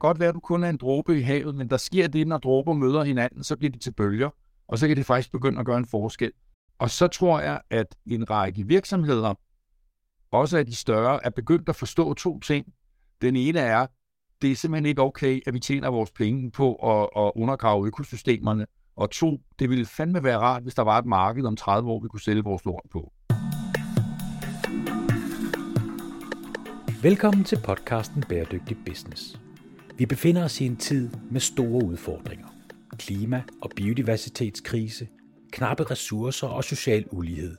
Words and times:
godt 0.00 0.20
være, 0.20 0.28
at 0.28 0.34
du 0.34 0.40
kun 0.40 0.64
er 0.64 0.68
en 0.68 0.76
dråbe 0.76 1.18
i 1.18 1.20
havet, 1.20 1.54
men 1.54 1.70
der 1.70 1.76
sker 1.76 2.08
det, 2.08 2.28
når 2.28 2.38
dråber 2.38 2.72
møder 2.72 3.04
hinanden, 3.04 3.44
så 3.44 3.56
bliver 3.56 3.70
de 3.70 3.78
til 3.78 3.92
bølger, 3.92 4.30
og 4.68 4.78
så 4.78 4.88
kan 4.88 4.96
det 4.96 5.06
faktisk 5.06 5.32
begynde 5.32 5.60
at 5.60 5.66
gøre 5.66 5.78
en 5.78 5.86
forskel. 5.86 6.32
Og 6.78 6.90
så 6.90 7.06
tror 7.06 7.40
jeg, 7.40 7.60
at 7.70 7.96
en 8.06 8.30
række 8.30 8.66
virksomheder, 8.66 9.34
også 10.30 10.58
af 10.58 10.66
de 10.66 10.74
større, 10.74 11.24
er 11.24 11.30
begyndt 11.30 11.68
at 11.68 11.76
forstå 11.76 12.14
to 12.14 12.40
ting. 12.40 12.66
Den 13.22 13.36
ene 13.36 13.58
er, 13.58 13.86
det 14.42 14.52
er 14.52 14.56
simpelthen 14.56 14.86
ikke 14.86 15.02
okay, 15.02 15.40
at 15.46 15.54
vi 15.54 15.58
tjener 15.58 15.88
vores 15.88 16.10
penge 16.10 16.50
på 16.50 16.74
at, 16.74 17.08
at 17.16 17.32
undergrave 17.36 17.86
økosystemerne. 17.86 18.66
Og 18.96 19.10
to, 19.10 19.40
det 19.58 19.70
ville 19.70 19.86
fandme 19.86 20.24
være 20.24 20.38
rart, 20.38 20.62
hvis 20.62 20.74
der 20.74 20.82
var 20.82 20.98
et 20.98 21.06
marked 21.06 21.44
om 21.44 21.56
30 21.56 21.90
år, 21.90 22.00
vi 22.00 22.08
kunne 22.08 22.20
sælge 22.20 22.44
vores 22.44 22.64
lort 22.64 22.86
på. 22.92 23.12
Velkommen 27.02 27.44
til 27.44 27.58
podcasten 27.64 28.24
Bæredygtig 28.28 28.76
Business. 28.86 29.40
Vi 30.00 30.06
befinder 30.06 30.44
os 30.44 30.60
i 30.60 30.66
en 30.66 30.76
tid 30.76 31.10
med 31.30 31.40
store 31.40 31.84
udfordringer. 31.84 32.46
Klima- 32.98 33.42
og 33.62 33.70
biodiversitetskrise, 33.76 35.08
knappe 35.52 35.84
ressourcer 35.84 36.48
og 36.48 36.64
social 36.64 37.06
ulighed. 37.10 37.56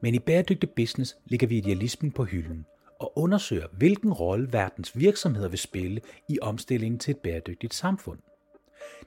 Men 0.00 0.14
i 0.14 0.18
Bæredygtig 0.18 0.70
Business 0.70 1.16
ligger 1.26 1.46
vi 1.46 1.56
idealismen 1.56 2.12
på 2.12 2.24
hylden 2.24 2.66
og 3.00 3.18
undersøger, 3.18 3.66
hvilken 3.72 4.12
rolle 4.12 4.52
verdens 4.52 4.98
virksomheder 4.98 5.48
vil 5.48 5.58
spille 5.58 6.00
i 6.28 6.38
omstillingen 6.42 6.98
til 6.98 7.10
et 7.10 7.18
bæredygtigt 7.18 7.74
samfund. 7.74 8.18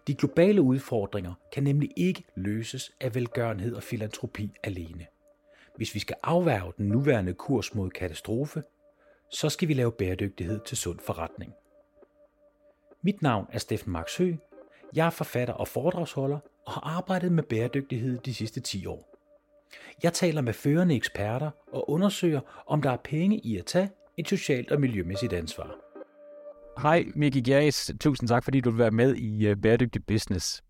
De 0.07 0.15
globale 0.15 0.61
udfordringer 0.61 1.33
kan 1.53 1.63
nemlig 1.63 1.89
ikke 1.95 2.23
løses 2.35 2.91
af 3.01 3.15
velgørenhed 3.15 3.75
og 3.75 3.83
filantropi 3.83 4.51
alene. 4.63 5.05
Hvis 5.75 5.95
vi 5.95 5.99
skal 5.99 6.15
afværge 6.23 6.73
den 6.77 6.87
nuværende 6.87 7.33
kurs 7.33 7.75
mod 7.75 7.89
katastrofe, 7.89 8.63
så 9.31 9.49
skal 9.49 9.67
vi 9.67 9.73
lave 9.73 9.91
bæredygtighed 9.91 10.59
til 10.65 10.77
sund 10.77 10.99
forretning. 10.99 11.53
Mit 13.01 13.21
navn 13.21 13.47
er 13.51 13.59
Steffen 13.59 13.93
Max 13.93 14.17
Hø. 14.17 14.33
Jeg 14.95 15.05
er 15.05 15.09
forfatter 15.09 15.53
og 15.53 15.67
foredragsholder 15.67 16.39
og 16.65 16.73
har 16.73 16.81
arbejdet 16.81 17.31
med 17.31 17.43
bæredygtighed 17.43 18.17
de 18.17 18.33
sidste 18.33 18.59
10 18.59 18.85
år. 18.85 19.17
Jeg 20.03 20.13
taler 20.13 20.41
med 20.41 20.53
førende 20.53 20.95
eksperter 20.95 21.51
og 21.71 21.89
undersøger, 21.89 22.41
om 22.67 22.81
der 22.81 22.91
er 22.91 22.97
penge 22.97 23.39
i 23.39 23.57
at 23.57 23.65
tage 23.65 23.89
et 24.17 24.27
socialt 24.27 24.71
og 24.71 24.81
miljømæssigt 24.81 25.33
ansvar. 25.33 25.75
Hej 26.81 27.05
Miki 27.15 27.41
Gjerris, 27.41 27.91
tusind 27.99 28.29
tak 28.29 28.43
fordi 28.43 28.61
du 28.61 28.69
vil 28.69 28.79
være 28.79 28.91
med 28.91 29.15
i 29.15 29.47
øh, 29.47 29.57
Bæredygtig 29.57 30.05
Business. 30.05 30.63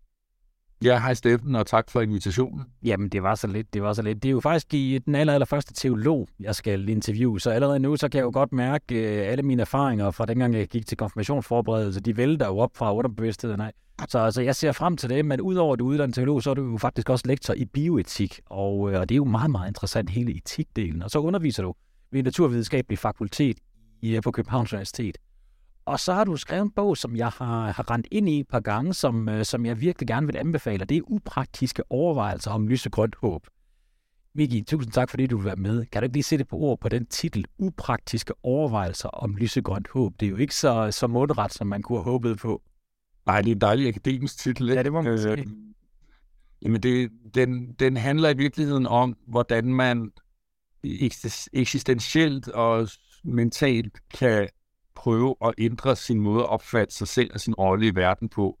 Ja, 0.84 0.98
hej 0.98 1.14
Steffen, 1.14 1.54
og 1.54 1.66
tak 1.66 1.90
for 1.90 2.00
invitationen. 2.00 2.64
Jamen, 2.82 3.08
det 3.08 3.22
var 3.22 3.34
så 3.34 3.46
lidt, 3.46 3.74
det 3.74 3.82
var 3.82 3.92
så 3.92 4.02
lidt. 4.02 4.22
Det 4.22 4.28
er 4.28 4.32
jo 4.32 4.40
faktisk 4.40 4.74
i 4.74 4.98
den 4.98 5.14
aller, 5.14 5.34
aller 5.34 5.46
første 5.46 5.74
teolog, 5.74 6.28
jeg 6.40 6.54
skal 6.54 6.88
interviewe, 6.88 7.40
så 7.40 7.50
allerede 7.50 7.78
nu, 7.78 7.96
så 7.96 8.08
kan 8.08 8.18
jeg 8.18 8.24
jo 8.24 8.30
godt 8.34 8.52
mærke 8.52 8.94
øh, 8.94 9.32
alle 9.32 9.42
mine 9.42 9.60
erfaringer 9.62 10.10
fra 10.10 10.26
dengang, 10.26 10.54
jeg 10.54 10.68
gik 10.68 10.86
til 10.86 10.96
konfirmationsforberedelse, 10.96 12.00
de 12.00 12.16
vælter 12.16 12.46
jo 12.46 12.58
op 12.58 12.70
fra 12.74 12.94
underbevidstheden 12.94 13.60
af. 13.60 13.72
Så 14.08 14.18
altså, 14.18 14.42
jeg 14.42 14.56
ser 14.56 14.72
frem 14.72 14.96
til 14.96 15.10
det, 15.10 15.24
men 15.24 15.40
udover 15.40 15.72
at 15.72 15.78
du 15.78 15.86
uddanner 15.86 16.14
teolog, 16.14 16.42
så 16.42 16.50
er 16.50 16.54
du 16.54 16.70
jo 16.70 16.78
faktisk 16.78 17.10
også 17.10 17.24
lektor 17.26 17.54
i 17.54 17.64
bioetik, 17.64 18.40
og, 18.46 18.92
øh, 18.92 19.00
og 19.00 19.08
det 19.08 19.14
er 19.14 19.16
jo 19.16 19.24
meget, 19.24 19.50
meget 19.50 19.68
interessant, 19.68 20.10
hele 20.10 20.36
etikdelen. 20.36 21.02
Og 21.02 21.10
så 21.10 21.18
underviser 21.18 21.62
du 21.62 21.74
ved 22.12 22.22
Naturvidenskabelig 22.22 22.98
Fakultet 22.98 23.58
i, 24.02 24.16
øh, 24.16 24.22
på 24.22 24.30
Københavns 24.30 24.72
Universitet. 24.72 25.18
Og 25.88 26.00
så 26.00 26.14
har 26.14 26.24
du 26.24 26.36
skrevet 26.36 26.62
en 26.62 26.70
bog, 26.70 26.96
som 26.96 27.16
jeg 27.16 27.28
har, 27.28 27.70
har 27.70 27.90
rendt 27.90 28.06
ind 28.10 28.28
i 28.28 28.40
et 28.40 28.48
par 28.48 28.60
gange, 28.60 28.94
som, 28.94 29.28
øh, 29.28 29.44
som 29.44 29.66
jeg 29.66 29.80
virkelig 29.80 30.08
gerne 30.08 30.26
vil 30.26 30.36
anbefale. 30.36 30.84
Det 30.84 30.96
er 30.96 31.02
upraktiske 31.04 31.82
overvejelser 31.90 32.50
om 32.50 32.68
lysegrønt 32.68 33.14
håb. 33.14 33.46
Miki, 34.34 34.62
tusind 34.62 34.92
tak, 34.92 35.10
fordi 35.10 35.26
du 35.26 35.36
vil 35.36 35.44
være 35.44 35.56
med. 35.56 35.86
Kan 35.86 36.02
du 36.02 36.04
ikke 36.04 36.16
lige 36.16 36.22
sætte 36.22 36.44
på 36.44 36.56
ord 36.56 36.80
på 36.80 36.88
den 36.88 37.06
titel, 37.06 37.44
upraktiske 37.58 38.34
overvejelser 38.42 39.08
om 39.08 39.36
lysegrønt 39.36 39.88
håb? 39.88 40.12
Det 40.20 40.26
er 40.26 40.30
jo 40.30 40.36
ikke 40.36 40.54
så, 40.54 40.90
så 40.90 41.06
mundret, 41.06 41.52
som 41.52 41.66
man 41.66 41.82
kunne 41.82 41.98
have 41.98 42.12
håbet 42.12 42.38
på. 42.38 42.62
Nej, 43.26 43.42
det 43.42 43.50
er 43.50 43.54
en 43.54 43.60
dejlig 43.60 43.88
akademisk 43.88 44.38
titel. 44.38 44.68
Ja, 44.68 44.82
det 44.82 44.92
må 44.92 45.00
man 45.00 45.12
øh, 45.12 45.18
sige. 45.18 45.46
Jamen, 46.62 46.82
det, 46.82 47.10
den, 47.34 47.72
den 47.72 47.96
handler 47.96 48.28
i 48.28 48.36
virkeligheden 48.36 48.86
om, 48.86 49.16
hvordan 49.26 49.74
man 49.74 50.10
eksistentielt 51.52 52.48
og 52.48 52.88
mentalt 53.24 53.98
kan 54.10 54.48
prøve 54.98 55.34
at 55.44 55.54
ændre 55.58 55.96
sin 55.96 56.20
måde 56.20 56.40
at 56.40 56.48
opfatte 56.48 56.94
sig 56.94 57.08
selv 57.08 57.30
og 57.34 57.40
sin 57.40 57.54
rolle 57.54 57.86
i 57.86 57.94
verden 57.94 58.28
på, 58.28 58.58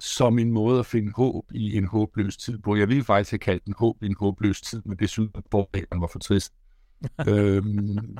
som 0.00 0.38
en 0.38 0.52
måde 0.52 0.78
at 0.78 0.86
finde 0.86 1.12
håb 1.16 1.44
i 1.54 1.76
en 1.76 1.84
håbløs 1.84 2.36
tid 2.36 2.58
på. 2.58 2.76
Jeg 2.76 2.88
ville 2.88 3.04
faktisk 3.04 3.30
have 3.30 3.38
kaldt 3.38 3.64
den 3.64 3.74
håb 3.78 4.02
i 4.02 4.06
en 4.06 4.16
håbløs 4.18 4.60
tid, 4.60 4.82
men 4.84 4.98
det 4.98 5.08
synes 5.08 5.30
jeg, 5.34 5.84
at 5.90 6.00
var 6.00 6.06
for 6.06 6.18
trist. 6.18 6.52
øhm, 7.28 8.18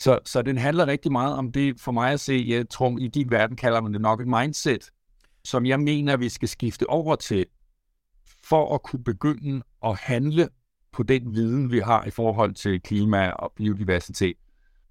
så, 0.00 0.18
så 0.24 0.42
den 0.42 0.58
handler 0.58 0.86
rigtig 0.86 1.12
meget 1.12 1.34
om 1.34 1.52
det, 1.52 1.80
for 1.80 1.92
mig 1.92 2.12
at 2.12 2.20
se, 2.20 2.44
jeg 2.48 2.68
tror, 2.68 2.98
i 2.98 3.08
din 3.08 3.30
verden 3.30 3.56
kalder 3.56 3.80
man 3.80 3.92
det 3.92 4.00
nok 4.00 4.20
et 4.20 4.28
mindset, 4.28 4.90
som 5.44 5.66
jeg 5.66 5.80
mener, 5.80 6.16
vi 6.16 6.28
skal 6.28 6.48
skifte 6.48 6.90
over 6.90 7.16
til, 7.16 7.46
for 8.44 8.74
at 8.74 8.82
kunne 8.82 9.04
begynde 9.04 9.62
at 9.84 9.98
handle 9.98 10.48
på 10.92 11.02
den 11.02 11.34
viden, 11.34 11.72
vi 11.72 11.78
har 11.78 12.04
i 12.04 12.10
forhold 12.10 12.54
til 12.54 12.82
klima 12.82 13.30
og 13.30 13.52
biodiversitet. 13.56 14.36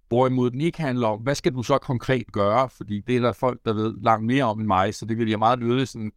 Hvorimod 0.09 0.51
den 0.51 0.61
ikke 0.61 0.81
handler 0.81 1.07
om, 1.07 1.19
hvad 1.19 1.35
skal 1.35 1.53
du 1.53 1.63
så 1.63 1.77
konkret 1.77 2.31
gøre? 2.31 2.69
Fordi 2.69 3.01
det 3.07 3.15
er 3.15 3.19
der 3.19 3.31
folk, 3.31 3.59
der 3.65 3.73
ved 3.73 3.93
langt 4.01 4.25
mere 4.25 4.43
om 4.43 4.59
end 4.59 4.67
mig, 4.67 4.93
så 4.95 5.05
det 5.05 5.17
vil 5.17 5.29
jeg 5.29 5.39
meget 5.39 5.59
lyde 5.59 5.85
sådan. 5.85 6.11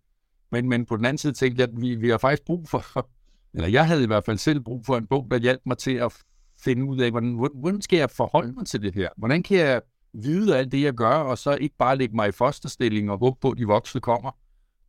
Men, 0.52 0.68
men 0.68 0.86
på 0.86 0.96
den 0.96 1.04
anden 1.04 1.18
side 1.18 1.32
tænkte 1.32 1.60
jeg, 1.60 1.68
at 1.68 1.80
vi, 1.80 1.94
vi 1.94 2.08
har 2.08 2.18
faktisk 2.18 2.44
brug 2.44 2.68
for, 2.68 3.08
eller 3.54 3.68
jeg 3.68 3.86
havde 3.86 4.02
i 4.02 4.06
hvert 4.06 4.24
fald 4.24 4.38
selv 4.38 4.60
brug 4.60 4.86
for 4.86 4.96
en 4.96 5.06
bog, 5.06 5.26
der 5.30 5.38
hjalp 5.38 5.60
mig 5.66 5.78
til 5.78 5.94
at 5.94 6.12
finde 6.60 6.84
ud 6.84 7.00
af, 7.00 7.10
hvordan, 7.10 7.48
hvordan 7.54 7.82
skal 7.82 7.98
jeg 7.98 8.10
forholde 8.10 8.52
mig 8.52 8.66
til 8.66 8.82
det 8.82 8.94
her? 8.94 9.08
Hvordan 9.16 9.42
kan 9.42 9.58
jeg 9.58 9.82
vide 10.12 10.56
alt 10.56 10.72
det, 10.72 10.82
jeg 10.82 10.94
gør, 10.94 11.14
og 11.14 11.38
så 11.38 11.54
ikke 11.54 11.74
bare 11.78 11.96
lægge 11.96 12.16
mig 12.16 12.28
i 12.28 12.32
fosterstilling 12.32 13.10
og 13.10 13.18
håbe 13.18 13.36
på, 13.40 13.50
at 13.50 13.58
de 13.58 13.66
voksne 13.66 14.00
kommer? 14.00 14.30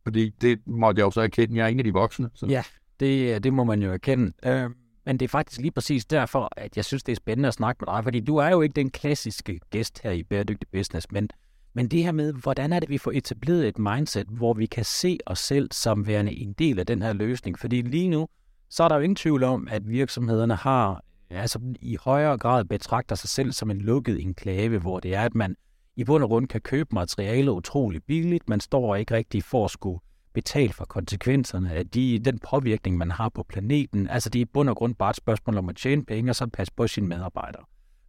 Fordi 0.02 0.28
det 0.28 0.60
måtte 0.66 1.00
jeg 1.00 1.04
jo 1.04 1.10
så 1.10 1.20
erkende, 1.20 1.56
jeg 1.56 1.64
er 1.64 1.68
en 1.68 1.78
af 1.78 1.84
de 1.84 1.92
voksne. 1.92 2.30
Så. 2.34 2.46
Ja, 2.46 2.62
det, 3.00 3.44
det 3.44 3.52
må 3.52 3.64
man 3.64 3.82
jo 3.82 3.92
erkende. 3.92 4.32
Øh, 4.46 4.70
men 5.06 5.16
det 5.16 5.24
er 5.24 5.28
faktisk 5.28 5.60
lige 5.60 5.70
præcis 5.70 6.04
derfor, 6.04 6.48
at 6.56 6.76
jeg 6.76 6.84
synes, 6.84 7.02
det 7.02 7.12
er 7.12 7.16
spændende 7.16 7.48
at 7.48 7.54
snakke 7.54 7.84
med 7.86 7.94
dig, 7.94 8.04
fordi 8.04 8.20
du 8.20 8.36
er 8.36 8.48
jo 8.48 8.60
ikke 8.60 8.72
den 8.72 8.90
klassiske 8.90 9.60
gæst 9.70 10.00
her 10.02 10.10
i 10.10 10.22
Bæredygtig 10.22 10.68
Business, 10.72 11.06
men, 11.10 11.28
men 11.74 11.88
det 11.88 12.04
her 12.04 12.12
med, 12.12 12.32
hvordan 12.32 12.72
er 12.72 12.80
det, 12.80 12.88
vi 12.88 12.98
får 12.98 13.12
etableret 13.14 13.68
et 13.68 13.78
mindset, 13.78 14.26
hvor 14.26 14.54
vi 14.54 14.66
kan 14.66 14.84
se 14.84 15.18
os 15.26 15.38
selv 15.38 15.68
som 15.72 16.06
værende 16.06 16.32
en 16.32 16.52
del 16.52 16.78
af 16.78 16.86
den 16.86 17.02
her 17.02 17.12
løsning, 17.12 17.58
fordi 17.58 17.82
lige 17.82 18.08
nu, 18.08 18.28
så 18.70 18.84
er 18.84 18.88
der 18.88 18.96
jo 18.96 19.02
ingen 19.02 19.16
tvivl 19.16 19.42
om, 19.44 19.68
at 19.70 19.88
virksomhederne 19.88 20.54
har, 20.54 21.04
altså 21.30 21.60
i 21.80 21.96
højere 22.00 22.38
grad 22.38 22.64
betragter 22.64 23.16
sig 23.16 23.30
selv 23.30 23.52
som 23.52 23.70
en 23.70 23.80
lukket 23.80 24.20
enklave, 24.20 24.78
hvor 24.78 25.00
det 25.00 25.14
er, 25.14 25.22
at 25.22 25.34
man 25.34 25.56
i 25.96 26.04
bund 26.04 26.22
og 26.22 26.28
grund 26.28 26.48
kan 26.48 26.60
købe 26.60 26.88
materiale 26.92 27.52
utrolig 27.52 28.02
billigt, 28.04 28.48
man 28.48 28.60
står 28.60 28.96
ikke 28.96 29.14
rigtig 29.14 29.44
for 29.44 29.64
at 29.64 29.70
skulle 29.70 30.00
betalt 30.32 30.74
for 30.74 30.84
konsekvenserne 30.84 31.72
af 31.72 31.86
de, 31.86 32.18
den 32.18 32.38
påvirkning, 32.38 32.98
man 32.98 33.10
har 33.10 33.28
på 33.28 33.42
planeten. 33.42 34.08
Altså 34.08 34.30
det 34.30 34.38
er 34.38 34.42
i 34.42 34.44
bund 34.54 34.68
og 34.68 34.76
grund 34.76 34.94
bare 34.94 35.10
et 35.10 35.16
spørgsmål 35.16 35.58
om 35.58 35.68
at 35.68 35.76
tjene 35.76 36.04
penge 36.04 36.30
og 36.30 36.36
så 36.36 36.46
passe 36.46 36.72
på 36.76 36.86
sine 36.86 37.08
medarbejdere. 37.08 37.64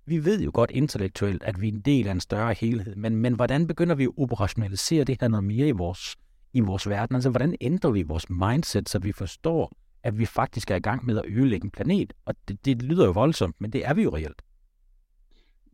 Vi 0.05 0.25
ved 0.25 0.41
jo 0.41 0.51
godt 0.53 0.71
intellektuelt, 0.71 1.43
at 1.43 1.61
vi 1.61 1.67
er 1.67 1.71
en 1.71 1.81
del 1.81 2.07
af 2.07 2.11
en 2.11 2.19
større 2.19 2.53
helhed, 2.53 2.95
men, 2.95 3.15
men 3.15 3.33
hvordan 3.33 3.67
begynder 3.67 3.95
vi 3.95 4.03
at 4.03 4.11
operationalisere 4.17 5.03
det 5.03 5.17
her 5.21 5.27
noget 5.27 5.43
mere 5.43 5.67
i 5.67 5.71
vores, 5.71 6.15
i 6.53 6.59
vores 6.59 6.89
verden? 6.89 7.15
Altså 7.15 7.29
hvordan 7.29 7.55
ændrer 7.61 7.91
vi 7.91 8.01
vores 8.01 8.29
mindset, 8.29 8.89
så 8.89 8.99
vi 8.99 9.11
forstår, 9.11 9.71
at 10.03 10.19
vi 10.19 10.25
faktisk 10.25 10.71
er 10.71 10.75
i 10.75 10.79
gang 10.79 11.05
med 11.05 11.17
at 11.17 11.25
ødelægge 11.27 11.65
en 11.65 11.71
planet? 11.71 12.13
Og 12.25 12.35
det, 12.47 12.65
det 12.65 12.81
lyder 12.81 13.05
jo 13.05 13.11
voldsomt, 13.11 13.55
men 13.59 13.73
det 13.73 13.85
er 13.85 13.93
vi 13.93 14.03
jo 14.03 14.15
reelt. 14.15 14.41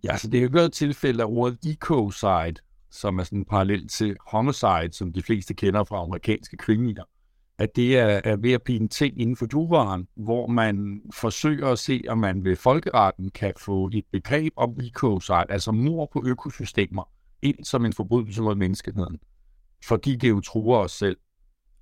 Ja, 0.04 0.18
så 0.18 0.28
det 0.28 0.44
er 0.44 0.50
jo 0.54 0.60
et 0.60 0.74
tilfælde 0.74 1.24
af 1.24 1.28
ordet 1.28 1.66
ecocide, 1.66 2.56
som 2.92 3.20
er 3.20 3.24
sådan 3.24 3.46
parallel 3.46 3.88
til 3.88 4.18
homicide, 4.28 4.90
som 4.92 5.14
de 5.14 5.24
fleste 5.24 5.54
kender 5.54 5.84
fra 5.84 6.04
amerikanske 6.04 6.58
krimier, 6.58 7.04
at 7.58 7.76
det 7.76 7.98
er, 7.98 8.22
er 8.24 8.36
ved 8.36 8.52
at 8.52 8.64
blive 8.64 8.80
en 8.80 8.90
ting 8.90 9.22
inden 9.22 9.36
for 9.36 9.48
juraen, 9.54 10.08
hvor 10.16 10.48
man 10.48 11.02
forsøger 11.14 11.68
at 11.68 11.80
se, 11.80 12.04
om 12.08 12.18
man 12.18 12.44
ved 12.44 12.56
folkeretten 12.56 13.30
kan 13.30 13.54
få 13.58 13.90
et 13.94 14.06
begreb 14.12 14.54
om 14.56 14.78
ecocide, 14.84 15.46
altså 15.50 15.72
mor 15.72 16.10
på 16.14 16.24
økosystemer, 16.26 17.10
ind 17.42 17.64
som 17.64 17.86
en 17.86 17.94
forbrydelse 17.94 18.42
mod 18.42 18.56
menneskeheden, 18.56 19.20
fordi 19.86 20.16
det 20.16 20.30
jo 20.30 20.42
truer 20.42 20.78
os 20.78 20.92
selv. 20.92 21.18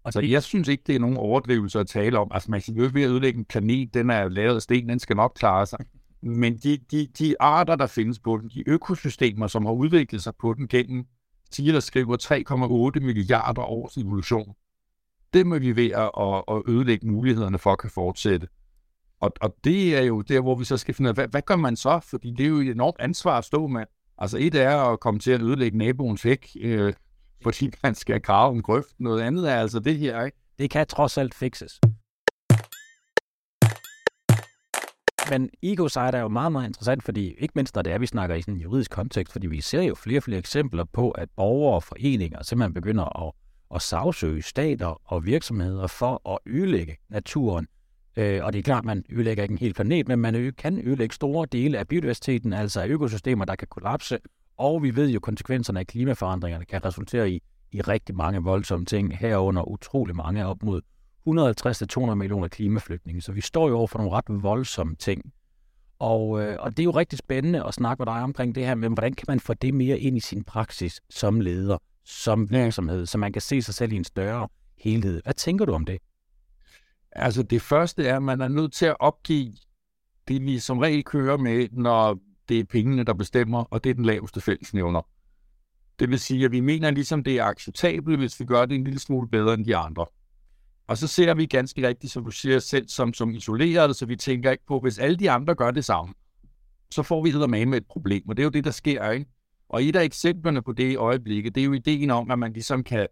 Altså, 0.05 0.21
jeg 0.21 0.43
synes 0.43 0.67
ikke, 0.67 0.83
det 0.87 0.95
er 0.95 0.99
nogen 0.99 1.17
overdrivelse 1.17 1.79
at 1.79 1.87
tale 1.87 2.19
om. 2.19 2.31
Altså, 2.33 2.51
man 2.51 2.61
siger, 2.61 2.89
ved 2.89 3.03
at 3.03 3.09
ødelægge 3.09 3.39
en 3.39 3.45
planet, 3.45 3.93
den 3.93 4.09
er 4.09 4.29
lavet 4.29 4.55
af 4.55 4.61
sten, 4.61 4.89
den 4.89 4.99
skal 4.99 5.15
nok 5.15 5.31
klare 5.35 5.65
sig. 5.65 5.79
Men 6.21 6.57
de, 6.57 6.77
de, 6.91 7.07
de 7.19 7.41
arter, 7.41 7.75
der 7.75 7.87
findes 7.87 8.19
på 8.19 8.37
den, 8.37 8.49
de 8.49 8.69
økosystemer, 8.69 9.47
som 9.47 9.65
har 9.65 9.73
udviklet 9.73 10.23
sig 10.23 10.33
på 10.35 10.53
den 10.53 10.67
gennem, 10.67 11.05
siger 11.51 11.73
der 11.73 11.79
skriver 11.79 12.17
3,8 12.97 13.05
milliarder 13.05 13.61
års 13.61 13.97
evolution, 13.97 14.53
det 15.33 15.47
må 15.47 15.59
vi 15.59 15.75
ved 15.75 15.91
at, 15.91 16.11
at 16.57 16.73
ødelægge 16.73 17.07
mulighederne 17.07 17.57
for 17.57 17.71
at 17.71 17.79
kan 17.79 17.89
fortsætte. 17.89 18.47
Og, 19.19 19.31
og 19.41 19.55
det 19.63 19.97
er 19.97 20.01
jo 20.01 20.21
der, 20.21 20.41
hvor 20.41 20.55
vi 20.55 20.65
så 20.65 20.77
skal 20.77 20.93
finde 20.93 21.07
ud 21.07 21.09
af, 21.09 21.15
hvad, 21.15 21.27
hvad 21.27 21.41
gør 21.41 21.55
man 21.55 21.75
så? 21.75 21.99
Fordi 21.99 22.31
det 22.31 22.45
er 22.45 22.49
jo 22.49 22.59
et 22.59 22.67
enormt 22.67 22.97
ansvar 22.99 23.37
at 23.37 23.45
stå 23.45 23.67
med. 23.67 23.83
Altså 24.17 24.37
et 24.37 24.55
er 24.55 24.77
at 24.77 24.99
komme 24.99 25.19
til 25.19 25.31
at 25.31 25.41
ødelægge 25.41 25.77
naboens 25.77 26.23
hæk, 26.23 26.47
øh, 26.61 26.93
fordi 27.43 27.71
man 27.83 27.95
skal 27.95 28.21
grave 28.21 28.55
en 28.55 28.61
grøft. 28.61 28.99
Noget 28.99 29.21
andet 29.21 29.51
er 29.51 29.55
altså 29.55 29.79
det 29.79 29.97
her, 29.97 30.25
ikke? 30.25 30.37
Det 30.59 30.69
kan 30.69 30.87
trods 30.87 31.17
alt 31.17 31.33
fikses. 31.33 31.79
Men 35.31 35.49
ecocide 35.63 36.17
er 36.17 36.21
jo 36.21 36.27
meget, 36.27 36.51
meget 36.51 36.67
interessant, 36.67 37.03
fordi 37.03 37.33
ikke 37.37 37.51
mindst 37.55 37.75
når 37.75 37.81
det 37.81 37.93
er, 37.93 37.97
vi 37.97 38.05
snakker 38.05 38.35
i 38.35 38.41
sådan 38.41 38.53
en 38.53 38.59
juridisk 38.59 38.91
kontekst, 38.91 39.31
fordi 39.31 39.47
vi 39.47 39.61
ser 39.61 39.81
jo 39.81 39.95
flere 39.95 40.19
og 40.19 40.23
flere 40.23 40.39
eksempler 40.39 40.83
på, 40.83 41.11
at 41.11 41.29
borgere 41.35 41.75
og 41.75 41.83
foreninger 41.83 42.43
simpelthen 42.43 42.73
begynder 42.73 43.27
at, 43.27 43.33
at 43.75 43.81
sagsøge 43.81 44.41
stater 44.41 45.01
og 45.05 45.25
virksomheder 45.25 45.87
for 45.87 46.31
at 46.33 46.37
ødelægge 46.45 46.97
naturen. 47.09 47.67
Øh, 48.17 48.43
og 48.43 48.53
det 48.53 48.59
er 48.59 48.63
klart, 48.63 48.85
man 48.85 49.03
ødelægger 49.09 49.43
ikke 49.43 49.51
en 49.51 49.57
hel 49.57 49.73
planet, 49.73 50.07
men 50.07 50.19
man 50.19 50.53
kan 50.57 50.87
ødelægge 50.87 51.15
store 51.15 51.47
dele 51.51 51.77
af 51.77 51.87
biodiversiteten, 51.87 52.53
altså 52.53 52.81
af 52.81 52.87
økosystemer, 52.87 53.45
der 53.45 53.55
kan 53.55 53.67
kollapse. 53.71 54.19
Og 54.57 54.83
vi 54.83 54.95
ved 54.95 55.09
jo, 55.09 55.17
at 55.17 55.21
konsekvenserne 55.21 55.79
af 55.79 55.87
klimaforandringerne 55.87 56.65
kan 56.65 56.85
resultere 56.85 57.29
i, 57.29 57.41
i 57.71 57.81
rigtig 57.81 58.15
mange 58.15 58.43
voldsomme 58.43 58.85
ting, 58.85 59.17
herunder 59.17 59.69
utrolig 59.69 60.15
mange 60.15 60.45
op 60.45 60.63
mod 60.63 60.81
150-200 61.27 62.13
millioner 62.13 62.47
klimaflygtninge. 62.47 63.21
Så 63.21 63.31
vi 63.31 63.41
står 63.41 63.69
jo 63.69 63.77
over 63.77 63.87
for 63.87 63.97
nogle 63.97 64.13
ret 64.13 64.43
voldsomme 64.43 64.95
ting. 64.95 65.33
Og, 65.99 66.41
øh, 66.41 66.57
og 66.59 66.71
det 66.71 66.79
er 66.79 66.83
jo 66.83 66.91
rigtig 66.91 67.19
spændende 67.19 67.63
at 67.63 67.73
snakke 67.73 68.01
med 68.01 68.05
dig 68.05 68.23
omkring 68.23 68.55
det 68.55 68.65
her, 68.65 68.75
men 68.75 68.93
hvordan 68.93 69.13
kan 69.13 69.25
man 69.27 69.39
få 69.39 69.53
det 69.53 69.73
mere 69.73 69.99
ind 69.99 70.17
i 70.17 70.19
sin 70.19 70.43
praksis 70.43 71.01
som 71.09 71.39
leder, 71.39 71.77
som 72.05 72.51
virksomhed, 72.51 73.05
så 73.05 73.17
man 73.17 73.33
kan 73.33 73.41
se 73.41 73.61
sig 73.61 73.73
selv 73.73 73.91
i 73.91 73.95
en 73.95 74.03
større 74.03 74.47
helhed. 74.77 75.21
Hvad 75.23 75.33
tænker 75.33 75.65
du 75.65 75.73
om 75.73 75.85
det? 75.85 75.97
Altså 77.11 77.43
det 77.43 77.61
første 77.61 78.07
er, 78.07 78.15
at 78.15 78.23
man 78.23 78.41
er 78.41 78.47
nødt 78.47 78.73
til 78.73 78.85
at 78.85 78.95
opgive 78.99 79.53
det, 80.27 80.41
vi 80.41 80.59
som 80.59 80.77
regel 80.77 81.03
kører 81.03 81.37
med, 81.37 81.67
når 81.71 82.19
det 82.49 82.59
er 82.59 82.63
pengene, 82.63 83.03
der 83.03 83.13
bestemmer, 83.13 83.63
og 83.63 83.83
det 83.83 83.89
er 83.89 83.93
den 83.93 84.05
laveste 84.05 84.41
fællesnævner. 84.41 85.01
Det 85.99 86.09
vil 86.09 86.19
sige, 86.19 86.45
at 86.45 86.51
vi 86.51 86.59
mener 86.59 86.91
ligesom, 86.91 87.23
det 87.23 87.37
er 87.37 87.43
acceptabelt, 87.43 88.19
hvis 88.19 88.39
vi 88.39 88.45
gør 88.45 88.65
det 88.65 88.75
en 88.75 88.83
lille 88.83 88.99
smule 88.99 89.27
bedre 89.27 89.53
end 89.53 89.65
de 89.65 89.75
andre. 89.75 90.05
Og 90.87 90.97
så 90.97 91.07
ser 91.07 91.33
vi 91.33 91.45
ganske 91.45 91.87
rigtigt, 91.87 92.13
som 92.13 92.25
du 92.25 92.31
siger 92.31 92.59
selv, 92.59 92.87
som, 92.87 93.13
som 93.13 93.29
isoleret, 93.29 93.95
så 93.95 94.05
vi 94.05 94.15
tænker 94.15 94.51
ikke 94.51 94.65
på, 94.67 94.79
hvis 94.79 94.99
alle 94.99 95.17
de 95.17 95.31
andre 95.31 95.55
gør 95.55 95.71
det 95.71 95.85
samme, 95.85 96.13
så 96.91 97.03
får 97.03 97.23
vi 97.23 97.47
med 97.47 97.65
med 97.65 97.77
et 97.77 97.85
problem, 97.85 98.29
og 98.29 98.37
det 98.37 98.43
er 98.43 98.45
jo 98.45 98.49
det, 98.49 98.63
der 98.63 98.71
sker, 98.71 99.11
ikke? 99.11 99.25
Og 99.69 99.83
et 99.83 99.95
af 99.95 100.03
eksemplerne 100.03 100.61
på 100.61 100.71
det 100.71 100.91
i 100.91 100.95
øjeblikket, 100.95 101.55
det 101.55 101.61
er 101.61 101.65
jo 101.65 101.73
ideen 101.73 102.11
om, 102.11 102.31
at 102.31 102.39
man 102.39 102.53
ligesom 102.53 102.83
kan, 102.83 103.07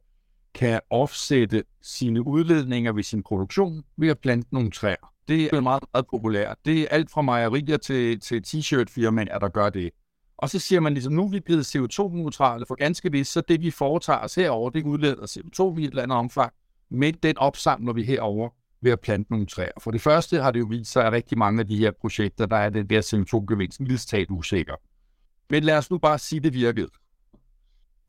kan 0.53 0.79
offsætte 0.89 1.63
sine 1.81 2.27
udledninger 2.27 2.91
ved 2.91 3.03
sin 3.03 3.23
produktion 3.23 3.83
ved 3.97 4.09
at 4.09 4.19
plante 4.19 4.47
nogle 4.51 4.71
træer. 4.71 5.13
Det 5.27 5.53
er 5.53 5.61
meget, 5.61 5.83
meget 5.93 6.05
populært. 6.07 6.57
Det 6.65 6.81
er 6.81 6.87
alt 6.89 7.11
fra 7.11 7.21
mejerier 7.21 7.77
til, 7.77 8.19
til 8.19 8.43
t-shirt-firmaer, 8.47 9.39
der 9.39 9.49
gør 9.49 9.69
det. 9.69 9.89
Og 10.37 10.49
så 10.49 10.59
siger 10.59 10.79
man 10.79 10.93
ligesom, 10.93 11.13
nu 11.13 11.25
er 11.25 11.29
vi 11.29 11.39
blevet 11.39 11.75
CO2-neutrale 11.75 12.65
for 12.67 12.75
ganske 12.75 13.11
vist, 13.11 13.31
så 13.31 13.41
det 13.41 13.61
vi 13.61 13.71
foretager 13.71 14.19
os 14.19 14.35
herover, 14.35 14.69
det 14.69 14.83
udleder 14.83 15.25
CO2 15.25 15.79
i 15.79 15.83
et 15.83 15.89
eller 15.89 16.03
andet 16.03 16.17
omfang 16.17 16.53
men 16.89 17.13
den 17.23 17.37
opsamler 17.37 17.93
vi 17.93 18.03
herover 18.03 18.49
ved 18.81 18.91
at 18.91 18.99
plante 18.99 19.31
nogle 19.31 19.45
træer. 19.45 19.71
For 19.79 19.91
det 19.91 20.01
første 20.01 20.41
har 20.41 20.51
det 20.51 20.59
jo 20.59 20.65
vist 20.65 20.91
sig, 20.91 21.05
at 21.05 21.13
rigtig 21.13 21.37
mange 21.37 21.59
af 21.59 21.67
de 21.67 21.77
her 21.77 21.91
projekter, 22.01 22.45
der 22.45 22.57
er 22.57 22.69
den 22.69 22.89
der 22.89 23.01
CO2-gevinst 23.01 23.81
lidt 24.09 24.31
usikker. 24.31 24.75
Men 25.49 25.63
lad 25.63 25.77
os 25.77 25.91
nu 25.91 25.97
bare 25.97 26.19
sige, 26.19 26.37
at 26.37 26.43
det 26.43 26.53
virkede. 26.53 26.87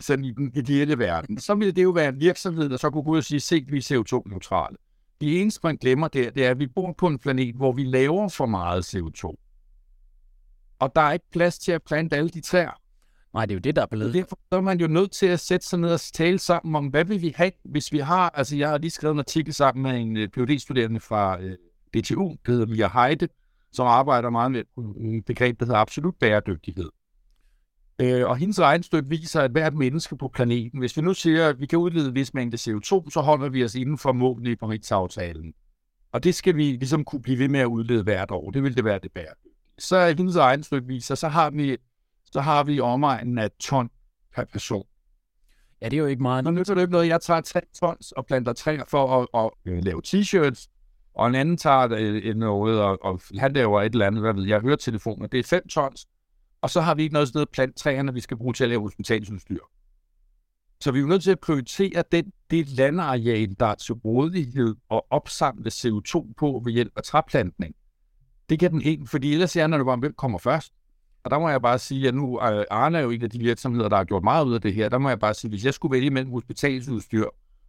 Sådan 0.00 0.24
i 0.24 0.30
den 0.30 0.52
ideelle 0.54 0.98
verden. 0.98 1.40
Så 1.40 1.54
ville 1.54 1.72
det 1.72 1.82
jo 1.82 1.90
være 1.90 2.08
en 2.08 2.20
virksomhed, 2.20 2.68
der 2.68 2.76
så 2.76 2.90
kunne 2.90 3.02
gå 3.02 3.10
ud 3.10 3.18
og 3.18 3.24
sige, 3.24 3.40
se, 3.40 3.64
vi 3.68 3.78
er 3.78 3.82
CO2-neutrale. 3.82 4.76
Det 5.20 5.40
eneste, 5.40 5.60
man 5.62 5.76
glemmer 5.76 6.08
der, 6.08 6.30
det 6.30 6.46
er, 6.46 6.50
at 6.50 6.58
vi 6.58 6.66
bor 6.66 6.92
på 6.92 7.06
en 7.06 7.18
planet, 7.18 7.54
hvor 7.54 7.72
vi 7.72 7.84
laver 7.84 8.28
for 8.28 8.46
meget 8.46 8.94
CO2. 8.94 9.34
Og 10.78 10.92
der 10.96 11.02
er 11.02 11.12
ikke 11.12 11.30
plads 11.32 11.58
til 11.58 11.72
at 11.72 11.82
plante 11.82 12.16
alle 12.16 12.30
de 12.30 12.40
træer. 12.40 12.80
Nej, 13.36 13.46
det 13.46 13.52
er 13.52 13.56
jo 13.56 13.60
det, 13.60 13.76
der 13.76 13.82
er 13.82 13.86
blevet. 13.86 14.14
Derfor 14.14 14.38
er 14.50 14.60
man 14.60 14.80
jo 14.80 14.86
nødt 14.86 15.10
til 15.10 15.26
at 15.26 15.40
sætte 15.40 15.66
sig 15.66 15.78
ned 15.78 15.90
og 15.92 16.00
tale 16.00 16.38
sammen 16.38 16.76
om, 16.76 16.86
hvad 16.86 17.04
vil 17.04 17.22
vi 17.22 17.32
have, 17.36 17.52
hvis 17.64 17.92
vi 17.92 17.98
har... 17.98 18.30
Altså, 18.30 18.56
jeg 18.56 18.68
har 18.68 18.78
lige 18.78 18.90
skrevet 18.90 19.14
en 19.14 19.18
artikel 19.18 19.54
sammen 19.54 19.82
med 19.82 20.00
en 20.00 20.16
øh, 20.16 20.28
uh, 20.38 20.46
phd 20.46 20.58
studerende 20.58 21.00
fra 21.00 21.38
uh, 21.38 21.44
øh, 21.44 21.56
DTU, 21.94 22.36
der 22.46 22.52
hedder 22.52 22.66
Mia 22.66 22.88
Heide, 22.88 23.28
som 23.72 23.86
arbejder 23.86 24.30
meget 24.30 24.50
med 24.50 24.60
et 25.18 25.24
begreb, 25.24 25.60
der 25.60 25.66
hedder 25.66 25.78
absolut 25.78 26.14
bæredygtighed. 26.20 26.88
Uh, 28.02 28.30
og 28.30 28.36
hendes 28.36 28.60
regnstykke 28.60 29.08
viser, 29.08 29.40
at 29.40 29.50
hvert 29.50 29.74
menneske 29.74 30.16
på 30.16 30.28
planeten, 30.28 30.78
hvis 30.78 30.96
vi 30.96 31.02
nu 31.02 31.14
siger, 31.14 31.48
at 31.48 31.60
vi 31.60 31.66
kan 31.66 31.78
udlede 31.78 32.08
en 32.08 32.14
vis 32.14 32.34
mængde 32.34 32.56
CO2, 32.56 33.10
så 33.10 33.20
holder 33.24 33.48
vi 33.48 33.64
os 33.64 33.74
inden 33.74 33.98
for 33.98 34.12
målene 34.12 34.50
i 34.50 34.56
Paris-aftalen. 34.56 35.54
Og 36.12 36.24
det 36.24 36.34
skal 36.34 36.56
vi 36.56 36.62
ligesom 36.62 37.04
kunne 37.04 37.22
blive 37.22 37.38
ved 37.38 37.48
med 37.48 37.60
at 37.60 37.66
udlede 37.66 38.02
hvert 38.02 38.30
år. 38.30 38.50
Det 38.50 38.62
vil 38.62 38.76
det 38.76 38.84
være 38.84 38.98
det 39.02 39.12
bæredygtige. 39.12 39.52
Så 39.78 39.96
er 39.96 40.14
hendes 40.16 40.36
regnstykke 40.36 40.88
viser, 40.88 41.14
så 41.14 41.28
har 41.28 41.50
vi 41.50 41.76
så 42.32 42.40
har 42.40 42.64
vi 42.64 42.80
omegnen 42.80 43.38
af 43.38 43.50
ton 43.60 43.90
per 44.34 44.44
person. 44.44 44.86
Ja, 45.80 45.88
det 45.88 45.96
er 45.96 46.00
jo 46.00 46.06
ikke 46.06 46.22
meget. 46.22 46.44
Nu 46.44 46.50
nytter 46.50 46.74
det 46.74 46.80
ikke 46.80 46.92
noget, 46.92 47.08
jeg 47.08 47.20
tager 47.20 47.40
3 47.40 47.60
tons 47.80 48.12
og 48.12 48.26
planter 48.26 48.52
træer 48.52 48.84
for 48.88 49.20
at, 49.20 49.28
at, 49.34 49.76
at 49.76 49.84
lave 49.84 50.02
t-shirts, 50.06 50.66
og 51.14 51.26
en 51.26 51.34
anden 51.34 51.56
tager 51.56 51.86
det, 51.86 52.36
noget, 52.36 52.80
og, 52.82 52.98
og 53.02 53.20
han 53.38 53.52
laver 53.52 53.82
et 53.82 53.92
eller 53.92 54.06
andet, 54.06 54.22
hvad 54.22 54.34
ved 54.34 54.46
jeg, 54.46 54.60
høretelefoner, 54.60 55.26
det 55.26 55.40
er 55.40 55.44
5 55.44 55.68
tons, 55.68 56.06
og 56.62 56.70
så 56.70 56.80
har 56.80 56.94
vi 56.94 57.02
ikke 57.02 57.12
noget 57.12 57.28
sted 57.28 57.40
at 57.40 57.48
plante 57.48 57.78
træerne, 57.78 58.14
vi 58.14 58.20
skal 58.20 58.36
bruge 58.36 58.52
til 58.54 58.64
at 58.64 58.70
lave 58.70 58.80
hospitalsudstyr. 58.80 59.60
Så 60.80 60.92
vi 60.92 60.98
er 60.98 61.02
jo 61.02 61.08
nødt 61.08 61.22
til 61.22 61.30
at 61.30 61.40
prioritere 61.40 62.04
den, 62.12 62.32
det 62.50 62.68
landareal, 62.68 63.56
der 63.60 63.66
er 63.66 63.74
til 63.74 63.94
rådighed 63.94 64.74
og 64.88 65.06
opsamle 65.10 65.70
CO2 65.70 66.32
på 66.36 66.62
ved 66.64 66.72
hjælp 66.72 66.92
af 66.96 67.02
træplantning. 67.02 67.74
Det 68.48 68.58
kan 68.58 68.72
den 68.72 68.82
ikke, 68.82 69.06
fordi 69.06 69.32
ellers 69.32 69.56
er, 69.56 69.66
når 69.66 69.76
det 69.76 69.86
bare, 69.86 69.96
hvem 69.96 70.14
kommer 70.14 70.38
først. 70.38 70.72
Og 71.26 71.30
der 71.30 71.38
må 71.38 71.48
jeg 71.48 71.62
bare 71.62 71.78
sige, 71.78 72.08
at 72.08 72.14
nu 72.14 72.38
Arne 72.70 72.98
er 72.98 73.02
jo 73.02 73.10
en 73.10 73.22
af 73.22 73.30
de 73.30 73.38
virksomheder, 73.38 73.88
der 73.88 73.96
har 73.96 74.04
gjort 74.04 74.24
meget 74.24 74.44
ud 74.44 74.54
af 74.54 74.60
det 74.60 74.74
her. 74.74 74.88
Der 74.88 74.98
må 74.98 75.08
jeg 75.08 75.18
bare 75.18 75.34
sige, 75.34 75.48
at 75.48 75.52
hvis 75.52 75.64
jeg 75.64 75.74
skulle 75.74 75.92
vælge 75.92 76.10
mellem 76.10 76.30
hospitalsudstyr 76.30 77.24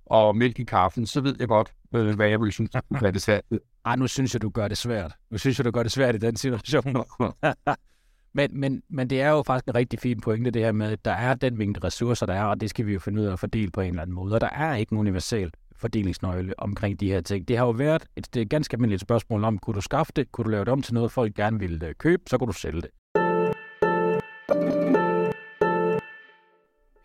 og 0.06 0.36
mælk 0.36 0.60
i 0.60 0.64
kaffen, 0.64 1.06
så 1.06 1.22
ved 1.22 1.36
jeg 1.40 1.48
godt, 1.48 1.74
øh, 1.96 2.16
hvad 2.16 2.28
jeg 2.28 2.42
vil 2.42 2.52
synes, 2.52 2.72
hvad 3.00 3.14
det 3.14 3.22
svært. 3.22 3.42
Ej, 3.86 3.96
nu 3.96 4.08
synes 4.08 4.34
jeg, 4.34 4.42
du 4.42 4.50
gør 4.50 4.68
det 4.68 4.78
svært. 4.78 5.14
Nu 5.32 5.38
synes 5.38 5.60
jeg, 5.60 5.66
du 5.66 5.72
gør 5.72 5.84
det 5.84 5.92
svært 5.92 6.16
i 6.16 6.18
den 6.18 6.36
situation. 6.36 6.84
men, 8.38 8.60
men, 8.60 8.82
men 8.90 9.10
det 9.10 9.22
er 9.22 9.30
jo 9.30 9.44
faktisk 9.44 9.68
en 9.68 9.76
rigtig 9.76 10.00
fin 10.00 10.20
pointe, 10.20 10.52
det 10.52 10.62
her 10.62 10.72
med, 10.72 10.92
at 10.92 11.06
der 11.06 11.12
er 11.12 11.34
den 11.34 11.58
mængde 11.58 11.80
ressourcer, 11.84 12.26
der 12.26 12.34
er, 12.34 12.44
og 12.44 12.62
det 12.62 12.70
skal 12.70 12.86
vi 12.86 12.94
jo 12.94 13.00
finde 13.00 13.22
ud 13.22 13.26
af 13.26 13.34
at 13.34 13.40
fordele 13.40 13.72
på 13.72 13.82
en 13.82 13.90
eller 13.90 14.02
anden 14.02 14.16
måde. 14.16 14.36
Og 14.36 14.42
der 14.42 14.50
er 14.50 14.76
ikke 14.76 14.94
en 14.94 14.98
universal 14.98 15.52
fordelingsnøgle 15.76 16.60
omkring 16.60 17.00
de 17.00 17.08
her 17.08 17.22
ting. 17.22 17.48
Det 17.48 17.58
har 17.58 17.66
jo 17.66 17.72
været 17.72 18.06
et, 18.16 18.34
det 18.34 18.40
er 18.40 18.44
et 18.44 18.50
ganske 18.50 18.74
almindeligt 18.74 19.02
spørgsmål 19.02 19.44
om, 19.44 19.58
kunne 19.58 19.74
du 19.74 19.82
skaffe 19.82 20.14
det, 20.16 20.32
kunne 20.32 20.46
du 20.46 20.50
lave 20.50 20.66
det 20.66 20.74
om 20.74 20.82
til 20.82 20.94
noget, 20.94 21.12
folk 21.12 21.36
gerne 21.36 21.60
ville 21.60 21.88
øh, 21.88 21.96
købe, 21.96 22.24
så 22.30 22.38
kunne 22.38 22.48
du 22.48 22.54
sælge 22.54 22.82
det. 22.82 22.90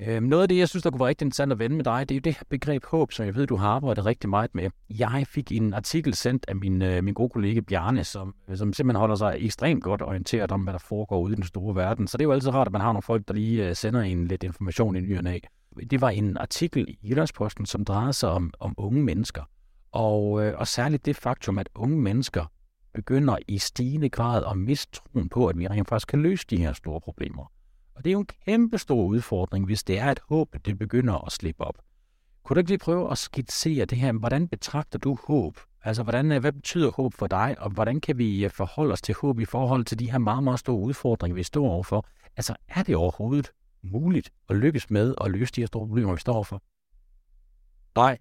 Øhm, 0.07 0.23
noget 0.23 0.43
af 0.43 0.49
det, 0.49 0.59
jeg 0.59 0.69
synes, 0.69 0.83
der 0.83 0.91
kunne 0.91 1.01
være 1.01 1.09
rigtig 1.09 1.25
interessant 1.25 1.53
at 1.53 1.59
vende 1.59 1.77
med 1.77 1.85
dig, 1.85 2.09
det 2.09 2.15
er 2.15 2.17
jo 2.17 2.21
det 2.21 2.35
her 2.35 2.43
begreb 2.49 2.85
håb, 2.85 3.13
som 3.13 3.27
jeg 3.27 3.35
ved, 3.35 3.47
du 3.47 3.57
har 3.57 3.69
arbejdet 3.69 4.07
rigtig 4.07 4.31
meget 4.31 4.55
med. 4.55 4.71
Jeg 4.91 5.25
fik 5.29 5.53
en 5.53 5.75
artikel 5.75 6.15
sendt 6.15 6.45
af 6.49 6.57
min, 6.57 6.83
øh, 6.83 7.05
min 7.05 7.15
gode 7.15 7.29
kollega 7.29 7.61
Bjarne, 7.61 8.05
som, 8.05 8.35
øh, 8.49 8.57
som 8.57 8.73
simpelthen 8.73 9.01
holder 9.01 9.17
sig 9.17 9.37
ekstremt 9.39 9.83
godt 9.83 10.03
orienteret 10.03 10.53
om, 10.53 10.61
hvad 10.63 10.73
der 10.73 10.79
foregår 10.79 11.21
ude 11.21 11.33
i 11.33 11.37
den 11.37 11.45
store 11.45 11.75
verden. 11.75 12.07
Så 12.07 12.19
det 12.19 12.25
er 12.25 12.27
jo 12.27 12.33
altid 12.33 12.55
rart, 12.55 12.67
at 12.67 12.73
man 12.73 12.81
har 12.81 12.93
nogle 12.93 13.03
folk, 13.03 13.29
der 13.29 13.35
lige 13.35 13.69
øh, 13.69 13.77
sender 13.77 14.01
en 14.01 14.27
lidt 14.29 14.43
information 14.43 14.97
i 14.97 15.01
nyerne 15.01 15.31
af. 15.31 15.49
Det 15.91 16.01
var 16.01 16.11
en 16.11 16.37
artikel 16.37 16.87
i 16.89 17.09
Jyllandsposten, 17.09 17.67
som 17.67 17.85
drejede 17.85 18.13
sig 18.13 18.31
om, 18.31 18.53
om 18.61 18.75
unge 18.77 19.03
mennesker. 19.03 19.43
Og, 19.93 20.45
øh, 20.45 20.55
og 20.59 20.67
særligt 20.67 21.07
det 21.07 21.17
faktum, 21.17 21.59
at 21.59 21.69
unge 21.75 22.01
mennesker 22.01 22.45
begynder 22.95 23.37
i 23.49 23.59
stigende 23.59 24.09
grad 24.09 24.45
at 24.51 24.59
miste 24.59 24.93
troen 24.93 25.29
på, 25.29 25.47
at 25.47 25.59
vi 25.59 25.67
rent 25.69 25.89
faktisk 25.89 26.09
kan 26.09 26.23
løse 26.23 26.47
de 26.51 26.57
her 26.57 26.73
store 26.73 27.01
problemer. 27.01 27.53
Og 27.95 28.05
det 28.05 28.11
er 28.11 28.13
jo 28.13 28.21
en 28.21 28.27
kæmpe 28.47 28.79
stor 28.79 29.05
udfordring, 29.05 29.65
hvis 29.65 29.85
det 29.85 29.99
er 29.99 30.11
et 30.11 30.21
håbet 30.29 30.67
det 30.67 30.79
begynder 30.79 31.27
at 31.27 31.33
slippe 31.33 31.65
op. 31.65 31.79
Kunne 32.45 32.55
du 32.55 32.59
ikke 32.59 32.71
lige 32.71 32.79
prøve 32.79 33.11
at 33.11 33.19
skitsere 33.19 33.85
det 33.85 33.99
her? 33.99 34.13
Hvordan 34.13 34.49
betragter 34.49 34.99
du 34.99 35.19
håb? 35.27 35.59
Altså, 35.85 36.03
hvordan, 36.03 36.33
øh, 36.33 36.41
hvad 36.41 36.53
betyder 36.53 36.91
håb 36.91 37.15
for 37.15 37.27
dig, 37.27 37.57
og 37.59 37.71
hvordan 37.71 38.01
kan 38.01 38.19
vi 38.19 38.45
øh, 38.45 38.51
forholde 38.51 38.93
os 38.93 39.03
til 39.03 39.15
håb 39.15 39.41
i 39.41 39.45
forhold 39.45 39.85
til 39.85 39.99
de 39.99 40.11
her 40.11 40.19
meget, 40.19 40.43
meget 40.43 40.59
store 40.59 40.79
udfordringer, 40.79 41.35
vi 41.35 41.43
står 41.43 41.69
overfor? 41.69 42.07
Altså, 42.37 42.57
er 42.69 42.83
det 42.83 42.97
overhovedet 42.97 43.53
muligt 43.83 44.33
at 44.49 44.57
lykkes 44.57 44.91
med 44.91 45.15
at 45.21 45.31
løse 45.31 45.53
de 45.53 45.61
her 45.61 45.67
store 45.67 45.87
problemer, 45.87 46.13
vi 46.13 46.21
står 46.21 46.35
overfor? 46.35 46.63
Nej. 47.97 48.19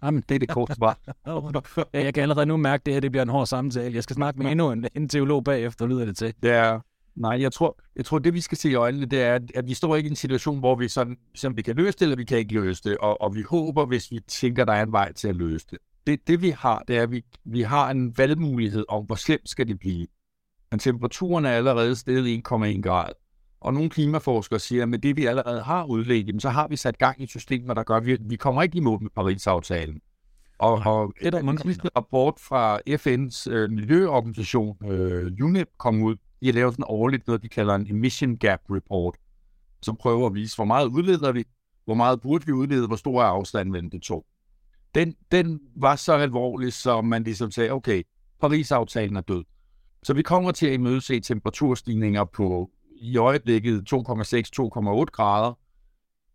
Jamen, 0.04 0.24
det 0.28 0.34
er 0.34 0.38
det 0.38 0.48
korte 0.48 0.74
svar. 0.74 0.98
jeg 1.92 2.14
kan 2.14 2.22
allerede 2.22 2.46
nu 2.46 2.56
mærke, 2.56 2.80
at 2.80 2.86
det 2.86 2.94
her 2.94 3.00
det 3.00 3.12
bliver 3.12 3.22
en 3.22 3.28
hård 3.28 3.46
samtale. 3.46 3.94
Jeg 3.94 4.02
skal 4.02 4.16
snakke 4.16 4.42
med 4.42 4.50
endnu 4.50 4.72
en, 4.72 4.86
en 4.94 5.08
teolog 5.08 5.44
bagefter, 5.44 5.86
lyder 5.86 6.04
det 6.04 6.16
til. 6.16 6.34
Ja, 6.42 6.78
Nej, 7.16 7.40
jeg 7.40 7.52
tror, 7.52 7.80
jeg 7.96 8.04
tror, 8.04 8.18
det 8.18 8.34
vi 8.34 8.40
skal 8.40 8.58
se 8.58 8.70
i 8.70 8.74
øjnene, 8.74 9.06
det 9.06 9.22
er, 9.22 9.38
at 9.54 9.68
vi 9.68 9.74
står 9.74 9.96
ikke 9.96 10.06
i 10.06 10.10
en 10.10 10.16
situation, 10.16 10.58
hvor 10.58 10.74
vi 10.74 10.88
sådan, 10.88 11.16
som 11.34 11.56
vi 11.56 11.62
kan 11.62 11.76
løse 11.76 11.98
det, 11.98 12.02
eller 12.02 12.16
vi 12.16 12.24
kan 12.24 12.38
ikke 12.38 12.54
løse 12.54 12.82
det, 12.84 12.98
og, 12.98 13.20
og 13.20 13.34
vi 13.34 13.42
håber, 13.42 13.86
hvis 13.86 14.10
vi 14.10 14.20
tænker, 14.28 14.64
der 14.64 14.72
er 14.72 14.82
en 14.82 14.92
vej 14.92 15.12
til 15.12 15.28
at 15.28 15.36
løse 15.36 15.66
det. 15.70 15.78
Det, 16.06 16.28
det 16.28 16.42
vi 16.42 16.50
har, 16.50 16.84
det 16.88 16.96
er, 16.96 17.02
at 17.02 17.10
vi, 17.10 17.24
vi 17.44 17.62
har 17.62 17.90
en 17.90 18.18
valgmulighed 18.18 18.84
om, 18.88 19.04
hvor 19.04 19.14
slemt 19.14 19.48
skal 19.48 19.68
det 19.68 19.78
blive. 19.78 20.06
Men 20.70 20.78
temperaturen 20.78 21.44
er 21.44 21.50
allerede 21.50 21.96
steget 21.96 22.42
1,1 22.48 22.80
grad. 22.80 23.12
Og 23.60 23.74
nogle 23.74 23.90
klimaforskere 23.90 24.58
siger, 24.58 24.82
at 24.82 24.88
med 24.88 24.98
det, 24.98 25.16
vi 25.16 25.26
allerede 25.26 25.62
har 25.62 25.84
udledt, 25.84 26.42
så 26.42 26.48
har 26.48 26.68
vi 26.68 26.76
sat 26.76 26.98
gang 26.98 27.22
i 27.22 27.26
systemer, 27.26 27.74
der 27.74 27.82
gør, 27.82 27.96
at 27.96 28.06
vi, 28.06 28.16
vi 28.20 28.36
kommer 28.36 28.62
ikke 28.62 28.78
i 28.78 28.80
mål 28.80 29.02
med 29.02 29.10
Paris-aftalen. 29.10 30.00
Og, 30.58 30.82
og 30.86 31.12
et 31.20 31.34
af 31.34 31.40
en 31.40 31.60
rapport 31.96 32.34
fra 32.38 32.78
FN's 32.88 33.50
øh, 33.50 33.70
miljøorganisation, 33.70 34.76
øh, 34.86 35.32
UNEP, 35.42 35.68
kom 35.78 36.02
ud 36.02 36.16
de 36.42 36.52
lavet 36.52 36.74
sådan 36.74 36.84
årligt 36.88 37.26
noget, 37.26 37.42
de 37.42 37.48
kalder 37.48 37.74
en 37.74 37.86
emission 37.90 38.36
gap 38.36 38.60
report, 38.70 39.16
som 39.82 39.96
prøver 39.96 40.26
at 40.26 40.34
vise, 40.34 40.56
hvor 40.56 40.64
meget 40.64 40.86
udleder 40.86 41.32
vi, 41.32 41.44
hvor 41.84 41.94
meget 41.94 42.20
burde 42.20 42.46
vi 42.46 42.52
udlede, 42.52 42.86
hvor 42.86 42.96
stor 42.96 43.22
er 43.22 43.26
afstanden 43.26 43.72
mellem 43.72 43.90
de 43.90 43.98
to. 43.98 44.26
Den, 44.94 45.16
den 45.32 45.60
var 45.76 45.96
så 45.96 46.12
alvorlig, 46.12 46.72
så 46.72 47.00
man 47.00 47.22
ligesom 47.22 47.50
sagde, 47.50 47.70
okay, 47.70 48.02
Paris-aftalen 48.40 49.16
er 49.16 49.20
død. 49.20 49.44
Så 50.02 50.14
vi 50.14 50.22
kommer 50.22 50.52
til 50.52 50.66
at 50.66 50.72
imødese 50.72 51.20
temperaturstigninger 51.20 52.24
på 52.24 52.70
i 53.00 53.16
øjeblikket 53.16 53.92
2,6-2,8 53.92 55.04
grader. 55.04 55.58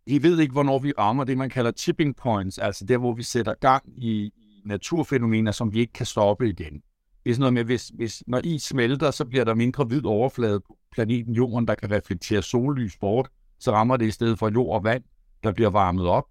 Vi 0.06 0.22
ved 0.22 0.40
ikke, 0.40 0.52
hvornår 0.52 0.78
vi 0.78 0.92
rammer 0.98 1.24
det, 1.24 1.38
man 1.38 1.50
kalder 1.50 1.70
tipping 1.70 2.16
points, 2.16 2.58
altså 2.58 2.84
der, 2.84 2.98
hvor 2.98 3.12
vi 3.12 3.22
sætter 3.22 3.54
gang 3.60 4.04
i 4.04 4.32
naturfænomener, 4.64 5.52
som 5.52 5.72
vi 5.72 5.80
ikke 5.80 5.92
kan 5.92 6.06
stoppe 6.06 6.48
igen. 6.48 6.82
Det 7.24 7.30
er 7.30 7.34
sådan 7.34 7.40
noget 7.40 7.52
med, 7.52 7.64
hvis, 7.64 7.88
hvis 7.88 8.22
når 8.26 8.40
is 8.44 8.62
smelter, 8.62 9.10
så 9.10 9.24
bliver 9.24 9.44
der 9.44 9.54
mindre 9.54 9.84
hvid 9.84 10.04
overflade 10.04 10.60
på 10.60 10.76
planeten 10.92 11.34
Jorden, 11.34 11.68
der 11.68 11.74
kan 11.74 11.90
reflektere 11.90 12.42
sollys 12.42 12.96
bort. 12.96 13.28
Så 13.58 13.72
rammer 13.72 13.96
det 13.96 14.06
i 14.06 14.10
stedet 14.10 14.38
for 14.38 14.50
jord 14.50 14.74
og 14.74 14.84
vand, 14.84 15.02
der 15.44 15.52
bliver 15.52 15.70
varmet 15.70 16.06
op. 16.06 16.24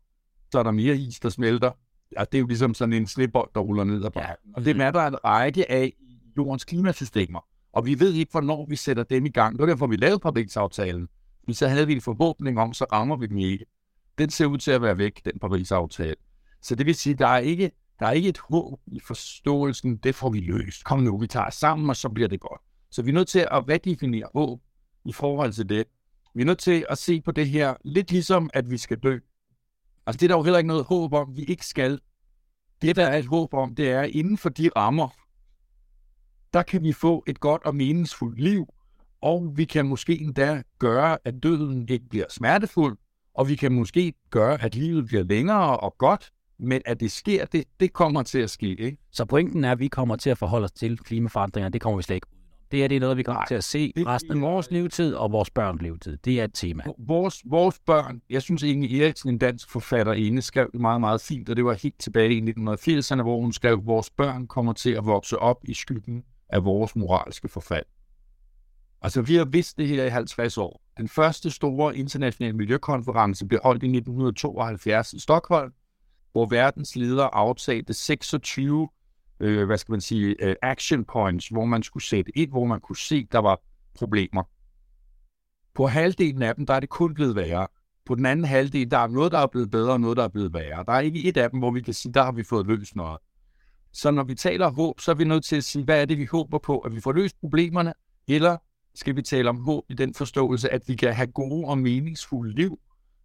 Så 0.51 0.59
er 0.59 0.63
der 0.63 0.71
mere 0.71 0.95
is, 0.95 1.19
der 1.19 1.29
smelter. 1.29 1.71
Ja, 2.17 2.25
det 2.31 2.37
er 2.37 2.39
jo 2.39 2.47
ligesom 2.47 2.73
sådan 2.73 2.93
en 2.93 3.07
snebold, 3.07 3.49
der 3.55 3.61
ruller 3.61 3.83
ned 3.83 4.05
ad 4.05 4.11
bakken. 4.11 4.49
Ja. 4.49 4.53
Og 4.55 4.65
det 4.65 4.81
er 4.81 4.91
der 4.91 5.07
en 5.07 5.23
række 5.25 5.71
af 5.71 5.93
jordens 6.37 6.65
klimasystemer. 6.65 7.39
Og 7.75 7.86
vi 7.86 8.00
ved 8.00 8.13
ikke, 8.13 8.32
hvornår 8.32 8.65
vi 8.70 8.75
sætter 8.75 9.03
dem 9.03 9.25
i 9.25 9.29
gang. 9.29 9.55
Det 9.55 9.62
var 9.62 9.67
derfor, 9.67 9.88
vi 9.88 9.96
lavede 9.96 10.20
Paris-aftalen. 10.20 11.08
Men 11.48 11.53
så 11.53 11.67
havde 11.67 11.88
vi 11.88 11.94
en 11.94 12.01
forhåbning 12.01 12.60
om, 12.60 12.74
så 12.74 12.86
rammer 12.91 13.17
vi 13.17 13.27
dem 13.27 13.38
ikke. 13.38 13.65
Den 14.17 14.29
ser 14.29 14.46
ud 14.46 14.58
til 14.58 14.72
at 14.72 14.82
være 14.82 14.98
væk, 14.98 15.25
den 15.25 15.39
Paris-aftale. 15.39 16.15
Så 16.62 16.75
det 16.75 16.86
vil 16.86 16.96
sige, 16.96 17.15
der 17.15 17.27
er 17.27 17.38
ikke 17.38 17.72
der 18.00 18.05
er 18.05 18.12
ikke 18.12 18.29
et 18.29 18.38
håb 18.38 18.79
i 18.88 19.00
forståelsen, 19.00 19.98
det 19.98 20.15
får 20.15 20.29
vi 20.29 20.39
løst. 20.39 20.84
Kom 20.84 21.00
nu, 21.00 21.17
vi 21.17 21.27
tager 21.27 21.50
sammen, 21.50 21.89
og 21.89 21.96
så 21.96 22.10
bliver 22.10 22.27
det 22.27 22.39
godt. 22.39 22.62
Så 22.91 23.01
vi 23.01 23.10
er 23.10 23.13
nødt 23.13 23.27
til 23.27 23.39
at 23.39 23.70
redefinere 23.70 24.27
håb 24.34 24.62
i 25.05 25.13
forhold 25.13 25.51
til 25.51 25.70
det. 25.70 25.86
Vi 26.34 26.41
er 26.41 26.46
nødt 26.46 26.60
til 26.60 26.86
at 26.89 26.98
se 26.98 27.22
på 27.22 27.32
det 27.32 27.50
her 27.50 27.74
lidt 27.86 28.12
ligesom, 28.12 28.50
at 28.53 28.72
vi 28.72 28.77
skal 28.77 28.98
dø. 28.98 29.20
Altså 30.05 30.17
det 30.17 30.24
er 30.24 30.27
der 30.27 30.38
jo 30.38 30.44
heller 30.44 30.58
ikke 30.58 30.67
noget 30.67 30.86
håb 30.86 31.13
om, 31.13 31.38
vi 31.38 31.44
ikke 31.44 31.65
skal. 31.65 32.00
Det, 32.82 32.96
der 32.96 33.05
er 33.05 33.17
et 33.17 33.25
håb 33.25 33.53
om, 33.53 33.75
det 33.75 33.89
er, 33.89 34.03
inden 34.03 34.38
for 34.38 34.50
de 34.50 34.70
rammer, 34.75 35.10
der 36.55 36.63
kan 36.63 36.83
vi 36.83 36.91
få 36.91 37.24
et 37.27 37.39
godt 37.39 37.65
og 37.65 37.75
meningsfuldt 37.75 38.39
liv, 38.39 38.74
og 39.21 39.53
vi 39.55 39.65
kan 39.65 39.85
måske 39.85 40.21
endda 40.21 40.62
gøre, 40.79 41.17
at 41.25 41.33
døden 41.43 41.89
ikke 41.89 42.09
bliver 42.09 42.25
smertefuld, 42.29 42.97
og 43.33 43.50
vi 43.50 43.55
kan 43.55 43.71
måske 43.71 44.13
gøre, 44.29 44.63
at 44.63 44.75
livet 44.75 45.05
bliver 45.05 45.24
længere 45.24 45.77
og 45.77 45.95
godt, 45.97 46.31
men 46.59 46.81
at 46.85 47.00
det 47.00 47.12
sker, 47.12 47.45
det, 47.45 47.63
det 47.79 47.93
kommer 47.93 48.24
til 48.24 48.39
at 48.39 48.50
ske. 48.50 48.75
Ikke? 48.75 48.97
Så 49.12 49.25
pointen 49.25 49.63
er, 49.63 49.71
at 49.71 49.79
vi 49.79 49.88
kommer 49.88 50.15
til 50.15 50.29
at 50.29 50.38
forholde 50.38 50.63
os 50.65 50.71
til 50.71 50.97
klimaforandringer. 50.97 51.69
Det 51.69 51.81
kommer 51.81 51.97
vi 51.97 52.03
slet 52.03 52.15
ikke 52.15 52.27
det 52.71 52.83
er 52.83 52.88
det 52.88 53.01
noget, 53.01 53.17
vi 53.17 53.24
kommer 53.24 53.39
Nej, 53.39 53.47
til 53.47 53.55
at 53.55 53.63
se 53.63 53.93
det, 53.95 54.07
resten 54.07 54.31
af 54.31 54.41
vores 54.41 54.71
levetid 54.71 55.13
og 55.13 55.31
vores 55.31 55.50
børns 55.50 55.81
levetid. 55.81 56.17
Det 56.17 56.39
er 56.39 56.43
et 56.43 56.53
tema. 56.53 56.83
Vores, 56.97 57.41
vores 57.45 57.79
børn, 57.85 58.21
jeg 58.29 58.41
synes 58.41 58.63
egentlig, 58.63 59.01
Eriksen, 59.01 59.29
en 59.29 59.38
dansk 59.38 59.69
forfatter, 59.69 60.13
inde, 60.13 60.41
skrev 60.41 60.69
meget, 60.74 61.01
meget 61.01 61.21
fint, 61.21 61.50
og 61.50 61.55
det 61.55 61.65
var 61.65 61.74
helt 61.74 62.00
tilbage 62.00 62.33
i 62.33 62.41
1980'erne, 62.41 63.21
hvor 63.21 63.41
hun 63.41 63.53
skrev, 63.53 63.85
vores 63.85 64.09
børn 64.09 64.47
kommer 64.47 64.74
til 64.74 64.91
at 64.91 65.05
vokse 65.05 65.39
op 65.39 65.57
i 65.63 65.74
skyggen 65.74 66.24
af 66.49 66.65
vores 66.65 66.95
moralske 66.95 67.47
forfald. 67.47 67.85
Altså, 69.01 69.21
vi 69.21 69.35
har 69.35 69.45
vidst 69.45 69.77
det 69.77 69.87
her 69.87 70.05
i 70.05 70.09
50 70.09 70.57
år. 70.57 70.81
Den 70.97 71.07
første 71.07 71.51
store 71.51 71.97
internationale 71.97 72.57
miljøkonference 72.57 73.45
blev 73.45 73.59
holdt 73.63 73.83
i 73.83 73.85
1972 73.85 75.13
i 75.13 75.19
Stockholm, 75.19 75.73
hvor 76.31 76.45
verdens 76.45 76.95
ledere 76.95 77.35
aftalte 77.35 77.93
26 77.93 78.87
øh, 79.39 79.65
hvad 79.65 79.77
skal 79.77 79.91
man 79.91 80.01
sige, 80.01 80.35
øh, 80.43 80.55
action 80.61 81.05
points, 81.05 81.47
hvor 81.47 81.65
man 81.65 81.83
skulle 81.83 82.03
sætte 82.03 82.37
ind, 82.37 82.49
hvor 82.51 82.65
man 82.65 82.79
kunne 82.79 82.97
se, 82.97 83.27
der 83.31 83.39
var 83.39 83.61
problemer. 83.95 84.43
På 85.75 85.87
halvdelen 85.87 86.41
af 86.41 86.55
dem, 86.55 86.65
der 86.65 86.73
er 86.73 86.79
det 86.79 86.89
kun 86.89 87.13
blevet 87.13 87.35
værre. 87.35 87.67
På 88.05 88.15
den 88.15 88.25
anden 88.25 88.45
halvdel, 88.45 88.91
der 88.91 88.97
er 88.97 89.07
noget, 89.07 89.31
der 89.31 89.39
er 89.39 89.47
blevet 89.47 89.71
bedre, 89.71 89.93
og 89.93 90.01
noget, 90.01 90.17
der 90.17 90.23
er 90.23 90.27
blevet 90.27 90.53
værre. 90.53 90.83
Der 90.85 90.93
er 90.93 90.99
ikke 90.99 91.23
et 91.23 91.37
af 91.37 91.49
dem, 91.51 91.59
hvor 91.59 91.71
vi 91.71 91.81
kan 91.81 91.93
sige, 91.93 92.13
der 92.13 92.23
har 92.23 92.31
vi 92.31 92.43
fået 92.43 92.67
løst 92.67 92.95
noget. 92.95 93.17
Så 93.95 94.11
når 94.11 94.23
vi 94.23 94.35
taler 94.35 94.69
håb, 94.71 94.99
så 94.99 95.11
er 95.11 95.15
vi 95.15 95.23
nødt 95.23 95.45
til 95.45 95.55
at 95.55 95.63
sige, 95.63 95.85
hvad 95.85 96.01
er 96.01 96.05
det, 96.05 96.17
vi 96.17 96.25
håber 96.25 96.57
på? 96.57 96.79
At 96.79 96.95
vi 96.95 97.01
får 97.01 97.11
løst 97.11 97.39
problemerne, 97.39 97.93
eller 98.27 98.57
skal 98.95 99.15
vi 99.15 99.21
tale 99.21 99.49
om 99.49 99.57
håb 99.59 99.83
i 99.89 99.93
den 99.93 100.13
forståelse, 100.13 100.73
at 100.73 100.81
vi 100.87 100.95
kan 100.95 101.13
have 101.13 101.27
gode 101.27 101.67
og 101.67 101.77
meningsfulde 101.77 102.55
liv, 102.55 102.79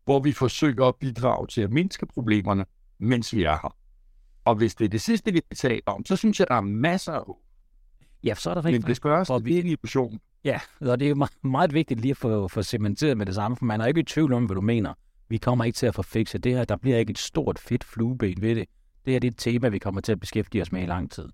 hvor 0.04 0.20
vi 0.20 0.32
forsøger 0.32 0.84
at 0.84 0.94
bidrage 0.96 1.46
til 1.46 1.60
at 1.60 1.72
mindske 1.72 2.06
problemerne, 2.06 2.64
mens 2.98 3.34
vi 3.34 3.42
er 3.42 3.50
her. 3.50 3.76
Og 4.44 4.54
hvis 4.54 4.74
det 4.74 4.84
er 4.84 4.88
det 4.88 5.00
sidste, 5.00 5.32
vi 5.32 5.40
taler 5.56 5.82
om, 5.86 6.04
så 6.06 6.16
synes 6.16 6.40
jeg, 6.40 6.48
der 6.48 6.54
er 6.54 6.60
masser 6.60 7.12
af 7.12 7.24
håb. 7.26 7.36
Ja, 8.24 8.34
så 8.34 8.50
er 8.50 8.54
der 8.54 8.64
rigtig 8.64 8.80
Men 8.80 8.88
det 8.88 8.96
skal 8.96 9.10
også 9.10 9.38
det 9.38 9.56
er 9.56 9.60
en 9.60 9.66
illusion. 9.66 10.20
Ja, 10.44 10.60
og 10.80 11.00
det 11.00 11.10
er 11.10 11.14
meget, 11.14 11.44
meget 11.44 11.74
vigtigt 11.74 12.00
lige 12.00 12.10
at 12.10 12.16
få, 12.16 12.48
få 12.48 12.62
cementeret 12.62 13.16
med 13.16 13.26
det 13.26 13.34
samme, 13.34 13.56
for 13.56 13.64
man 13.64 13.80
er 13.80 13.86
ikke 13.86 14.00
i 14.00 14.04
tvivl 14.04 14.32
om, 14.32 14.44
hvad 14.44 14.54
du 14.54 14.60
mener. 14.60 14.94
Vi 15.28 15.38
kommer 15.38 15.64
ikke 15.64 15.76
til 15.76 15.86
at 15.86 15.94
få 15.94 16.02
fikset 16.02 16.44
det 16.44 16.52
her. 16.52 16.64
Der 16.64 16.76
bliver 16.76 16.98
ikke 16.98 17.10
et 17.10 17.18
stort 17.18 17.58
fedt 17.58 17.84
flueben 17.84 18.42
ved 18.42 18.54
det. 18.54 18.68
Det 19.04 19.16
er 19.16 19.20
det 19.20 19.36
tema, 19.36 19.68
vi 19.68 19.78
kommer 19.78 20.00
til 20.00 20.12
at 20.12 20.20
beskæftige 20.20 20.62
os 20.62 20.72
med 20.72 20.82
i 20.82 20.86
lang 20.86 21.10
tid. 21.10 21.28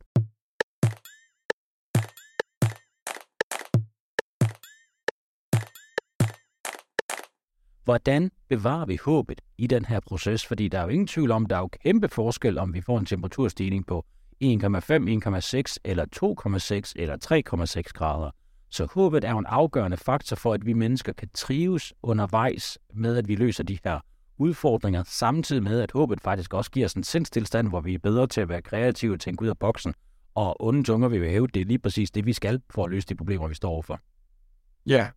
Hvordan 7.85 8.31
bevarer 8.49 8.87
vi 8.87 8.99
håbet 9.05 9.41
i 9.59 9.67
den 9.67 9.85
her 9.85 10.01
proces? 10.01 10.47
Fordi 10.47 10.69
der 10.69 10.79
er 10.79 10.83
jo 10.83 10.89
ingen 10.89 11.07
tvivl 11.07 11.31
om, 11.31 11.47
der 11.47 11.57
er 11.57 11.61
jo 11.61 11.69
kæmpe 11.83 12.09
forskel, 12.09 12.59
om 12.59 12.75
vi 12.75 12.81
får 12.81 12.99
en 12.99 13.07
temperaturstigning 13.07 13.87
på 13.87 14.05
1,5, 14.45 14.49
1,6 14.49 15.77
eller 15.85 16.07
2,6 16.85 16.93
eller 16.97 17.17
3,6 17.83 17.93
grader. 17.93 18.31
Så 18.71 18.89
håbet 18.95 19.25
er 19.25 19.31
jo 19.31 19.39
en 19.39 19.47
afgørende 19.47 19.97
faktor 19.97 20.37
for, 20.37 20.53
at 20.53 20.67
vi 20.67 20.73
mennesker 20.73 21.13
kan 21.13 21.29
trives 21.35 21.95
undervejs 22.03 22.79
med, 22.95 23.17
at 23.17 23.29
vi 23.29 23.35
løser 23.35 23.65
de 23.65 23.79
her 23.85 24.01
udfordringer, 24.39 25.03
samtidig 25.07 25.63
med, 25.63 25.81
at 25.81 25.93
håbet 25.93 26.21
faktisk 26.21 26.55
også 26.55 26.71
giver 26.71 26.87
os 26.87 26.95
en 26.95 27.05
sindstilstand, 27.05 27.69
hvor 27.69 27.81
vi 27.81 27.95
er 27.95 27.99
bedre 27.99 28.27
til 28.27 28.41
at 28.41 28.49
være 28.49 28.63
kreative 28.63 29.13
og 29.15 29.21
tænke 29.21 29.43
ud 29.43 29.49
af 29.49 29.59
boksen, 29.59 29.95
og 30.35 30.63
onde 30.65 30.83
tunger 30.83 31.09
vi 31.09 31.19
vil 31.19 31.31
hæve, 31.31 31.47
det 31.47 31.61
er 31.61 31.65
lige 31.65 31.79
præcis 31.79 32.11
det, 32.11 32.27
vi 32.27 32.33
skal 32.33 32.61
for 32.71 32.85
at 32.85 32.91
løse 32.91 33.07
de 33.07 33.15
problemer, 33.15 33.49
vi 33.49 33.55
står 33.55 33.71
overfor. 33.71 34.01
Ja, 34.87 35.09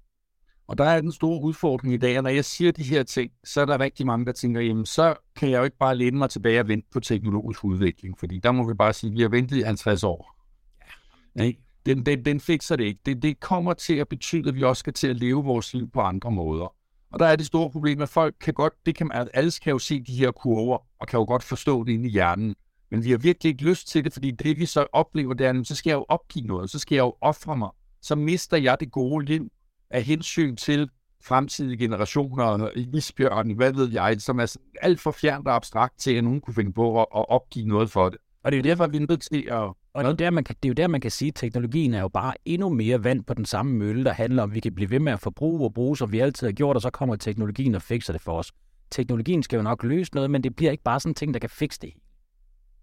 og 0.69 0.77
der 0.77 0.83
er 0.83 1.01
den 1.01 1.11
store 1.11 1.41
udfordring 1.41 1.93
i 1.93 1.97
dag, 1.97 2.17
og 2.17 2.23
når 2.23 2.29
jeg 2.29 2.45
siger 2.45 2.71
de 2.71 2.83
her 2.83 3.03
ting, 3.03 3.31
så 3.43 3.61
er 3.61 3.65
der 3.65 3.79
rigtig 3.79 4.05
mange, 4.05 4.25
der 4.25 4.31
tænker, 4.31 4.61
jamen 4.61 4.85
så 4.85 5.15
kan 5.35 5.49
jeg 5.49 5.57
jo 5.57 5.63
ikke 5.63 5.77
bare 5.77 5.95
læne 5.95 6.17
mig 6.17 6.29
tilbage 6.29 6.59
og 6.59 6.67
vente 6.67 6.87
på 6.91 6.99
teknologisk 6.99 7.63
udvikling, 7.63 8.19
fordi 8.19 8.39
der 8.39 8.51
må 8.51 8.67
vi 8.67 8.73
bare 8.73 8.93
sige, 8.93 9.11
at 9.11 9.17
vi 9.17 9.21
har 9.21 9.29
ventet 9.29 9.57
i 9.57 9.61
50 9.61 10.03
år. 10.03 10.35
Ja. 10.79 11.43
Nej, 11.43 11.55
den, 11.85 12.05
den, 12.05 12.25
den 12.25 12.39
fikser 12.39 12.75
det 12.75 12.83
ikke. 12.83 12.99
Det, 13.05 13.23
det 13.23 13.39
kommer 13.39 13.73
til 13.73 13.95
at 13.95 14.07
betyde, 14.07 14.49
at 14.49 14.55
vi 14.55 14.63
også 14.63 14.79
skal 14.79 14.93
til 14.93 15.07
at 15.07 15.15
leve 15.15 15.43
vores 15.43 15.73
liv 15.73 15.89
på 15.91 16.01
andre 16.01 16.31
måder. 16.31 16.75
Og 17.11 17.19
der 17.19 17.25
er 17.25 17.35
det 17.35 17.45
store 17.45 17.71
problem, 17.71 18.01
at 18.01 18.09
folk 18.09 18.35
kan 18.41 18.53
godt, 18.53 18.73
det 18.85 18.95
kan, 18.95 19.11
alle 19.33 19.51
kan 19.63 19.71
jo 19.71 19.79
se 19.79 20.03
de 20.03 20.13
her 20.13 20.31
kurver, 20.31 20.77
og 20.99 21.07
kan 21.07 21.19
jo 21.19 21.25
godt 21.25 21.43
forstå 21.43 21.83
det 21.83 21.91
inde 21.91 22.07
i 22.07 22.11
hjernen. 22.11 22.55
Men 22.91 23.03
vi 23.03 23.11
har 23.11 23.17
virkelig 23.17 23.49
ikke 23.49 23.63
lyst 23.63 23.87
til 23.87 24.03
det, 24.03 24.13
fordi 24.13 24.31
det 24.31 24.59
vi 24.59 24.65
så 24.65 24.85
oplever, 24.93 25.33
det 25.33 25.47
er, 25.47 25.63
så 25.63 25.75
skal 25.75 25.89
jeg 25.89 25.95
jo 25.95 26.05
opgive 26.09 26.45
noget, 26.45 26.69
så 26.69 26.79
skal 26.79 26.95
jeg 26.95 27.01
jo 27.01 27.15
ofre 27.21 27.57
mig. 27.57 27.69
Så 28.01 28.15
mister 28.15 28.57
jeg 28.57 28.79
det 28.79 28.91
gode 28.91 29.25
liv, 29.25 29.49
af 29.89 30.03
hensyn 30.03 30.55
til 30.55 30.89
fremtidige 31.23 31.77
generationer, 31.77 32.69
isbjørn, 32.75 33.51
hvad 33.51 33.73
ved 33.73 33.91
jeg, 33.91 34.21
som 34.21 34.39
er 34.39 34.55
alt 34.81 34.99
for 34.99 35.11
fjernt 35.11 35.47
og 35.47 35.55
abstrakt 35.55 35.99
til, 35.99 36.13
at 36.13 36.23
nogen 36.23 36.41
kunne 36.41 36.53
finde 36.53 36.73
på 36.73 37.01
at, 37.01 37.05
at 37.15 37.29
opgive 37.29 37.67
noget 37.67 37.91
for 37.91 38.09
det. 38.09 38.19
Og 38.43 38.51
det 38.51 38.57
er 38.57 38.61
jo 38.63 38.69
derfor, 38.69 38.87
vi 38.87 38.97
er 38.97 39.05
nødt 39.09 39.21
til 39.21 39.47
at... 39.51 39.73
Og 39.93 40.03
det 40.03 40.11
er, 40.11 40.15
der, 40.15 40.29
man 40.29 40.43
kan, 40.43 40.55
det 40.63 40.65
er 40.65 40.69
jo 40.69 40.73
der, 40.73 40.87
man 40.87 41.01
kan 41.01 41.11
sige, 41.11 41.29
at 41.29 41.35
teknologien 41.35 41.93
er 41.93 42.01
jo 42.01 42.07
bare 42.07 42.33
endnu 42.45 42.69
mere 42.69 43.03
vand 43.03 43.23
på 43.23 43.33
den 43.33 43.45
samme 43.45 43.73
mølle, 43.73 44.03
der 44.03 44.13
handler 44.13 44.43
om, 44.43 44.49
at 44.49 44.55
vi 44.55 44.59
kan 44.59 44.75
blive 44.75 44.89
ved 44.89 44.99
med 44.99 45.13
at 45.13 45.19
forbruge 45.19 45.63
og 45.63 45.73
bruge, 45.73 45.97
som 45.97 46.11
vi 46.11 46.19
altid 46.19 46.47
har 46.47 46.51
gjort, 46.51 46.75
og 46.75 46.81
så 46.81 46.89
kommer 46.89 47.15
teknologien 47.15 47.75
og 47.75 47.81
fikser 47.81 48.13
det 48.13 48.21
for 48.21 48.37
os. 48.37 48.51
Teknologien 48.91 49.43
skal 49.43 49.57
jo 49.57 49.63
nok 49.63 49.83
løse 49.83 50.15
noget, 50.15 50.31
men 50.31 50.43
det 50.43 50.55
bliver 50.55 50.71
ikke 50.71 50.83
bare 50.83 50.99
sådan 50.99 51.11
en 51.11 51.15
ting, 51.15 51.33
der 51.33 51.39
kan 51.39 51.49
fikse 51.49 51.79
det. 51.81 51.93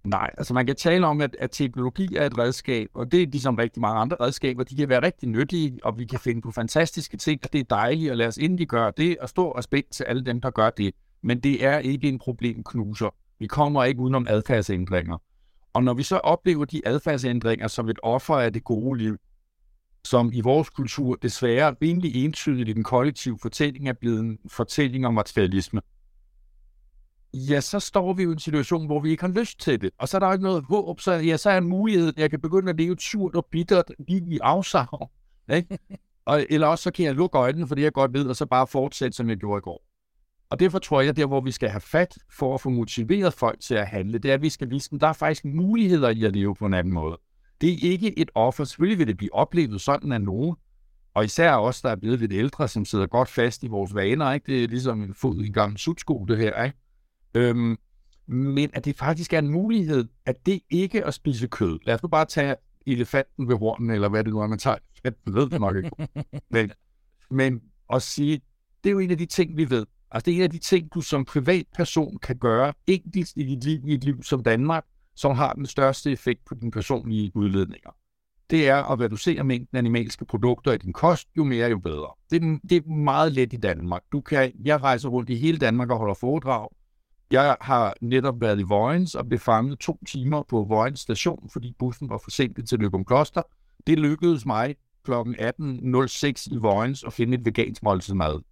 Nej, 0.04 0.30
altså 0.38 0.54
man 0.54 0.66
kan 0.66 0.76
tale 0.76 1.06
om, 1.06 1.20
at, 1.20 1.36
at 1.40 1.50
teknologi 1.50 2.16
er 2.16 2.26
et 2.26 2.38
redskab, 2.38 2.88
og 2.94 3.12
det 3.12 3.22
er 3.22 3.26
ligesom 3.26 3.54
rigtig 3.54 3.80
mange 3.80 4.00
andre 4.00 4.16
redskaber. 4.20 4.64
De 4.64 4.76
kan 4.76 4.88
være 4.88 5.02
rigtig 5.02 5.28
nyttige, 5.28 5.78
og 5.84 5.98
vi 5.98 6.04
kan 6.04 6.18
finde 6.18 6.40
på 6.40 6.50
fantastiske 6.50 7.16
ting, 7.16 7.40
og 7.44 7.52
det 7.52 7.60
er 7.60 7.64
dejligt, 7.64 8.10
at 8.10 8.16
lade 8.16 8.28
os 8.28 8.38
endelig 8.38 8.68
gøre 8.68 8.92
det, 8.96 9.18
og 9.18 9.28
stor 9.28 9.58
respekt 9.58 9.92
til 9.92 10.04
alle 10.04 10.24
dem, 10.24 10.40
der 10.40 10.50
gør 10.50 10.70
det. 10.70 10.94
Men 11.22 11.40
det 11.40 11.64
er 11.64 11.78
ikke 11.78 12.08
en 12.08 12.18
problemknuser. 12.18 13.14
Vi 13.38 13.46
kommer 13.46 13.84
ikke 13.84 14.00
udenom 14.00 14.26
adfærdsændringer. 14.28 15.18
Og 15.76 15.84
når 15.84 15.94
vi 15.94 16.02
så 16.02 16.16
oplever 16.16 16.64
de 16.64 16.82
adfærdsændringer 16.84 17.68
som 17.68 17.88
et 17.88 17.98
offer 18.02 18.34
af 18.34 18.52
det 18.52 18.64
gode 18.64 18.98
liv, 18.98 19.16
som 20.04 20.30
i 20.32 20.40
vores 20.40 20.70
kultur 20.70 21.14
desværre 21.14 21.76
rimelig 21.82 22.24
entydigt 22.24 22.68
i 22.68 22.72
den 22.72 22.84
kollektive 22.84 23.38
fortælling 23.42 23.88
er 23.88 23.92
blevet 23.92 24.20
en 24.20 24.38
fortælling 24.48 25.06
om 25.06 25.14
materialisme, 25.14 25.80
ja, 27.34 27.60
så 27.60 27.80
står 27.80 28.12
vi 28.12 28.22
jo 28.22 28.30
i 28.30 28.32
en 28.32 28.38
situation, 28.38 28.86
hvor 28.86 29.00
vi 29.00 29.10
ikke 29.10 29.22
har 29.22 29.32
lyst 29.40 29.60
til 29.60 29.80
det. 29.80 29.90
Og 29.98 30.08
så 30.08 30.16
er 30.16 30.18
der 30.18 30.32
ikke 30.32 30.44
noget 30.44 30.64
håb, 30.64 31.00
så, 31.00 31.12
ja, 31.12 31.36
så 31.36 31.50
er 31.50 31.58
en 31.58 31.68
mulighed, 31.68 32.08
at 32.08 32.18
jeg 32.18 32.30
kan 32.30 32.40
begynde 32.40 32.70
at 32.70 32.76
leve 32.76 32.92
et 32.92 33.02
surt 33.02 33.36
og 33.36 33.46
bittert 33.50 33.92
liv 34.08 34.32
i 34.32 34.38
afsavn. 34.42 35.08
Ikke? 35.54 35.78
Og, 36.26 36.46
eller 36.50 36.66
også 36.66 36.82
så 36.82 36.90
kan 36.90 37.04
jeg 37.04 37.14
lukke 37.14 37.38
øjnene, 37.38 37.68
fordi 37.68 37.82
jeg 37.82 37.92
godt 37.92 38.12
ved, 38.12 38.26
og 38.26 38.36
så 38.36 38.46
bare 38.46 38.66
fortsætte, 38.66 39.16
som 39.16 39.28
jeg 39.28 39.36
gjorde 39.36 39.58
i 39.58 39.60
går. 39.60 39.85
Og 40.50 40.60
derfor 40.60 40.78
tror 40.78 41.00
jeg, 41.00 41.08
at 41.08 41.16
der, 41.16 41.26
hvor 41.26 41.40
vi 41.40 41.50
skal 41.50 41.68
have 41.68 41.80
fat 41.80 42.18
for 42.30 42.54
at 42.54 42.60
få 42.60 42.70
motiveret 42.70 43.34
folk 43.34 43.60
til 43.60 43.74
at 43.74 43.86
handle, 43.86 44.18
det 44.18 44.30
er, 44.30 44.34
at 44.34 44.42
vi 44.42 44.48
skal 44.48 44.70
vise 44.70 44.90
dem, 44.90 44.96
at 44.96 45.00
der 45.00 45.08
er 45.08 45.12
faktisk 45.12 45.44
muligheder 45.44 46.08
i 46.08 46.24
at 46.24 46.32
leve 46.32 46.54
på 46.54 46.66
en 46.66 46.74
anden 46.74 46.94
måde. 46.94 47.18
Det 47.60 47.72
er 47.72 47.90
ikke 47.90 48.18
et 48.18 48.30
offer. 48.34 48.64
Selvfølgelig 48.64 48.98
vil 48.98 49.06
det 49.06 49.16
blive 49.16 49.34
oplevet 49.34 49.80
sådan 49.80 50.12
af 50.12 50.20
nogen. 50.20 50.56
Og 51.14 51.24
især 51.24 51.54
os, 51.54 51.82
der 51.82 51.88
er 51.88 51.96
blevet 51.96 52.18
lidt 52.18 52.32
ældre, 52.32 52.68
som 52.68 52.84
sidder 52.84 53.06
godt 53.06 53.28
fast 53.28 53.62
i 53.62 53.66
vores 53.66 53.94
vaner. 53.94 54.32
Ikke? 54.32 54.52
Det 54.52 54.64
er 54.64 54.68
ligesom 54.68 55.02
en 55.02 55.14
fod 55.14 55.40
i 55.40 55.46
en 55.46 55.52
gammel 55.52 55.78
sutsko, 55.78 56.24
det 56.24 56.38
her. 56.38 56.64
Ikke? 56.64 56.76
Øhm, 57.34 57.76
men 58.26 58.70
at 58.72 58.84
det 58.84 58.96
faktisk 58.96 59.32
er 59.32 59.38
en 59.38 59.48
mulighed, 59.48 60.08
at 60.26 60.46
det 60.46 60.60
ikke 60.70 61.04
at 61.04 61.14
spise 61.14 61.46
kød. 61.46 61.78
Lad 61.82 61.94
os 61.94 62.02
nu 62.02 62.08
bare 62.08 62.24
tage 62.24 62.56
elefanten 62.86 63.48
ved 63.48 63.56
hornen, 63.56 63.90
eller 63.90 64.08
hvad 64.08 64.24
det 64.24 64.32
nu 64.32 64.40
er, 64.40 64.46
man 64.46 64.58
tager. 64.58 64.76
Jeg 65.04 65.12
ved 65.26 65.50
det 65.50 65.60
nok 65.60 65.76
ikke. 65.76 65.90
Men, 66.50 66.72
men 67.30 67.62
at 67.92 68.02
sige, 68.02 68.40
det 68.84 68.90
er 68.90 68.92
jo 68.92 68.98
en 68.98 69.10
af 69.10 69.18
de 69.18 69.26
ting, 69.26 69.56
vi 69.56 69.70
ved. 69.70 69.86
Altså, 70.10 70.24
det 70.24 70.32
er 70.32 70.36
en 70.36 70.42
af 70.42 70.50
de 70.50 70.58
ting, 70.58 70.94
du 70.94 71.00
som 71.00 71.24
privatperson 71.24 72.18
kan 72.18 72.36
gøre 72.38 72.72
enkelt 72.86 73.32
i 73.36 73.42
dit 73.42 73.64
liv, 73.64 73.80
i 73.86 73.94
et 73.94 74.04
liv 74.04 74.22
som 74.22 74.42
Danmark, 74.42 74.84
som 75.14 75.36
har 75.36 75.52
den 75.52 75.66
største 75.66 76.12
effekt 76.12 76.44
på 76.44 76.54
dine 76.54 76.70
personlige 76.70 77.32
udledninger. 77.34 77.90
Det 78.50 78.68
er 78.68 78.76
at 78.76 79.00
reducere 79.00 79.44
mængden 79.44 79.78
animalske 79.78 80.24
produkter 80.24 80.72
i 80.72 80.78
din 80.78 80.92
kost, 80.92 81.28
jo 81.36 81.44
mere, 81.44 81.68
jo 81.68 81.78
bedre. 81.78 82.08
Det 82.30 82.42
er, 82.42 82.58
det 82.68 82.76
er 82.76 82.90
meget 82.90 83.32
let 83.32 83.52
i 83.52 83.56
Danmark. 83.56 84.02
Du 84.12 84.20
kan, 84.20 84.52
jeg 84.64 84.82
rejser 84.82 85.08
rundt 85.08 85.30
i 85.30 85.34
hele 85.34 85.58
Danmark 85.58 85.90
og 85.90 85.98
holder 85.98 86.14
foredrag. 86.14 86.68
Jeg 87.30 87.56
har 87.60 87.94
netop 88.00 88.40
været 88.40 88.60
i 88.60 88.62
Vojens 88.62 89.14
og 89.14 89.28
blev 89.28 89.38
fanget 89.38 89.78
to 89.78 89.98
timer 90.08 90.42
på 90.42 90.64
Vojens 90.64 91.00
station, 91.00 91.50
fordi 91.52 91.74
bussen 91.78 92.08
var 92.08 92.18
forsinket 92.18 92.68
til 92.68 92.78
Løgum 92.78 93.04
Kloster. 93.04 93.42
Det 93.86 93.98
lykkedes 93.98 94.46
mig 94.46 94.76
kl. 95.04 95.12
18.06 95.12 96.54
i 96.54 96.56
Vojens 96.56 97.04
at 97.04 97.12
finde 97.12 97.34
et 97.34 97.44
vegansk 97.44 97.82
måltid 97.82 98.14
mad. 98.14 98.42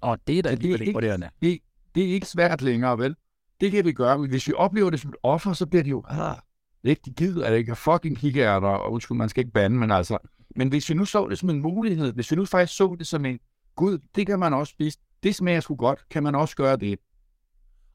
Og 0.00 0.18
det 0.26 0.38
er 0.38 0.42
da 0.42 0.48
alligevel 0.48 0.88
imponerende. 0.88 1.30
Det, 1.42 1.58
det 1.94 2.04
er 2.04 2.14
ikke 2.14 2.26
svært 2.26 2.62
længere, 2.62 2.98
vel? 2.98 3.16
Det 3.60 3.72
kan 3.72 3.84
vi 3.84 3.92
gøre, 3.92 4.18
men 4.18 4.30
hvis 4.30 4.48
vi 4.48 4.52
oplever 4.56 4.90
det 4.90 5.00
som 5.00 5.10
et 5.10 5.16
offer, 5.22 5.52
så 5.52 5.66
bliver 5.66 5.82
det 5.82 5.90
jo, 5.90 6.04
ah, 6.08 6.36
ikke, 6.84 7.02
de 7.04 7.10
gider 7.10 7.46
at 7.46 7.58
ikke 7.58 7.76
fucking 7.76 8.18
kikærter, 8.18 8.68
og 8.68 8.92
undskyld, 8.92 9.16
man 9.16 9.28
skal 9.28 9.40
ikke 9.40 9.52
bande, 9.52 9.76
men 9.76 9.90
altså, 9.90 10.18
men 10.56 10.68
hvis 10.68 10.88
vi 10.88 10.94
nu 10.94 11.04
så 11.04 11.28
det 11.28 11.38
som 11.38 11.50
en 11.50 11.60
mulighed, 11.60 12.12
hvis 12.12 12.30
vi 12.30 12.36
nu 12.36 12.44
faktisk 12.44 12.76
så 12.76 12.96
det 12.98 13.06
som 13.06 13.24
en, 13.24 13.38
gud, 13.76 13.98
det 14.14 14.26
kan 14.26 14.38
man 14.38 14.54
også 14.54 14.70
spise, 14.70 14.98
det 15.22 15.34
smager 15.34 15.60
sgu 15.60 15.74
godt, 15.74 16.08
kan 16.10 16.22
man 16.22 16.34
også 16.34 16.56
gøre 16.56 16.76
det. 16.76 16.98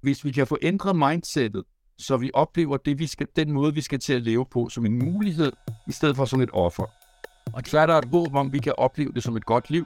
Hvis 0.02 0.26
vi 0.26 0.32
kan 0.32 0.48
få 0.48 0.58
ændret 0.62 0.96
mindsetet, 0.96 1.64
så 1.98 2.18
vi 2.18 2.32
oplever 2.34 2.78
det, 2.78 3.00
vi 3.00 3.08
skal, 3.08 3.28
den 3.36 3.52
måde, 3.52 3.74
vi 3.74 3.82
skal 3.82 4.00
til 4.00 4.14
at 4.14 4.22
leve 4.22 4.46
på, 4.46 4.70
som 4.70 4.86
en 4.86 5.00
mulighed, 5.00 5.52
i 5.88 5.92
stedet 5.92 6.16
for 6.16 6.26
som 6.26 6.42
et 6.42 6.50
offer. 6.54 6.86
Og 7.54 7.62
så 7.66 7.80
er 7.80 7.86
der 7.86 7.98
et 7.98 8.06
håb 8.06 8.36
om, 8.36 8.54
vi 8.54 8.60
kan 8.60 8.74
opleve 8.78 9.12
det 9.12 9.24
som 9.24 9.38
et 9.38 9.46
godt 9.46 9.70
liv, 9.70 9.86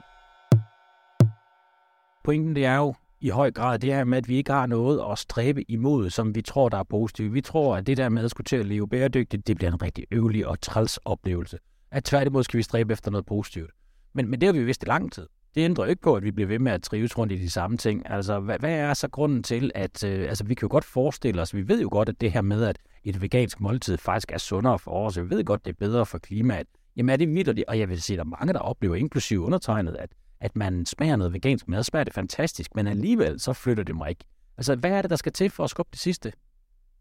Pointen 2.24 2.56
det 2.56 2.64
er 2.64 2.76
jo 2.76 2.94
i 3.20 3.28
høj 3.28 3.50
grad 3.50 3.78
det 3.78 3.94
her 3.94 4.04
med, 4.04 4.18
at 4.18 4.28
vi 4.28 4.36
ikke 4.36 4.52
har 4.52 4.66
noget 4.66 5.02
at 5.12 5.18
stræbe 5.18 5.70
imod, 5.70 6.10
som 6.10 6.34
vi 6.34 6.42
tror, 6.42 6.68
der 6.68 6.78
er 6.78 6.82
positivt. 6.82 7.34
Vi 7.34 7.40
tror, 7.40 7.76
at 7.76 7.86
det 7.86 7.96
der 7.96 8.08
med 8.08 8.24
at 8.24 8.30
skulle 8.30 8.44
til 8.44 8.56
at 8.56 8.66
leve 8.66 8.88
bæredygtigt, 8.88 9.46
det 9.46 9.56
bliver 9.56 9.72
en 9.72 9.82
rigtig 9.82 10.04
øvelig 10.10 10.46
og 10.46 10.60
træls 10.60 10.96
oplevelse. 10.96 11.58
At 11.90 12.04
tværtimod 12.04 12.44
skal 12.44 12.58
vi 12.58 12.62
stræbe 12.62 12.92
efter 12.92 13.10
noget 13.10 13.26
positivt. 13.26 13.70
Men, 14.12 14.30
men 14.30 14.40
det 14.40 14.46
har 14.46 14.52
vi 14.52 14.58
jo 14.58 14.64
vidst 14.64 14.82
i 14.82 14.86
lang 14.86 15.12
tid. 15.12 15.26
Det 15.54 15.60
ændrer 15.60 15.86
ikke 15.86 16.02
på, 16.02 16.14
at 16.14 16.22
vi 16.22 16.30
bliver 16.30 16.48
ved 16.48 16.58
med 16.58 16.72
at 16.72 16.82
trives 16.82 17.18
rundt 17.18 17.32
i 17.32 17.36
de 17.36 17.50
samme 17.50 17.76
ting. 17.76 18.10
Altså, 18.10 18.40
hvad, 18.40 18.58
hvad 18.58 18.74
er 18.74 18.94
så 18.94 19.08
grunden 19.08 19.42
til, 19.42 19.70
at 19.74 20.04
øh, 20.04 20.28
altså, 20.28 20.44
vi 20.44 20.54
kan 20.54 20.66
jo 20.66 20.72
godt 20.72 20.84
forestille 20.84 21.42
os, 21.42 21.54
vi 21.54 21.68
ved 21.68 21.80
jo 21.80 21.88
godt, 21.92 22.08
at 22.08 22.20
det 22.20 22.32
her 22.32 22.42
med, 22.42 22.64
at 22.64 22.78
et 23.04 23.22
vegansk 23.22 23.60
måltid 23.60 23.98
faktisk 23.98 24.32
er 24.32 24.38
sundere 24.38 24.78
for 24.78 25.06
os, 25.06 25.18
vi 25.18 25.30
ved 25.30 25.44
godt, 25.44 25.64
det 25.64 25.72
er 25.72 25.76
bedre 25.78 26.06
for 26.06 26.18
klimaet. 26.18 26.66
Jamen 26.96 27.12
er 27.12 27.16
det 27.16 27.28
vildt, 27.28 27.64
og 27.68 27.78
jeg 27.78 27.88
vil 27.88 28.02
sige, 28.02 28.14
at 28.14 28.18
der 28.18 28.24
er 28.24 28.36
mange, 28.40 28.52
der 28.52 28.58
oplever, 28.58 28.94
inklusive 28.94 29.40
undertegnet, 29.40 29.96
at 29.98 30.10
at 30.40 30.56
man 30.56 30.86
smager 30.86 31.16
noget 31.16 31.32
vegansk 31.32 31.68
mad, 31.68 31.82
smager 31.82 32.04
det 32.04 32.14
fantastisk, 32.14 32.74
men 32.74 32.86
alligevel 32.86 33.40
så 33.40 33.52
flytter 33.52 33.84
det 33.84 33.96
mig 33.96 34.10
ikke. 34.10 34.24
Altså, 34.56 34.76
hvad 34.76 34.90
er 34.90 35.02
det, 35.02 35.10
der 35.10 35.16
skal 35.16 35.32
til 35.32 35.50
for 35.50 35.64
at 35.64 35.70
skubbe 35.70 35.88
det 35.92 36.00
sidste? 36.00 36.32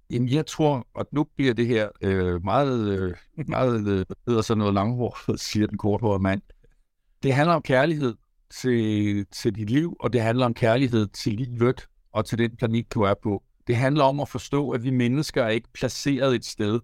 Jamen, 0.10 0.30
jeg 0.30 0.46
tror, 0.46 0.88
at 1.00 1.06
nu 1.14 1.24
bliver 1.24 1.54
det 1.54 1.68
her 1.68 1.90
øh, 2.02 2.44
meget, 2.44 3.00
øh, 3.00 3.16
meget 3.48 3.88
øh, 3.88 4.06
hedder 4.28 4.42
sådan 4.42 4.60
noget 4.60 4.74
langhåret, 4.74 5.40
siger 5.50 5.68
den 5.68 5.78
korthårede 5.78 6.24
mand. 6.24 6.42
Det 7.24 7.34
handler 7.34 7.56
om 7.56 7.62
kærlighed 7.62 8.16
til, 8.50 9.26
til 9.26 9.56
dit 9.56 9.70
liv, 9.70 9.98
og 10.00 10.14
det 10.14 10.22
handler 10.22 10.46
om 10.46 10.54
kærlighed 10.54 11.08
til 11.08 11.34
livet 11.34 11.88
og 12.14 12.26
til 12.26 12.38
den 12.38 12.56
planet, 12.56 12.94
du 12.94 13.02
er 13.02 13.14
på. 13.24 13.44
Det 13.68 13.76
handler 13.76 14.04
om 14.04 14.20
at 14.20 14.30
forstå, 14.30 14.70
at 14.70 14.84
vi 14.84 14.90
mennesker 14.90 15.44
er 15.44 15.50
ikke 15.50 15.70
placeret 15.74 16.36
et 16.36 16.46
sted, 16.46 16.80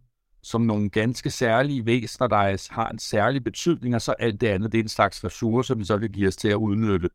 som 0.46 0.62
nogle 0.62 0.90
ganske 0.90 1.30
særlige 1.30 1.86
væsener, 1.86 2.28
der 2.28 2.74
har 2.74 2.90
en 2.90 3.00
særlig 3.00 3.44
betydning, 3.44 3.96
og 3.96 4.02
så 4.02 4.12
alt 4.12 4.42
det 4.42 4.48
andet, 4.48 4.72
det 4.72 4.78
er 4.78 4.84
en 4.84 4.90
slags 4.90 5.24
ressourcer, 5.24 5.74
som 5.74 5.84
så 5.84 5.98
kan 6.00 6.10
give 6.10 6.28
os 6.28 6.36
til 6.36 6.48
at 6.48 6.56
udnytte 6.56 7.10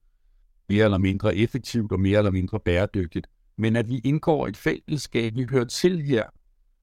mere 0.69 0.85
eller 0.85 0.99
mindre 0.99 1.37
effektivt 1.37 1.93
og 1.93 2.01
mere 2.01 2.19
eller 2.19 2.31
mindre 2.31 2.61
bæredygtigt. 2.61 3.27
Men 3.59 3.77
at 3.77 3.89
vi 3.89 3.99
indgår 3.99 4.47
et 4.47 4.57
fællesskab, 4.57 5.35
vi 5.37 5.47
hører 5.51 5.65
til 5.65 6.03
her, 6.03 6.25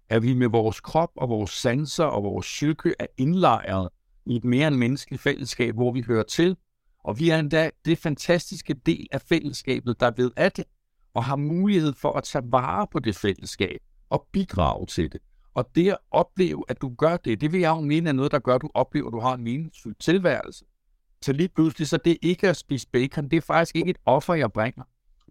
at 0.09 0.23
vi 0.23 0.33
med 0.33 0.47
vores 0.47 0.81
krop 0.81 1.11
og 1.15 1.29
vores 1.29 1.51
sanser 1.51 2.03
og 2.03 2.23
vores 2.23 2.45
psyke 2.45 2.93
er 2.99 3.07
indlejret 3.17 3.89
i 4.25 4.35
et 4.35 4.43
mere 4.43 4.67
end 4.67 4.75
menneskeligt 4.75 5.21
fællesskab, 5.21 5.75
hvor 5.75 5.91
vi 5.91 6.01
hører 6.01 6.23
til, 6.23 6.57
og 7.03 7.19
vi 7.19 7.29
er 7.29 7.39
endda 7.39 7.69
det 7.85 7.97
fantastiske 7.97 8.73
del 8.73 9.07
af 9.11 9.21
fællesskabet, 9.21 9.99
der 9.99 10.11
ved 10.17 10.31
af 10.35 10.51
det, 10.51 10.65
og 11.13 11.23
har 11.23 11.35
mulighed 11.35 11.93
for 11.93 12.11
at 12.11 12.23
tage 12.23 12.51
vare 12.51 12.87
på 12.91 12.99
det 12.99 13.15
fællesskab 13.15 13.79
og 14.09 14.27
bidrage 14.31 14.85
til 14.85 15.11
det. 15.11 15.21
Og 15.57 15.75
det 15.75 15.89
at 15.89 15.97
opleve, 16.11 16.63
at 16.67 16.81
du 16.81 16.95
gør 16.97 17.17
det, 17.17 17.41
det 17.41 17.51
vil 17.51 17.59
jeg 17.59 17.69
jo 17.69 17.81
mene 17.81 18.09
er 18.09 18.13
noget, 18.13 18.31
der 18.31 18.39
gør, 18.39 18.55
at 18.55 18.61
du 18.61 18.69
oplever, 18.73 19.07
at 19.07 19.13
du 19.13 19.19
har 19.19 19.33
en 19.33 19.43
meningsfuld 19.43 19.95
tilværelse. 19.99 20.65
Så 21.21 21.33
lige 21.33 21.49
pludselig, 21.49 21.87
så 21.87 21.97
det 21.97 22.17
ikke 22.21 22.49
at 22.49 22.57
spise 22.57 22.87
bacon, 22.91 23.29
det 23.29 23.37
er 23.37 23.41
faktisk 23.41 23.75
ikke 23.75 23.89
et 23.89 23.97
offer, 24.05 24.33
jeg 24.33 24.51
bringer. 24.51 24.83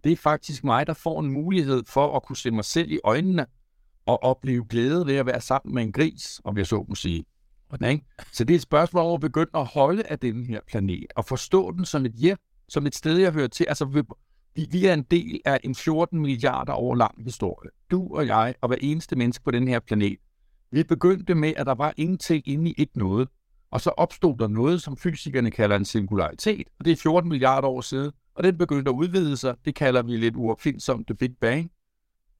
Det 0.03 0.11
er 0.11 0.15
faktisk 0.15 0.63
mig, 0.63 0.87
der 0.87 0.93
får 0.93 1.19
en 1.19 1.29
mulighed 1.29 1.83
for 1.85 2.15
at 2.15 2.23
kunne 2.23 2.37
se 2.37 2.51
mig 2.51 2.65
selv 2.65 2.91
i 2.91 2.99
øjnene 3.03 3.45
og 4.05 4.23
opleve 4.23 4.65
glæde 4.69 5.05
ved 5.05 5.15
at 5.15 5.25
være 5.25 5.41
sammen 5.41 5.75
med 5.75 5.83
en 5.83 5.91
gris, 5.91 6.41
om 6.43 6.57
jeg 6.57 6.67
så 6.67 6.85
må 6.89 6.95
sige. 6.95 7.25
Okay. 7.69 7.99
Så 8.31 8.43
det 8.43 8.53
er 8.53 8.57
et 8.57 8.61
spørgsmål 8.61 9.05
om 9.05 9.13
at 9.13 9.21
begynde 9.21 9.51
at 9.53 9.65
holde 9.65 10.03
af 10.03 10.19
den 10.19 10.45
her 10.45 10.59
planet, 10.67 11.13
og 11.15 11.25
forstå 11.25 11.71
den 11.71 11.85
som 11.85 12.05
et 12.05 12.13
hjem, 12.13 12.37
som 12.69 12.85
et 12.85 12.95
sted, 12.95 13.17
jeg 13.17 13.31
hører 13.31 13.47
til. 13.47 13.65
Altså, 13.69 14.03
vi, 14.57 14.67
vi 14.71 14.85
er 14.85 14.93
en 14.93 15.03
del 15.03 15.41
af 15.45 15.59
en 15.63 15.75
14 15.75 16.19
milliarder 16.19 16.73
år 16.73 16.95
lang 16.95 17.23
historie. 17.23 17.69
Du 17.91 18.15
og 18.15 18.27
jeg 18.27 18.55
og 18.61 18.67
hver 18.67 18.77
eneste 18.81 19.15
menneske 19.15 19.43
på 19.43 19.51
den 19.51 19.67
her 19.67 19.79
planet. 19.79 20.17
Vi 20.71 20.83
begyndte 20.83 21.35
med, 21.35 21.53
at 21.57 21.65
der 21.65 21.75
var 21.75 21.93
ingenting 21.97 22.47
inde 22.47 22.71
i 22.71 22.73
ikke 22.77 22.99
noget. 22.99 23.27
Og 23.71 23.81
så 23.81 23.89
opstod 23.89 24.37
der 24.37 24.47
noget, 24.47 24.81
som 24.81 24.97
fysikerne 24.97 25.51
kalder 25.51 25.75
en 25.75 25.85
singularitet. 25.85 26.67
Og 26.79 26.85
det 26.85 26.91
er 26.91 26.95
14 26.95 27.29
milliarder 27.29 27.67
år 27.67 27.81
siden. 27.81 28.11
Og 28.35 28.43
den 28.43 28.57
begyndte 28.57 28.89
at 28.89 28.95
udvide 28.95 29.37
sig. 29.37 29.55
Det 29.65 29.75
kalder 29.75 30.01
vi 30.01 30.17
lidt 30.17 30.35
uopfindsomt 30.35 31.07
The 31.07 31.15
Big 31.15 31.37
Bang. 31.41 31.71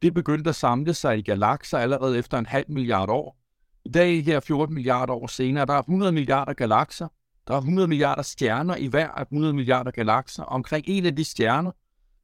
Det 0.01 0.13
begyndte 0.13 0.49
at 0.49 0.55
samle 0.55 0.93
sig 0.93 1.17
i 1.17 1.21
galakser 1.21 1.77
allerede 1.77 2.17
efter 2.17 2.37
en 2.37 2.45
halv 2.45 2.65
milliard 2.69 3.09
år. 3.09 3.37
I 3.85 3.89
dag 3.89 4.23
her 4.23 4.39
14 4.39 4.75
milliarder 4.75 5.13
år 5.13 5.27
senere, 5.27 5.65
der 5.65 5.73
er 5.73 5.79
100 5.79 6.11
milliarder 6.11 6.53
galakser. 6.53 7.07
Der 7.47 7.53
er 7.53 7.57
100 7.57 7.87
milliarder 7.87 8.21
stjerner 8.21 8.75
i 8.75 8.87
hver 8.87 9.07
af 9.07 9.21
100 9.21 9.53
milliarder 9.53 9.91
galakser. 9.91 10.43
Omkring 10.43 10.85
en 10.87 11.05
af 11.05 11.15
de 11.15 11.23
stjerner, 11.23 11.71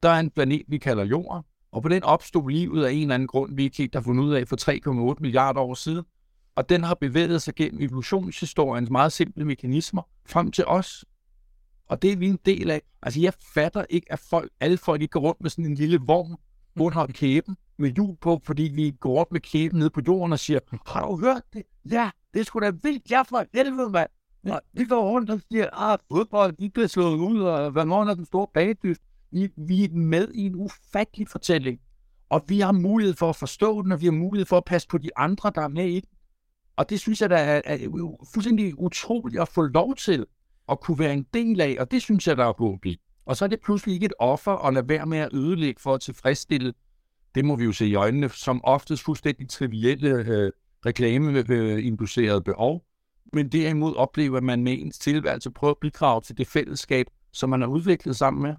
der 0.04 0.10
er 0.10 0.20
en 0.20 0.30
planet, 0.30 0.62
vi 0.68 0.78
kalder 0.78 1.04
Jorden, 1.04 1.42
og 1.72 1.82
på 1.82 1.88
den 1.88 2.02
opstod 2.02 2.50
livet 2.50 2.84
af 2.84 2.92
en 2.92 3.02
eller 3.02 3.14
anden 3.14 3.28
grund, 3.28 3.56
vi 3.56 3.62
ikke 3.64 3.76
helt 3.76 3.94
har 3.94 4.02
fundet 4.02 4.24
ud 4.24 4.34
af 4.34 4.48
for 4.48 4.56
3,8 5.14 5.20
milliarder 5.20 5.60
år 5.60 5.74
siden. 5.74 6.04
Og 6.56 6.68
den 6.68 6.82
har 6.82 6.94
bevæget 6.94 7.42
sig 7.42 7.54
gennem 7.54 7.82
evolutionshistoriens 7.82 8.90
meget 8.90 9.12
simple 9.12 9.44
mekanismer 9.44 10.02
frem 10.26 10.50
til 10.50 10.64
os. 10.66 11.04
Og 11.86 12.02
det 12.02 12.12
er 12.12 12.16
vi 12.16 12.26
en 12.28 12.38
del 12.46 12.70
af. 12.70 12.82
Altså, 13.02 13.20
jeg 13.20 13.32
fatter 13.54 13.84
ikke, 13.90 14.12
at 14.12 14.18
folk, 14.18 14.52
alle 14.60 14.76
folk 14.76 15.02
ikke 15.02 15.12
går 15.12 15.20
rundt 15.20 15.40
med 15.40 15.50
sådan 15.50 15.66
en 15.66 15.74
lille 15.74 15.98
vogn 16.06 16.36
under 16.80 17.06
kæben 17.20 17.56
med 17.78 17.90
hjul 17.90 18.16
på, 18.20 18.40
fordi 18.44 18.62
vi 18.62 18.90
går 19.00 19.14
rundt 19.18 19.32
med 19.32 19.40
kæben 19.40 19.78
ned 19.78 19.90
på 19.90 20.00
jorden 20.06 20.32
og 20.32 20.38
siger, 20.38 20.60
har 20.86 21.06
du 21.06 21.20
hørt 21.20 21.42
det? 21.52 21.62
Ja, 21.90 22.10
det 22.34 22.40
er 22.40 22.44
sgu 22.44 22.60
da 22.60 22.72
vildt. 22.82 23.10
Jeg 23.10 23.26
for 23.28 23.44
helvede, 23.54 23.90
mand. 23.90 24.10
Ja, 24.46 24.58
vi 24.72 24.84
går 24.84 25.10
rundt 25.10 25.30
og 25.30 25.40
siger, 25.52 25.68
ah, 25.72 25.98
fodbold, 26.12 26.52
de 26.52 26.70
bliver 26.70 26.86
slået 26.86 27.16
ud, 27.16 27.40
og 27.40 27.70
hvad 27.70 27.84
er 27.84 28.14
den 28.14 28.24
store 28.24 28.46
bagdyst? 28.54 29.02
Vi, 29.34 29.48
vi 29.56 29.84
er 29.84 29.88
med 29.92 30.28
i 30.34 30.46
en 30.46 30.54
ufattelig 30.54 31.28
fortælling, 31.28 31.80
og 32.28 32.44
vi 32.48 32.60
har 32.60 32.72
mulighed 32.72 33.14
for 33.14 33.28
at 33.28 33.36
forstå 33.36 33.82
den, 33.82 33.92
og 33.92 34.00
vi 34.00 34.06
har 34.06 34.12
mulighed 34.12 34.46
for 34.46 34.56
at 34.56 34.64
passe 34.64 34.88
på 34.88 34.98
de 34.98 35.10
andre, 35.16 35.52
der 35.54 35.62
er 35.62 35.68
med 35.68 35.86
i 35.88 36.00
den. 36.00 36.08
Og 36.76 36.90
det 36.90 37.00
synes 37.00 37.20
jeg, 37.20 37.30
der 37.30 37.36
er, 37.36 37.62
er 37.64 37.78
fuldstændig 38.34 38.78
utroligt 38.78 39.40
at 39.42 39.48
få 39.48 39.62
lov 39.62 39.94
til 39.94 40.26
at 40.68 40.80
kunne 40.80 40.98
være 40.98 41.12
en 41.12 41.26
del 41.34 41.60
af, 41.60 41.76
og 41.80 41.90
det 41.90 42.02
synes 42.02 42.26
jeg, 42.28 42.36
der 42.36 42.44
er 42.44 42.52
håb 42.58 42.86
i. 42.86 43.00
Og 43.26 43.36
så 43.36 43.44
er 43.44 43.48
det 43.48 43.60
pludselig 43.60 43.94
ikke 43.94 44.06
et 44.06 44.12
offer 44.18 44.66
at 44.66 44.74
lade 44.74 44.88
være 44.88 45.06
med 45.06 45.18
at 45.18 45.34
ødelægge 45.34 45.80
for 45.80 45.94
at 45.94 46.00
tilfredsstille, 46.00 46.74
det 47.34 47.44
må 47.44 47.56
vi 47.56 47.64
jo 47.64 47.72
se 47.72 47.86
i 47.86 47.94
øjnene, 47.94 48.28
som 48.28 48.64
oftest 48.64 49.02
fuldstændig 49.02 49.48
trivielle 49.48 50.08
øh, 50.08 50.52
reklameinducerede 50.86 52.36
øh, 52.36 52.44
behov, 52.44 52.84
men 53.32 53.48
derimod 53.48 53.96
opleve, 53.96 54.36
at 54.36 54.42
man 54.42 54.62
med 54.62 54.72
ens 54.72 54.98
tilværelse 54.98 55.50
prøver 55.50 55.70
at 55.70 55.78
bidrage 55.80 56.20
til 56.20 56.38
det 56.38 56.46
fællesskab, 56.46 57.06
som 57.32 57.50
man 57.50 57.60
har 57.60 57.68
udviklet 57.68 58.16
sammen 58.16 58.42
med 58.42 58.54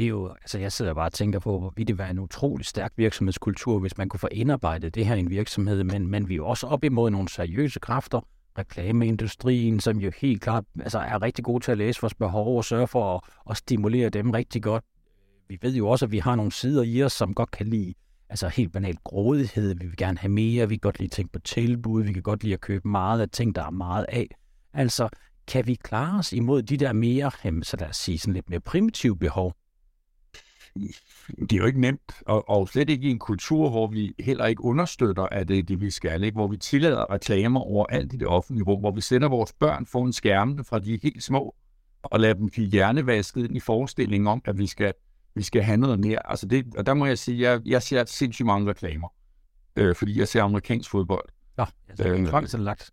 det 0.00 0.06
er 0.06 0.08
jo, 0.08 0.28
altså 0.28 0.58
jeg 0.58 0.72
sidder 0.72 0.94
bare 0.94 1.06
og 1.06 1.12
tænker 1.12 1.38
på, 1.38 1.58
hvor 1.58 1.70
det 1.76 1.98
være 1.98 2.10
en 2.10 2.18
utrolig 2.18 2.66
stærk 2.66 2.92
virksomhedskultur, 2.96 3.78
hvis 3.78 3.98
man 3.98 4.08
kunne 4.08 4.20
få 4.20 4.28
indarbejdet 4.32 4.94
det 4.94 5.06
her 5.06 5.14
i 5.14 5.18
en 5.18 5.30
virksomhed, 5.30 5.84
men, 5.84 6.06
men 6.06 6.28
vi 6.28 6.34
er 6.34 6.36
jo 6.36 6.46
også 6.46 6.66
op 6.66 6.84
imod 6.84 7.10
nogle 7.10 7.28
seriøse 7.28 7.80
kræfter, 7.80 8.20
reklameindustrien, 8.58 9.80
som 9.80 9.98
jo 9.98 10.10
helt 10.20 10.42
klart 10.42 10.64
altså 10.80 10.98
er 10.98 11.22
rigtig 11.22 11.44
gode 11.44 11.64
til 11.64 11.72
at 11.72 11.78
læse 11.78 12.00
vores 12.00 12.14
behov 12.14 12.56
og 12.56 12.64
sørge 12.64 12.86
for 12.86 13.14
at, 13.14 13.20
at 13.50 13.56
stimulere 13.56 14.08
dem 14.08 14.30
rigtig 14.30 14.62
godt. 14.62 14.84
Vi 15.48 15.58
ved 15.62 15.74
jo 15.74 15.88
også, 15.88 16.04
at 16.04 16.12
vi 16.12 16.18
har 16.18 16.36
nogle 16.36 16.52
sider 16.52 16.82
i 16.82 17.02
os, 17.02 17.12
som 17.12 17.34
godt 17.34 17.50
kan 17.50 17.66
lide 17.66 17.94
altså 18.28 18.48
helt 18.48 18.72
banalt 18.72 19.04
grådighed. 19.04 19.74
Vi 19.74 19.86
vil 19.86 19.96
gerne 19.96 20.18
have 20.18 20.32
mere, 20.32 20.68
vi 20.68 20.74
kan 20.74 20.80
godt 20.80 20.98
lide 20.98 21.06
at 21.06 21.12
tænke 21.12 21.32
på 21.32 21.38
tilbud, 21.38 22.02
vi 22.02 22.12
kan 22.12 22.22
godt 22.22 22.42
lide 22.42 22.54
at 22.54 22.60
købe 22.60 22.88
meget 22.88 23.20
af 23.20 23.30
ting, 23.30 23.54
der 23.54 23.64
er 23.66 23.70
meget 23.70 24.06
af. 24.08 24.26
Altså, 24.72 25.08
kan 25.46 25.66
vi 25.66 25.74
klare 25.74 26.18
os 26.18 26.32
imod 26.32 26.62
de 26.62 26.76
der 26.76 26.92
mere, 26.92 27.30
så 27.62 27.76
lad 27.80 27.88
os 27.88 27.96
sige, 27.96 28.18
sådan 28.18 28.34
lidt 28.34 28.50
mere 28.50 28.60
primitive 28.60 29.16
behov, 29.16 29.54
det 31.40 31.52
er 31.52 31.56
jo 31.56 31.64
ikke 31.64 31.80
nemt, 31.80 32.12
og, 32.26 32.48
og 32.48 32.68
slet 32.68 32.90
ikke 32.90 33.08
i 33.08 33.10
en 33.10 33.18
kultur, 33.18 33.70
hvor 33.70 33.86
vi 33.86 34.14
heller 34.18 34.46
ikke 34.46 34.64
understøtter, 34.64 35.22
at 35.22 35.48
det 35.48 35.58
er 35.58 35.62
det, 35.62 35.80
vi 35.80 35.90
skal, 35.90 36.24
ikke? 36.24 36.34
hvor 36.34 36.46
vi 36.46 36.56
tillader 36.56 37.12
reklamer 37.12 37.60
over 37.60 37.86
alt 37.86 38.12
i 38.12 38.16
det 38.16 38.28
offentlige 38.28 38.64
rum, 38.64 38.80
hvor 38.80 38.90
vi 38.90 39.00
sender 39.00 39.28
vores 39.28 39.52
børn 39.52 39.86
foran 39.86 40.12
skærmene 40.12 40.64
fra 40.64 40.78
de 40.78 40.94
er 40.94 40.98
helt 41.02 41.22
små, 41.22 41.54
og 42.02 42.20
lader 42.20 42.34
dem 42.34 42.48
blive 42.50 42.68
hjernevasket 42.68 43.44
ind 43.44 43.56
i 43.56 43.60
forestillingen 43.60 44.26
om, 44.26 44.42
at 44.44 44.58
vi 44.58 44.66
skal, 44.66 44.92
vi 45.34 45.42
skal 45.42 45.62
have 45.62 45.76
noget 45.76 46.00
mere. 46.00 46.30
Altså 46.30 46.46
det, 46.46 46.66
og 46.76 46.86
der 46.86 46.94
må 46.94 47.06
jeg 47.06 47.18
sige, 47.18 47.48
at 47.48 47.52
jeg, 47.52 47.68
jeg 47.68 47.82
ser 47.82 48.04
sindssygt 48.04 48.46
mange 48.46 48.70
reklamer, 48.70 49.08
øh, 49.76 49.94
fordi 49.96 50.18
jeg 50.18 50.28
ser 50.28 50.42
amerikansk 50.42 50.90
fodbold. 50.90 51.28
Nå, 51.56 51.64
altså, 51.88 52.08
øh, 52.08 52.64
lagt. 52.64 52.90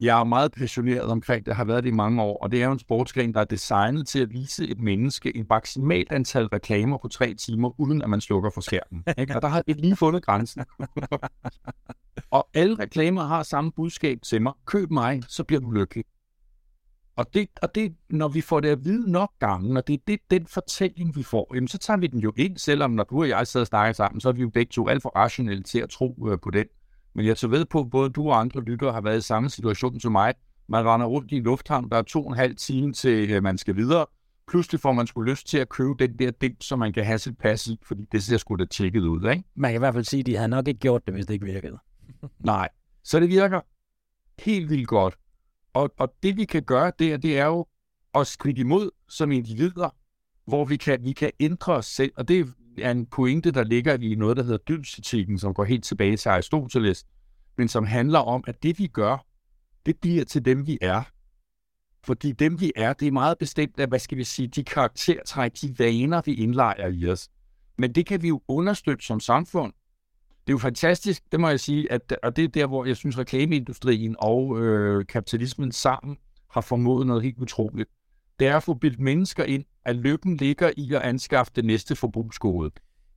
Jeg 0.00 0.20
er 0.20 0.24
meget 0.24 0.52
passioneret 0.52 1.04
omkring 1.04 1.46
det, 1.46 1.56
har 1.56 1.64
været 1.64 1.84
det 1.84 1.90
i 1.90 1.92
mange 1.92 2.22
år, 2.22 2.42
og 2.42 2.50
det 2.50 2.62
er 2.62 2.66
jo 2.66 2.72
en 2.72 2.78
sportsgren, 2.78 3.34
der 3.34 3.40
er 3.40 3.44
designet 3.44 4.08
til 4.08 4.18
at 4.18 4.30
vise 4.30 4.68
et 4.68 4.80
menneske 4.80 5.36
en 5.36 5.46
maksimalt 5.50 6.12
antal 6.12 6.46
reklamer 6.46 6.98
på 6.98 7.08
tre 7.08 7.34
timer, 7.34 7.80
uden 7.80 8.02
at 8.02 8.10
man 8.10 8.20
slukker 8.20 8.50
for 8.50 8.60
skærmen. 8.60 9.04
Ikke? 9.18 9.36
Og 9.36 9.42
der 9.42 9.48
har 9.48 9.62
jeg 9.66 9.76
lige 9.76 9.96
fundet 9.96 10.24
grænsen. 10.24 10.64
og 12.30 12.48
alle 12.54 12.74
reklamer 12.78 13.24
har 13.24 13.42
samme 13.42 13.72
budskab 13.72 14.18
til 14.22 14.42
mig. 14.42 14.52
Køb 14.66 14.90
mig, 14.90 15.22
så 15.28 15.44
bliver 15.44 15.60
du 15.60 15.70
lykkelig. 15.70 16.04
Og 17.16 17.34
det, 17.34 17.48
og 17.62 17.74
det, 17.74 17.94
når 18.10 18.28
vi 18.28 18.40
får 18.40 18.60
det 18.60 18.68
at 18.68 18.84
vide 18.84 19.10
nok 19.12 19.30
gange, 19.38 19.78
og 19.78 19.86
det 19.86 19.94
er 19.94 19.98
det, 20.06 20.20
den 20.30 20.46
fortælling, 20.46 21.16
vi 21.16 21.22
får, 21.22 21.54
jamen, 21.54 21.68
så 21.68 21.78
tager 21.78 21.96
vi 21.96 22.06
den 22.06 22.20
jo 22.20 22.32
ind, 22.36 22.58
selvom 22.58 22.90
når 22.90 23.04
du 23.04 23.20
og 23.20 23.28
jeg 23.28 23.46
sidder 23.46 23.64
og 23.64 23.68
snakker 23.68 23.92
sammen, 23.92 24.20
så 24.20 24.28
er 24.28 24.32
vi 24.32 24.42
jo 24.42 24.50
begge 24.50 24.70
to 24.70 24.88
alt 24.88 25.02
for 25.02 25.08
rationelle 25.16 25.62
til 25.62 25.78
at 25.78 25.90
tro 25.90 26.28
øh, 26.28 26.38
på 26.42 26.50
den. 26.50 26.66
Men 27.16 27.26
jeg 27.26 27.36
så 27.36 27.48
ved 27.48 27.64
på, 27.64 27.80
at 27.80 27.90
både 27.90 28.10
du 28.10 28.28
og 28.28 28.40
andre 28.40 28.60
lyttere 28.60 28.92
har 28.92 29.00
været 29.00 29.18
i 29.18 29.20
samme 29.20 29.50
situation 29.50 30.00
som 30.00 30.12
mig. 30.12 30.34
Man 30.68 30.86
render 30.86 31.06
rundt 31.06 31.32
i 31.32 31.36
en 31.36 31.42
lufthavn, 31.42 31.90
der 31.90 31.96
er 31.96 32.02
to 32.02 32.24
og 32.24 32.32
en 32.32 32.38
halv 32.38 32.56
time 32.56 32.92
til, 32.92 33.32
at 33.32 33.42
man 33.42 33.58
skal 33.58 33.76
videre. 33.76 34.06
Pludselig 34.48 34.80
får 34.80 34.92
man 34.92 35.06
sgu 35.06 35.22
lyst 35.22 35.46
til 35.48 35.58
at 35.58 35.68
købe 35.68 35.94
den 35.98 36.18
der 36.18 36.30
dim, 36.30 36.60
så 36.60 36.76
man 36.76 36.92
kan 36.92 37.04
have 37.04 37.18
sit 37.18 37.38
pas 37.38 37.70
fordi 37.82 38.04
det 38.12 38.22
ser 38.22 38.36
sgu 38.36 38.56
da 38.56 38.64
tjekket 38.64 39.00
ud, 39.00 39.30
ikke? 39.30 39.44
Man 39.54 39.70
kan 39.70 39.78
i 39.78 39.78
hvert 39.78 39.94
fald 39.94 40.04
sige, 40.04 40.20
at 40.20 40.26
de 40.26 40.36
havde 40.36 40.48
nok 40.48 40.68
ikke 40.68 40.80
gjort 40.80 41.06
det, 41.06 41.14
hvis 41.14 41.26
det 41.26 41.34
ikke 41.34 41.46
virkede. 41.46 41.78
Nej, 42.38 42.68
så 43.02 43.20
det 43.20 43.28
virker 43.28 43.60
helt 44.38 44.70
vildt 44.70 44.88
godt. 44.88 45.14
Og, 45.74 45.90
og 45.98 46.14
det 46.22 46.36
vi 46.36 46.44
kan 46.44 46.62
gøre 46.62 46.92
der, 46.98 47.16
det 47.16 47.38
er 47.38 47.46
jo 47.46 47.66
at 48.14 48.26
skride 48.26 48.60
imod 48.60 48.90
som 49.08 49.32
individer, 49.32 49.88
hvor 50.46 50.64
vi 50.64 50.76
kan, 50.76 51.04
vi 51.04 51.12
kan 51.12 51.30
ændre 51.40 51.72
os 51.72 51.86
selv. 51.86 52.12
Og 52.16 52.28
det 52.28 52.54
er 52.82 52.90
en 52.90 53.06
pointe, 53.06 53.50
der 53.50 53.64
ligger 53.64 53.98
i 53.98 54.14
noget, 54.14 54.36
der 54.36 54.42
hedder 54.42 54.58
dybsetikken, 54.58 55.38
som 55.38 55.54
går 55.54 55.64
helt 55.64 55.84
tilbage 55.84 56.16
til 56.16 56.28
Aristoteles, 56.28 57.04
men 57.58 57.68
som 57.68 57.84
handler 57.84 58.18
om, 58.18 58.44
at 58.46 58.62
det 58.62 58.78
vi 58.78 58.86
gør, 58.86 59.26
det 59.86 59.96
bliver 60.00 60.24
til 60.24 60.44
dem, 60.44 60.66
vi 60.66 60.78
er. 60.80 61.02
Fordi 62.04 62.32
dem, 62.32 62.60
vi 62.60 62.72
er, 62.76 62.92
det 62.92 63.08
er 63.08 63.12
meget 63.12 63.38
bestemt 63.38 63.80
af, 63.80 63.88
hvad 63.88 63.98
skal 63.98 64.18
vi 64.18 64.24
sige, 64.24 64.48
de 64.48 64.64
karaktertræk, 64.64 65.52
de 65.60 65.78
vaner, 65.78 66.22
vi 66.24 66.34
indlejer 66.34 66.88
i 66.88 67.08
os. 67.08 67.28
Men 67.78 67.92
det 67.94 68.06
kan 68.06 68.22
vi 68.22 68.28
jo 68.28 68.40
understøtte 68.48 69.04
som 69.04 69.20
samfund. 69.20 69.72
Det 70.46 70.52
er 70.52 70.54
jo 70.54 70.58
fantastisk, 70.58 71.22
det 71.32 71.40
må 71.40 71.48
jeg 71.48 71.60
sige, 71.60 71.92
at, 71.92 72.16
og 72.22 72.36
det 72.36 72.44
er 72.44 72.48
der, 72.48 72.66
hvor 72.66 72.84
jeg 72.84 72.96
synes, 72.96 73.18
reklameindustrien 73.18 74.16
og 74.18 74.60
øh, 74.60 75.06
kapitalismen 75.06 75.72
sammen 75.72 76.16
har 76.50 76.60
formået 76.60 77.06
noget 77.06 77.22
helt 77.22 77.38
utroligt. 77.38 77.88
Det 78.38 78.46
er 78.48 78.56
at 78.56 78.62
få 78.62 78.74
bildt 78.74 79.00
mennesker 79.00 79.44
ind, 79.44 79.64
at 79.86 79.96
lykken 79.96 80.36
ligger 80.36 80.70
i 80.76 80.94
at 80.94 81.02
anskaffe 81.02 81.52
det 81.56 81.64
næste 81.64 81.96
forbrugsgode. 81.96 82.70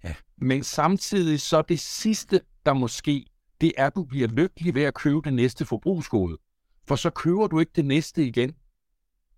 Ja. 0.03 0.15
Men 0.37 0.63
samtidig 0.63 1.41
så 1.41 1.61
det 1.61 1.79
sidste, 1.79 2.41
der 2.65 2.73
måske, 2.73 3.25
det 3.61 3.73
er, 3.77 3.87
at 3.87 3.95
du 3.95 4.03
bliver 4.03 4.27
lykkelig 4.27 4.75
ved 4.75 4.83
at 4.83 4.93
købe 4.93 5.21
det 5.23 5.33
næste 5.33 5.65
forbrugsgode. 5.65 6.37
For 6.87 6.95
så 6.95 7.09
køber 7.09 7.47
du 7.47 7.59
ikke 7.59 7.71
det 7.75 7.85
næste 7.85 8.25
igen. 8.25 8.53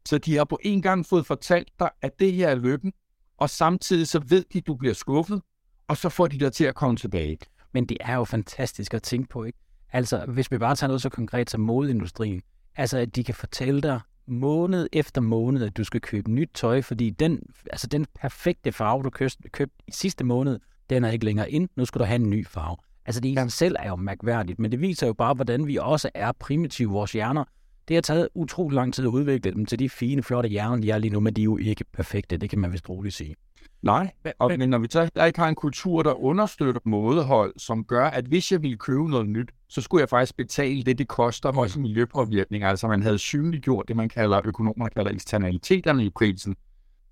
Så 0.06 0.18
de 0.18 0.36
har 0.36 0.44
på 0.44 0.60
en 0.64 0.82
gang 0.82 1.06
fået 1.06 1.26
fortalt 1.26 1.70
dig, 1.80 1.90
at 2.02 2.20
det 2.20 2.34
her 2.34 2.50
er 2.50 2.56
lykken, 2.56 2.94
og 3.38 3.50
samtidig 3.50 4.08
så 4.08 4.20
ved 4.20 4.46
de, 4.54 4.58
at 4.58 4.68
du 4.68 4.76
bliver 4.76 4.94
skuffet, 4.94 5.42
og 5.88 5.98
så 5.98 6.10
får 6.10 6.28
de 6.28 6.40
dig 6.40 6.54
til 6.54 6.64
at 6.64 6.76
komme 6.76 6.98
tilbage. 6.98 7.38
Men 7.74 7.86
det 7.86 7.98
er 8.00 8.16
jo 8.16 8.24
fantastisk 8.24 8.94
at 8.94 9.04
tænke 9.04 9.30
på, 9.30 9.44
ikke? 9.44 9.60
Altså, 9.94 10.26
hvis 10.26 10.52
vi 10.52 10.58
bare 10.58 10.76
tager 10.76 10.88
noget 10.88 11.02
så 11.02 11.10
konkret 11.10 11.50
som 11.50 11.62
modeindustrien, 11.62 12.42
altså 12.76 12.98
at 12.98 13.16
de 13.16 13.24
kan 13.24 13.36
fortælle 13.36 13.82
dig, 13.82 14.02
måned 14.32 14.88
efter 14.94 15.22
måned, 15.22 15.64
at 15.64 15.78
du 15.78 15.84
skal 15.84 16.02
købe 16.02 16.32
nyt 16.32 16.50
tøj, 16.54 16.82
fordi 16.82 17.10
den, 17.10 17.40
altså 17.72 17.88
den 17.88 18.06
perfekte 18.22 18.72
farve, 18.72 19.04
du 19.04 19.10
købte, 19.10 19.50
købte 19.50 19.76
i 19.88 19.92
sidste 19.92 20.24
måned, 20.24 20.60
den 20.90 21.04
er 21.04 21.12
ikke 21.12 21.26
længere 21.26 21.52
ind. 21.52 21.70
Nu 21.76 21.86
skal 21.86 22.00
du 22.00 22.06
have 22.06 22.16
en 22.16 22.30
ny 22.30 22.48
farve. 22.48 22.78
Altså 23.06 23.22
det 23.22 23.30
i 23.30 23.36
sig 23.36 23.52
selv 23.52 23.76
er 23.80 23.90
jo 23.90 23.96
mærkværdigt, 23.96 24.60
men 24.60 24.72
det 24.72 24.82
viser 24.82 25.08
jo 25.08 25.14
bare, 25.14 25.34
hvordan 25.34 25.68
vi 25.68 25.78
også 25.78 26.10
er 26.14 26.32
primitive 26.32 26.92
vores 26.92 27.12
hjerner. 27.12 27.44
Det 27.88 27.96
har 27.96 28.02
taget 28.02 28.30
utrolig 28.36 28.76
lang 28.76 28.94
tid 28.94 29.06
at 29.06 29.10
udvikle 29.10 29.52
dem 29.52 29.66
til 29.66 29.80
de 29.80 29.90
fine, 29.90 30.24
flotte 30.24 30.50
hjerner, 30.50 30.82
de 30.82 30.92
er 30.92 30.98
lige 30.98 31.12
nu, 31.12 31.20
men 31.20 31.34
de 31.34 31.42
er 31.42 31.46
jo 31.46 31.58
ikke 31.58 31.84
perfekte. 31.94 32.38
Det 32.38 32.50
kan 32.50 32.60
man 32.60 32.72
vist 32.72 32.90
roligt 32.90 33.16
sige. 33.16 33.36
Nej, 33.82 34.12
og, 34.40 34.52
men 34.58 34.70
når 34.70 34.78
vi 34.78 34.88
tager, 34.88 35.10
der 35.16 35.26
ikke 35.26 35.40
har 35.40 35.48
en 35.48 35.56
kultur, 35.56 36.04
der 36.04 36.14
understøtter 36.14 36.82
mådehold, 36.86 37.54
som 37.58 37.84
gør, 37.84 38.06
at 38.06 38.26
hvis 38.26 38.52
jeg 38.52 38.62
ville 38.62 38.78
købe 38.78 39.10
noget 39.10 39.30
nyt, 39.30 39.52
så 39.70 39.82
skulle 39.82 40.02
jeg 40.02 40.10
faktisk 40.10 40.38
betale 40.38 40.84
det, 40.84 40.98
det 40.98 41.08
koster, 41.08 41.50
også 41.50 41.80
miljøpåvirkning. 41.80 42.64
Altså 42.64 42.88
man 42.88 43.04
havde 43.04 43.18
synliggjort 43.18 43.88
det, 43.88 43.96
man 43.96 44.10
kalder 44.10 44.42
økonomer 44.46 44.90
kalder 44.90 45.12
eksternaliteterne 45.12 46.06
i 46.06 46.10
prisen. 46.10 46.56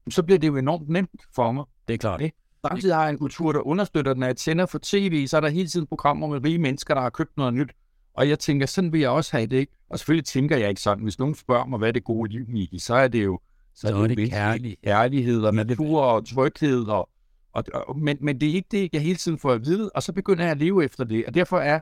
Så 0.10 0.24
bliver 0.24 0.40
det 0.40 0.48
jo 0.48 0.58
enormt 0.58 0.90
nemt 0.90 1.22
for 1.36 1.52
mig. 1.52 1.64
Det 1.88 1.94
er 1.94 1.98
klart. 1.98 2.20
Det. 2.20 2.32
Samtidig 2.68 2.96
har 2.96 3.04
jeg 3.04 3.12
en 3.12 3.18
kultur, 3.18 3.52
der 3.52 3.60
understøtter 3.60 4.14
den, 4.14 4.24
at 4.24 4.28
jeg 4.28 4.38
tænder 4.38 4.66
for 4.66 4.80
tv, 4.84 5.28
så 5.28 5.38
er 5.38 5.42
der 5.42 5.50
hele 5.50 5.68
tiden 5.68 5.88
programmer 5.88 6.28
med 6.28 6.44
rige 6.46 6.58
mennesker, 6.58 6.94
der 6.94 7.02
har 7.02 7.10
købt 7.10 7.38
noget 7.38 7.54
nyt. 7.54 7.72
Og 8.14 8.30
jeg 8.30 8.40
tænker, 8.40 8.66
sådan 8.66 8.94
vil 8.94 9.02
jeg 9.02 9.10
også 9.10 9.38
have 9.38 9.48
det, 9.48 9.58
ikke? 9.58 9.74
Og 9.90 10.00
selvfølgelig 10.00 10.26
tænker 10.26 10.58
jeg 10.58 10.70
ikke 10.70 10.82
sådan. 10.82 11.04
Hvis 11.04 11.20
nogen 11.20 11.36
spørger 11.36 11.66
mig, 11.66 11.80
hvad 11.80 11.88
er 11.88 11.92
det 11.92 12.04
gode 12.04 12.32
liv, 12.32 12.46
i, 12.50 12.80
så 12.80 12.96
er 12.96 13.08
det 13.08 13.26
jo 13.26 13.40
så, 13.80 13.88
så 13.88 13.96
er 13.96 14.08
det, 14.08 14.18
det 14.18 14.30
kærlig. 14.30 14.78
kærlighed 14.84 15.42
og 15.42 15.56
natur 15.56 16.02
og 16.02 16.26
tryghed. 16.26 16.88
Og, 16.88 17.10
og, 17.54 17.64
og, 17.74 18.00
men, 18.00 18.18
men 18.22 18.42
det 18.42 18.50
er 18.50 18.54
ikke 18.54 18.68
det, 18.72 18.90
jeg 18.94 19.02
hele 19.02 19.16
tiden 19.16 19.40
får 19.40 19.52
at 19.52 19.66
vide, 19.66 19.90
og 19.96 20.04
så 20.04 20.14
begynder 20.14 20.44
jeg 20.44 20.52
at 20.52 20.58
leve 20.58 20.86
efter 20.86 21.04
det. 21.04 21.26
Og 21.26 21.34
derfor 21.34 21.60
er 21.60 21.80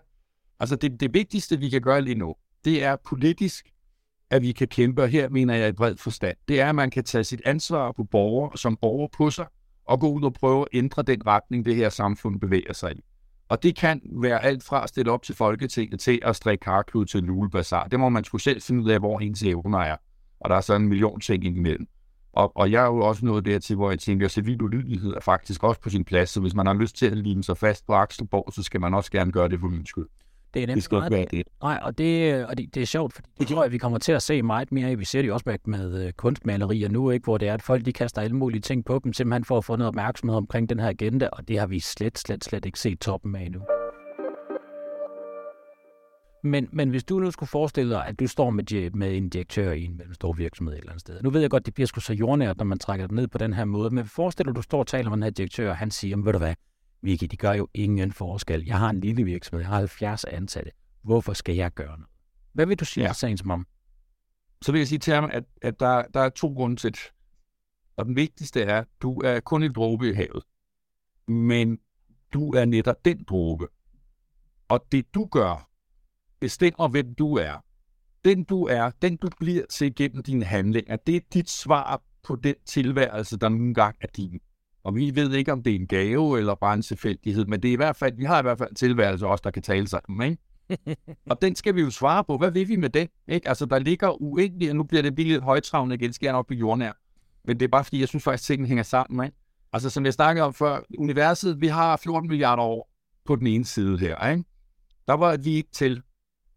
altså 0.60 0.75
det, 0.75 0.99
det 0.99 1.13
vigtigste, 1.13 1.60
vi 1.60 1.69
kan 1.69 1.81
gøre 1.81 2.01
lige 2.01 2.15
nu, 2.15 2.36
det 2.65 2.83
er 2.83 2.95
politisk, 3.05 3.65
at 4.29 4.41
vi 4.41 4.51
kan 4.51 4.67
kæmpe, 4.67 5.03
og 5.03 5.10
her 5.10 5.29
mener 5.29 5.55
jeg 5.55 5.69
i 5.69 5.71
bred 5.71 5.97
forstand, 5.97 6.38
det 6.47 6.62
er, 6.62 6.69
at 6.69 6.75
man 6.75 6.89
kan 6.89 7.03
tage 7.03 7.23
sit 7.23 7.41
ansvar 7.45 7.91
på 7.91 8.03
borger, 8.03 8.57
som 8.57 8.77
borger 8.81 9.07
på 9.17 9.29
sig, 9.29 9.45
og 9.86 9.99
gå 9.99 10.10
ud 10.10 10.23
og 10.23 10.33
prøve 10.33 10.62
at 10.62 10.67
ændre 10.77 11.03
den 11.03 11.27
retning, 11.27 11.65
det 11.65 11.75
her 11.75 11.89
samfund 11.89 12.39
bevæger 12.39 12.73
sig 12.73 12.91
i. 12.97 13.01
Og 13.49 13.63
det 13.63 13.75
kan 13.75 14.01
være 14.12 14.43
alt 14.43 14.63
fra 14.63 14.83
at 14.83 14.89
stille 14.89 15.12
op 15.12 15.23
til 15.23 15.36
Folketinget 15.36 15.99
til 15.99 16.19
at 16.23 16.36
strikke 16.36 16.63
karklud 16.63 17.05
til 17.05 17.19
en 17.19 17.25
julebazar. 17.25 17.88
Det 17.88 17.99
må 17.99 18.10
man 18.10 18.23
skulle 18.23 18.41
selv 18.41 18.62
finde 18.62 18.83
ud 18.83 18.89
af, 18.89 18.99
hvor 18.99 19.19
ens 19.19 19.43
evner 19.43 19.79
er 19.79 19.95
og 20.39 20.50
der 20.50 20.56
er 20.56 20.62
sådan 20.62 20.82
en 20.82 20.88
million 20.88 21.19
ting 21.19 21.45
imellem. 21.45 21.88
Og, 22.34 22.58
og 22.58 22.71
jeg 22.71 22.84
er 22.84 22.88
jo 22.88 22.97
også 22.97 23.26
nået 23.26 23.45
dertil, 23.45 23.76
hvor 23.76 23.89
jeg 23.89 24.00
tænker, 24.00 24.26
at 24.26 24.32
civil 24.32 24.62
ulydighed 24.62 25.13
er 25.13 25.19
faktisk 25.19 25.63
også 25.63 25.82
på 25.82 25.89
sin 25.89 26.04
plads, 26.04 26.30
så 26.30 26.41
hvis 26.41 26.56
man 26.56 26.65
har 26.65 26.73
lyst 26.73 26.95
til 26.97 27.06
at 27.06 27.17
lime 27.17 27.43
sig 27.43 27.58
fast 27.58 27.88
på 27.88 27.93
Akselborg, 27.93 28.54
så 28.54 28.63
skal 28.63 28.82
man 28.82 28.93
også 28.93 29.12
gerne 29.12 29.32
gøre 29.32 29.50
det 29.50 29.60
for 29.60 29.67
min 29.67 29.86
skyld. 29.86 30.08
Det 30.54 30.63
er 30.63 30.67
nemt. 30.67 30.76
Det 30.76 30.84
skal 30.84 30.97
ikke 30.97 31.12
være 31.12 31.26
det. 31.32 31.43
Nej, 31.63 31.80
og 31.82 31.97
det, 31.97 32.45
og 32.45 32.58
det, 32.58 32.76
det 32.76 32.82
er 32.82 32.86
sjovt, 32.86 33.13
fordi 33.13 33.30
det 33.39 33.47
tror 33.47 33.63
jeg, 33.63 33.71
vi 33.71 33.78
kommer 33.78 33.97
til 33.97 34.12
at 34.12 34.21
se 34.21 34.41
meget 34.41 34.71
mere. 34.71 34.95
Vi 34.95 35.06
ser 35.06 35.21
det 35.21 35.28
jo 35.28 35.34
også 35.34 35.43
med, 35.45 35.58
med 35.65 36.13
kunstmalerier 36.13 36.89
nu, 36.89 37.10
ikke, 37.12 37.23
hvor 37.23 37.38
det 37.38 37.47
er, 37.47 37.54
at 37.54 37.62
folk 37.62 37.86
de 37.86 37.93
kaster 37.93 38.21
alle 38.21 38.36
mulige 38.36 38.62
ting 38.62 38.86
på 38.86 39.00
dem, 39.04 39.13
simpelthen 39.13 39.45
for 39.45 39.58
at 39.58 39.65
få 39.65 39.76
noget 39.76 39.88
opmærksomhed 39.88 40.38
omkring 40.38 40.69
den 40.69 40.80
her 40.80 40.89
agenda, 40.89 41.28
og 41.28 41.47
det 41.47 41.60
har 41.60 41.67
vi 41.67 41.80
slet, 41.80 42.19
slet, 42.19 42.43
slet 42.43 42.65
ikke 42.65 42.80
set 42.80 43.00
toppen 43.00 43.36
af 43.36 43.52
nu. 43.52 43.60
Men, 46.43 46.69
men 46.71 46.89
hvis 46.89 47.04
du 47.04 47.19
nu 47.19 47.32
skulle 47.32 47.50
forestille 47.50 47.93
dig, 47.93 48.06
at 48.06 48.19
du 48.19 48.28
står 48.28 48.50
med, 48.50 48.91
med 48.91 49.17
en 49.17 49.30
direktør 49.30 49.71
i 49.71 49.84
en 49.84 50.02
stor 50.13 50.34
virksomhed 50.34 50.73
et 50.73 50.80
eller 50.80 50.91
andet 50.91 51.02
sted. 51.02 51.21
Nu 51.21 51.30
ved 51.30 51.41
jeg 51.41 51.50
godt, 51.50 51.65
det 51.65 51.73
bliver 51.73 51.88
sgu 51.88 52.00
så 52.00 52.13
jordnært, 52.13 52.58
når 52.58 52.65
man 52.65 52.80
trækker 52.80 53.08
det 53.08 53.15
ned 53.15 53.28
på 53.28 53.38
den 53.38 53.54
her 53.54 53.65
måde. 53.65 53.89
Men 53.89 54.06
forestil 54.06 54.45
dig, 54.45 54.50
at 54.50 54.56
du 54.56 54.62
står 54.62 54.80
og 54.80 54.88
taler 54.88 55.10
med 55.10 55.17
den 55.17 55.23
her 55.23 55.30
direktør, 55.30 55.69
og 55.69 55.78
han 55.78 55.91
siger, 55.91 56.17
ved 56.17 56.34
du 56.34 56.38
hvad, 56.38 56.56
Vicky, 57.02 57.23
de 57.32 57.38
gør 57.38 57.54
jo 57.54 57.67
ingen 57.73 58.12
forskel. 58.12 58.65
Jeg 58.65 58.80
har 58.80 58.89
en 58.89 59.00
lille 59.00 59.23
virksomhed, 59.23 59.62
jeg 59.62 59.69
har 59.69 59.78
70 59.78 60.23
ansatte. 60.23 60.71
Hvorfor 61.04 61.34
skal 61.34 61.56
jeg 61.56 61.73
gøre 61.73 61.88
noget? 61.88 62.08
Hvad 62.54 62.65
vil 62.65 62.80
du 62.80 62.86
sige 62.86 63.04
ja. 63.04 63.10
til 63.10 63.15
sagen 63.15 63.38
som 63.38 63.52
om? 63.52 63.67
Så 64.62 64.71
vil 64.71 64.80
jeg 64.80 64.88
sige 64.88 65.00
til 65.00 65.13
ham, 65.13 65.30
at, 65.34 65.43
at 65.62 65.80
der, 65.80 66.04
der 66.13 66.19
er 66.19 66.30
to 66.30 66.47
grunde 66.47 66.76
til 66.76 66.91
det. 66.91 67.00
Og 67.97 68.06
den 68.06 68.15
vigtigste 68.15 68.62
er, 68.62 68.80
at 68.80 68.88
du 69.02 69.21
er 69.21 69.39
kun 69.39 69.63
en 69.63 69.73
dråbe 69.73 70.10
i 70.10 70.13
havet. 70.13 70.43
Men 71.28 71.80
du 72.34 72.52
er 72.52 72.65
netop 72.65 73.06
den 73.06 73.23
dråbe. 73.23 73.67
Og 74.69 74.86
det 74.91 75.13
du 75.13 75.26
gør, 75.26 75.66
bestemmer, 76.39 76.88
hvem 76.88 77.15
du 77.15 77.36
er. 77.36 77.63
Den 78.26 78.43
du 78.43 78.63
er, 78.63 78.91
den 79.02 79.17
du 79.17 79.30
bliver 79.39 79.65
til 79.69 79.95
gennem 79.95 80.23
dine 80.23 80.45
handlinger, 80.45 80.95
det 80.95 81.15
er 81.15 81.19
dit 81.34 81.50
svar 81.50 82.02
på 82.23 82.36
den 82.36 82.56
tilværelse, 82.65 83.38
der 83.38 83.50
nogle 83.50 83.73
gange 83.73 83.97
er 84.02 84.08
din. 84.17 84.39
Og 84.84 84.95
vi 84.95 85.15
ved 85.15 85.34
ikke, 85.34 85.52
om 85.52 85.63
det 85.63 85.71
er 85.71 85.76
en 85.76 85.88
gave 85.88 86.39
eller 86.39 86.56
bare 86.56 86.73
en 86.73 86.82
tilfældighed, 86.82 87.45
men 87.45 87.62
det 87.62 87.69
er 87.69 87.73
i 87.73 87.76
hvert 87.76 87.95
fald, 87.95 88.15
vi 88.15 88.23
har 88.23 88.39
i 88.39 88.41
hvert 88.41 88.58
fald 88.58 88.69
en 88.69 88.76
tilværelse 88.76 89.28
også, 89.28 89.41
der 89.43 89.52
kan 89.52 89.63
tale 89.63 89.88
sig 89.88 90.02
om, 90.10 90.21
ikke? 90.21 90.38
og 91.32 91.41
den 91.41 91.56
skal 91.56 91.76
vi 91.76 91.82
jo 91.82 91.89
svare 91.89 92.23
på. 92.23 92.38
Hvad 92.38 92.52
vil 92.52 92.67
vi 92.67 92.76
med 92.76 92.89
den? 92.89 93.08
Ikke? 93.28 93.47
Altså, 93.47 93.65
der 93.65 93.80
ligger 93.80 94.21
uendeligt, 94.21 94.69
og 94.69 94.76
nu 94.76 94.84
bliver 94.84 95.02
det 95.02 95.19
lidt 95.19 95.43
højtravende 95.43 95.95
igen, 95.95 96.13
skal 96.13 96.26
jeg 96.26 96.34
nok 96.34 96.47
blive 96.47 96.60
jordnær. 96.60 96.91
Men 97.45 97.60
det 97.60 97.65
er 97.65 97.69
bare 97.69 97.84
fordi, 97.84 98.00
jeg 98.00 98.08
synes 98.08 98.23
faktisk, 98.23 98.43
at 98.43 98.54
tingene 98.54 98.67
hænger 98.67 98.84
sammen. 98.84 99.26
Ikke? 99.26 99.38
Altså, 99.73 99.89
som 99.89 100.06
jeg 100.06 100.13
snakkede 100.13 100.45
om 100.45 100.54
før, 100.54 100.80
universet, 100.97 101.62
vi 101.62 101.67
har 101.67 101.97
14 101.97 102.30
milliarder 102.30 102.63
år 102.63 102.89
på 103.26 103.36
den 103.36 103.47
ene 103.47 103.65
side 103.65 103.97
her. 103.97 104.30
Ikke? 104.30 104.43
Der 105.08 105.13
var 105.13 105.38
vi 105.38 105.50
ikke 105.50 105.71
til. 105.71 106.02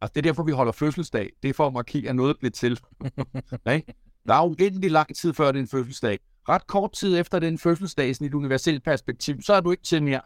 Altså, 0.01 0.13
det 0.15 0.21
er 0.21 0.23
derfor, 0.23 0.43
vi 0.43 0.53
holder 0.53 0.73
fødselsdag. 0.73 1.31
Det 1.43 1.49
er 1.49 1.53
for 1.53 1.67
at 1.67 1.73
markere, 1.73 2.09
at 2.09 2.17
noget 2.17 2.39
bliver 2.39 2.51
til. 2.51 2.81
Nej? 3.65 3.83
Der 4.29 4.35
er 4.35 4.39
jo 4.39 4.49
uendelig 4.61 4.91
lang 4.91 5.17
tid 5.17 5.35
før, 5.35 5.53
din 5.53 5.67
fødselsdag. 5.67 6.19
ret 6.49 6.67
kort 6.67 6.93
tid 6.93 7.19
efter 7.19 7.39
den 7.39 7.59
fødselsdag, 7.59 8.07
i 8.09 8.25
et 8.25 8.35
universelt 8.35 8.85
perspektiv, 8.85 9.43
så 9.43 9.55
er 9.55 9.61
du 9.61 9.71
ikke 9.71 9.83
til 9.83 10.03
mere. 10.03 10.21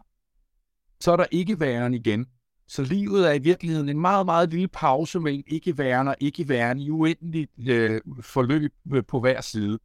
Så 1.01 1.13
er 1.13 1.17
der 1.17 1.27
ikke 1.31 1.61
væren 1.61 1.95
igen. 1.95 2.27
Så 2.69 2.83
livet 2.83 3.29
er 3.29 3.33
i 3.33 3.39
virkeligheden 3.39 3.89
en 3.89 4.01
meget, 4.01 4.27
meget 4.27 4.51
lille 4.51 4.69
pause 4.69 5.21
mellem 5.21 5.43
ikke 5.47 5.79
værende 5.79 6.11
og 6.11 6.17
ikke 6.21 6.49
væren 6.49 6.79
i 6.79 6.91
uendeligt 6.91 7.51
øh, 7.69 8.01
forløb 8.21 8.73
øh, 8.93 9.05
på 9.09 9.21
hver 9.21 9.41
side. 9.41 9.79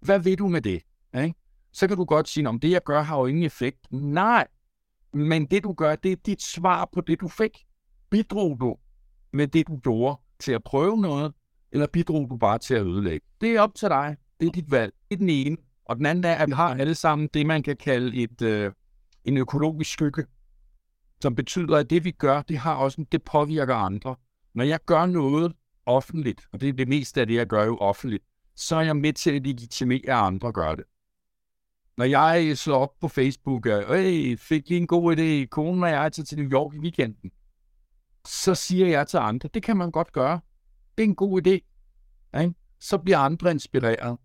Hvad 0.00 0.18
vil 0.18 0.38
du 0.38 0.48
med 0.48 0.60
det? 0.60 0.82
Ikke? 1.14 1.34
Så 1.72 1.88
kan 1.88 1.96
du 1.96 2.04
godt 2.04 2.28
sige, 2.28 2.48
om 2.48 2.60
det 2.60 2.70
jeg 2.70 2.84
gør 2.84 3.02
har 3.02 3.18
jo 3.18 3.26
ingen 3.26 3.44
effekt. 3.44 3.92
Nej, 3.92 4.46
men 5.12 5.46
det 5.46 5.64
du 5.64 5.72
gør, 5.72 5.96
det 5.96 6.12
er 6.12 6.16
dit 6.16 6.42
svar 6.42 6.88
på 6.92 7.00
det 7.00 7.20
du 7.20 7.28
fik. 7.28 7.66
Bidrog 8.10 8.56
du 8.60 8.76
med 9.36 9.48
det 9.48 9.66
du 9.66 9.76
gjorde 9.76 10.20
til 10.38 10.52
at 10.52 10.64
prøve 10.64 11.00
noget, 11.00 11.32
eller 11.72 11.86
bidrog 11.86 12.30
du 12.30 12.36
bare 12.36 12.58
til 12.58 12.74
at 12.74 12.86
ødelægge? 12.86 13.26
Det 13.40 13.56
er 13.56 13.60
op 13.60 13.74
til 13.74 13.88
dig. 13.88 14.16
Det 14.40 14.48
er 14.48 14.52
dit 14.52 14.70
valg. 14.70 14.92
Det 15.08 15.14
er 15.14 15.18
den 15.18 15.30
ene. 15.30 15.56
Og 15.84 15.96
den 15.96 16.06
anden 16.06 16.24
er, 16.24 16.34
at 16.34 16.48
vi 16.48 16.52
har 16.52 16.74
alle 16.74 16.94
sammen 16.94 17.28
det, 17.34 17.46
man 17.46 17.62
kan 17.62 17.76
kalde 17.76 18.16
et, 18.16 18.42
øh, 18.42 18.72
en 19.24 19.36
økologisk 19.36 19.92
skygge 19.92 20.24
som 21.22 21.34
betyder, 21.34 21.76
at 21.76 21.90
det 21.90 22.04
vi 22.04 22.10
gør, 22.10 22.42
det 22.42 22.58
har 22.58 22.74
også 22.74 23.04
det 23.12 23.22
påvirker 23.22 23.74
andre. 23.74 24.16
Når 24.54 24.64
jeg 24.64 24.78
gør 24.86 25.06
noget 25.06 25.52
offentligt, 25.86 26.40
og 26.52 26.60
det 26.60 26.68
er 26.68 26.72
det 26.72 26.88
meste 26.88 27.20
af 27.20 27.26
det, 27.26 27.34
jeg 27.34 27.46
gør 27.46 27.64
jo 27.64 27.76
offentligt, 27.76 28.24
så 28.56 28.76
er 28.76 28.80
jeg 28.80 28.96
med 28.96 29.12
til 29.12 29.30
at 29.30 29.46
legitimere, 29.46 30.00
at 30.08 30.26
andre 30.26 30.52
gør 30.52 30.74
det. 30.74 30.84
Når 31.96 32.04
jeg 32.04 32.58
slår 32.58 32.78
op 32.78 32.92
på 33.00 33.08
Facebook, 33.08 33.66
og 33.66 33.96
fik 34.38 34.68
lige 34.68 34.80
en 34.80 34.86
god 34.86 35.16
idé, 35.16 35.46
konen 35.46 35.82
og 35.82 35.90
jeg 35.90 36.12
til 36.12 36.38
New 36.38 36.50
York 36.50 36.74
i 36.74 36.78
weekenden, 36.78 37.30
så 38.26 38.54
siger 38.54 38.86
jeg 38.86 39.08
til 39.08 39.16
andre, 39.16 39.48
det 39.54 39.62
kan 39.62 39.76
man 39.76 39.90
godt 39.90 40.12
gøre. 40.12 40.40
Det 40.98 41.04
er 41.04 41.08
en 41.08 41.14
god 41.14 41.46
idé. 41.46 41.50
Ikke? 42.40 42.54
Så 42.80 42.98
bliver 42.98 43.18
andre 43.18 43.50
inspireret. 43.50 44.18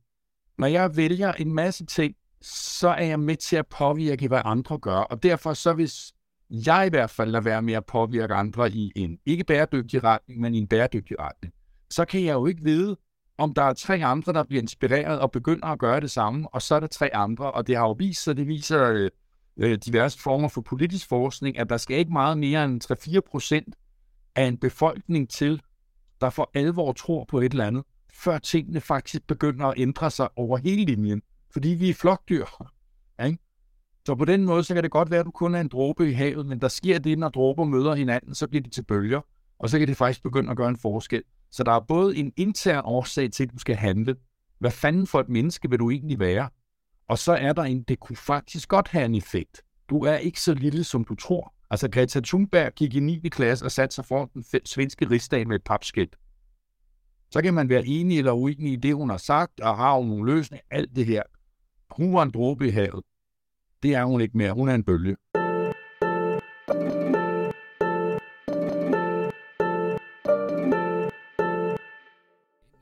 Når 0.58 0.68
jeg 0.68 0.98
vælger 0.98 1.34
en 1.34 1.54
masse 1.54 1.86
ting, 1.86 2.16
så 2.42 2.90
er 2.90 3.04
jeg 3.04 3.20
med 3.20 3.36
til 3.36 3.56
at 3.56 3.68
påvirke, 3.68 4.28
hvad 4.28 4.42
andre 4.46 4.78
gør. 4.78 4.98
Og 4.98 5.24
derfor 5.24 5.54
så 5.54 5.74
hvis 5.74 6.14
jeg 6.50 6.88
i 6.88 6.90
hvert 6.90 7.10
fald 7.10 7.32
lader 7.32 7.44
være 7.44 7.62
med 7.62 7.74
at 7.74 7.86
påvirke 7.86 8.34
andre 8.34 8.72
i 8.72 8.92
en 8.96 9.20
ikke 9.26 9.44
bæredygtig 9.44 10.04
retning, 10.04 10.42
men 10.42 10.56
i 10.56 10.58
en 10.58 10.68
bæredygtig 10.68 11.20
retning, 11.20 11.54
så 11.90 12.06
kan 12.06 12.24
jeg 12.24 12.34
jo 12.34 12.46
ikke 12.46 12.64
vide, 12.64 12.98
om 13.38 13.54
der 13.54 13.64
er 13.64 13.74
tre 13.74 14.06
andre, 14.06 14.34
der 14.34 14.44
bliver 14.44 14.62
inspireret 14.62 15.20
og 15.20 15.32
begynder 15.32 15.68
at 15.68 15.80
gøre 15.80 16.00
det 16.00 16.12
samme, 16.12 16.48
og 16.54 16.62
så 16.62 16.76
er 16.76 16.80
der 16.80 16.88
tre 16.88 17.16
andre, 17.16 17.52
og 17.52 17.68
det 17.68 17.76
har 17.76 17.84
jo 17.84 17.92
vist 17.92 18.24
sig, 18.24 18.38
det 18.38 18.48
viser 18.48 18.90
øh, 18.90 19.10
øh 19.58 19.78
diverse 19.86 20.20
former 20.20 20.48
for 20.48 20.62
politisk 20.62 21.10
forskning, 21.10 21.58
at 21.58 21.70
der 21.70 21.78
skal 21.78 21.98
ikke 21.98 22.14
meget 22.14 22.38
mere 22.38 22.66
end 22.66 23.16
3-4 23.18 23.20
procent 23.32 23.76
af 24.36 24.44
en 24.44 24.58
befolkning 24.58 25.30
til, 25.30 25.62
der 26.22 26.30
for 26.30 26.52
alvor 26.54 26.94
tror 26.94 27.26
på 27.26 27.39
et 27.39 27.52
eller 27.52 27.65
andet, 27.65 27.84
før 28.13 28.38
tingene 28.38 28.82
faktisk 28.82 29.28
begynder 29.28 29.65
at 29.65 29.74
ændre 29.78 30.12
sig 30.12 30.30
over 30.36 30.58
hele 30.58 30.86
linjen. 30.86 31.22
Fordi 31.54 31.70
vi 31.70 31.89
er 31.89 31.94
flokdyr. 31.94 32.46
Ikke? 33.26 33.38
Så 34.06 34.15
på 34.15 34.26
den 34.26 34.46
måde, 34.46 34.63
så 34.63 34.74
kan 34.74 34.84
det 34.84 34.91
godt 34.91 35.12
være, 35.12 35.20
at 35.20 35.26
du 35.26 35.32
kun 35.32 35.56
er 35.56 35.62
en 35.62 35.67
dråbe 35.67 36.10
i 36.10 36.13
havet, 36.13 36.46
men 36.46 36.62
der 36.62 36.67
sker 36.67 37.00
det, 37.00 37.20
når 37.20 37.30
dråber 37.30 37.63
møder 37.63 37.96
hinanden, 37.96 38.36
så 38.36 38.48
bliver 38.48 38.63
de 38.63 38.70
til 38.70 38.84
bølger, 38.84 39.22
og 39.60 39.70
så 39.70 39.80
kan 39.80 39.88
det 39.88 39.98
faktisk 39.98 40.24
begynde 40.24 40.52
at 40.52 40.58
gøre 40.58 40.70
en 40.70 40.78
forskel. 40.78 41.24
Så 41.52 41.63
der 41.63 41.72
er 41.72 41.80
både 41.80 42.17
en 42.17 42.34
intern 42.38 42.82
årsag 42.86 43.32
til, 43.32 43.44
at 43.44 43.54
du 43.54 43.60
skal 43.60 43.76
handle. 43.76 44.15
Hvad 44.60 44.72
fanden 44.72 45.08
for 45.08 45.20
et 45.20 45.30
menneske 45.30 45.70
vil 45.70 45.80
du 45.80 45.89
egentlig 45.89 46.20
være? 46.20 46.50
Og 47.08 47.17
så 47.17 47.34
er 47.34 47.54
der 47.54 47.63
en, 47.63 47.84
det 47.84 48.00
kunne 48.00 48.15
faktisk 48.15 48.70
godt 48.70 48.88
have 48.88 49.06
en 49.06 49.15
effekt. 49.15 49.62
Du 49.89 50.00
er 50.00 50.15
ikke 50.15 50.41
så 50.41 50.54
lille, 50.54 50.84
som 50.84 51.04
du 51.04 51.15
tror. 51.15 51.54
Altså 51.72 51.90
Greta 51.90 52.20
Thunberg 52.20 52.74
gik 52.76 52.96
i 52.96 53.00
9. 53.00 53.30
klasse 53.30 53.66
og 53.66 53.72
satte 53.72 53.96
sig 53.96 54.06
for 54.06 54.30
den 54.34 54.44
svenske 54.66 55.10
rigsdag 55.10 55.48
med 55.48 55.56
et 55.56 55.64
papskilt. 55.64 56.16
Så 57.30 57.42
kan 57.42 57.54
man 57.54 57.70
være 57.70 57.86
enig 57.86 58.18
eller 58.18 58.32
uenig 58.32 58.74
i 58.74 58.76
det, 58.76 58.96
hun 58.96 59.10
har 59.10 59.18
sagt, 59.18 59.60
og 59.60 59.78
har 59.78 59.98
hun 59.98 60.08
nogle 60.08 60.34
løsninger, 60.34 60.64
alt 60.72 60.96
det 60.96 61.06
her. 61.06 61.24
Hun 61.92 62.14
var 62.14 62.24
en 62.24 62.32
dråbe 62.32 62.68
i 62.68 62.70
havet. 62.70 63.04
Det 63.84 63.96
er 63.96 64.04
hun 64.04 64.22
ikke 64.22 64.38
mere. 64.38 64.54
Hun 64.54 64.70
er 64.70 64.76
en 64.76 64.84
bølge. 64.84 65.16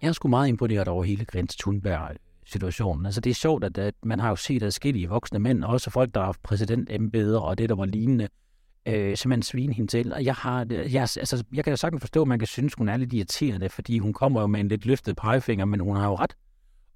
Jeg 0.02 0.08
er 0.08 0.12
sgu 0.12 0.28
meget 0.28 0.48
imponeret 0.48 0.88
over 0.88 1.04
hele 1.04 1.26
Greta 1.26 1.56
Thunberg-situationen. 1.60 3.06
Altså 3.06 3.22
det 3.22 3.30
er 3.30 3.34
sjovt, 3.34 3.64
at, 3.64 3.78
at 3.78 3.96
man 4.04 4.20
har 4.20 4.30
jo 4.30 4.36
set 4.36 4.64
adskillige 4.64 5.10
voksne 5.10 5.40
mænd, 5.40 5.64
også 5.64 5.90
folk, 5.90 6.14
der 6.14 6.20
har 6.20 6.26
haft 6.26 6.44
præsidentembeder 6.44 7.40
og 7.40 7.58
det, 7.58 7.70
der 7.70 7.76
var 7.76 7.86
lignende, 7.86 8.28
øh, 8.94 9.18
simpelthen 9.18 9.42
svine 9.42 9.74
hende 9.74 9.92
til. 9.92 10.14
Og 10.14 10.26
jeg, 10.26 10.36
har, 10.36 10.66
jeg, 10.70 11.02
altså, 11.02 11.44
jeg 11.54 11.64
kan 11.64 11.72
jo 11.72 11.78
sagtens 11.78 12.02
forstå, 12.02 12.22
at 12.22 12.28
man 12.28 12.40
kan 12.40 12.48
synes, 12.48 12.74
hun 12.74 12.90
er 12.90 12.98
lidt 12.98 13.14
irriterende, 13.14 13.70
fordi 13.70 14.00
hun 14.00 14.14
kommer 14.14 14.42
jo 14.42 14.48
med 14.48 14.60
en 14.60 14.68
lidt 14.68 14.86
løftet 14.86 15.16
pegefinger, 15.16 15.66
men 15.66 15.80
hun 15.80 15.96
har 15.96 16.08
jo 16.08 16.16
ret. 16.16 16.36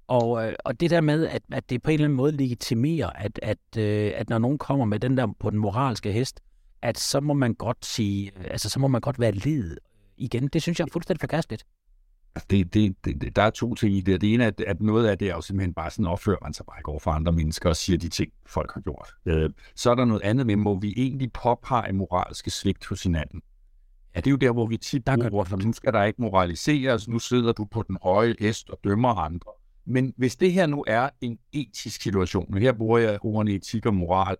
Og, 0.06 0.46
øh, 0.46 0.54
og 0.64 0.80
det 0.80 0.90
der 0.90 1.00
med, 1.00 1.26
at, 1.26 1.42
at 1.52 1.70
det 1.70 1.82
på 1.82 1.90
en 1.90 1.94
eller 1.94 2.04
anden 2.04 2.16
måde 2.16 2.32
legitimerer, 2.32 3.10
at, 3.10 3.40
at, 3.42 3.58
øh, 3.78 4.12
at 4.14 4.28
når 4.30 4.38
nogen 4.38 4.58
kommer 4.58 4.84
med 4.84 4.98
den 5.00 5.16
der 5.16 5.26
på 5.40 5.50
den 5.50 5.58
moralske 5.58 6.12
hest, 6.12 6.40
at 6.82 6.98
så 6.98 7.20
må 7.20 7.34
man 7.34 7.54
godt 7.54 7.86
sige, 7.86 8.30
øh, 8.38 8.44
altså 8.50 8.70
så 8.70 8.78
må 8.80 8.88
man 8.88 9.00
godt 9.00 9.20
være 9.20 9.32
led 9.32 9.76
igen. 10.16 10.48
Det 10.48 10.62
synes 10.62 10.78
jeg 10.78 10.86
er 10.86 10.92
fuldstændig 10.92 11.20
forkasteligt. 11.20 11.64
Altså, 12.34 12.46
det, 12.50 12.74
det, 12.74 13.04
det, 13.04 13.36
der 13.36 13.42
er 13.42 13.50
to 13.50 13.74
ting 13.74 13.94
i 13.94 14.00
det. 14.00 14.20
Det 14.20 14.34
ene 14.34 14.44
er, 14.44 14.50
at 14.66 14.82
noget 14.82 15.06
af 15.06 15.18
det 15.18 15.30
er 15.30 15.34
jo 15.34 15.40
simpelthen 15.40 15.74
bare 15.74 15.90
sådan, 15.90 16.06
opfører 16.06 16.38
man 16.42 16.52
sig 16.52 16.66
bare 16.66 16.78
ikke 16.78 16.88
over 16.88 17.00
for 17.00 17.10
andre 17.10 17.32
mennesker 17.32 17.68
og 17.68 17.76
siger 17.76 17.98
de 17.98 18.08
ting, 18.08 18.32
folk 18.46 18.74
har 18.74 18.80
gjort. 18.80 19.14
Øh, 19.26 19.50
så 19.74 19.90
er 19.90 19.94
der 19.94 20.04
noget 20.04 20.22
andet 20.22 20.46
med, 20.46 20.56
hvor 20.56 20.74
vi 20.74 20.94
egentlig 20.96 21.32
påpege 21.32 21.92
moralske 21.92 22.50
svigt 22.50 22.86
hos 22.86 23.02
hinanden. 23.02 23.42
Ja, 24.14 24.20
det 24.20 24.26
er 24.26 24.30
jo 24.30 24.36
der, 24.36 24.52
hvor 24.52 24.66
vi 24.66 24.76
tit 24.76 25.04
bruger, 25.04 25.44
for 25.44 25.56
nu 25.56 25.72
skal 25.72 25.92
der 25.92 26.02
ikke 26.02 26.22
moraliseres, 26.22 27.08
nu 27.08 27.18
sidder 27.18 27.52
du 27.52 27.64
på 27.64 27.82
den 27.88 27.98
høje 28.02 28.34
hest 28.40 28.70
og 28.70 28.78
dømmer 28.84 29.14
andre. 29.14 29.50
Men 29.86 30.14
hvis 30.16 30.36
det 30.36 30.52
her 30.52 30.66
nu 30.66 30.84
er 30.86 31.08
en 31.20 31.38
etisk 31.52 32.02
situation, 32.02 32.54
og 32.54 32.60
her 32.60 32.72
bruger 32.72 32.98
jeg 32.98 33.18
ordene 33.22 33.52
etik 33.52 33.86
og 33.86 33.94
moral, 33.94 34.36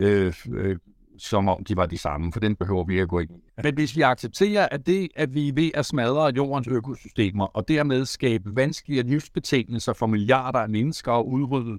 øh, 0.00 0.34
øh, 0.50 0.78
som 1.22 1.48
om 1.48 1.64
de 1.64 1.76
var 1.76 1.86
de 1.86 1.98
samme, 1.98 2.32
for 2.32 2.40
den 2.40 2.56
behøver 2.56 2.84
vi 2.84 2.92
ikke 2.92 3.02
at 3.02 3.08
gå 3.08 3.18
ind 3.18 3.30
i. 3.30 3.42
Men 3.64 3.74
hvis 3.74 3.96
vi 3.96 4.02
accepterer, 4.02 4.68
at 4.70 4.86
det, 4.86 5.08
at 5.16 5.34
vi 5.34 5.48
er 5.48 5.52
ved 5.52 5.70
at 5.74 5.86
smadre 5.86 6.32
jordens 6.36 6.68
økosystemer, 6.68 7.46
og 7.46 7.68
dermed 7.68 8.04
skabe 8.04 8.56
vanskelige 8.56 9.02
livsbetingelser 9.02 9.92
for 9.92 10.06
milliarder 10.06 10.58
af 10.58 10.68
mennesker 10.68 11.12
og 11.12 11.28
udrydde 11.28 11.78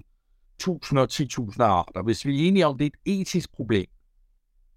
tusinder 0.58 1.02
og 1.02 1.10
titusinder 1.10 1.66
af 1.66 1.72
arter, 1.72 2.02
hvis 2.02 2.26
vi 2.26 2.44
er 2.44 2.48
enige 2.48 2.66
om, 2.66 2.74
at 2.74 2.78
det 2.78 2.86
er 2.86 2.90
et 3.04 3.20
etisk 3.20 3.52
problem, 3.52 3.86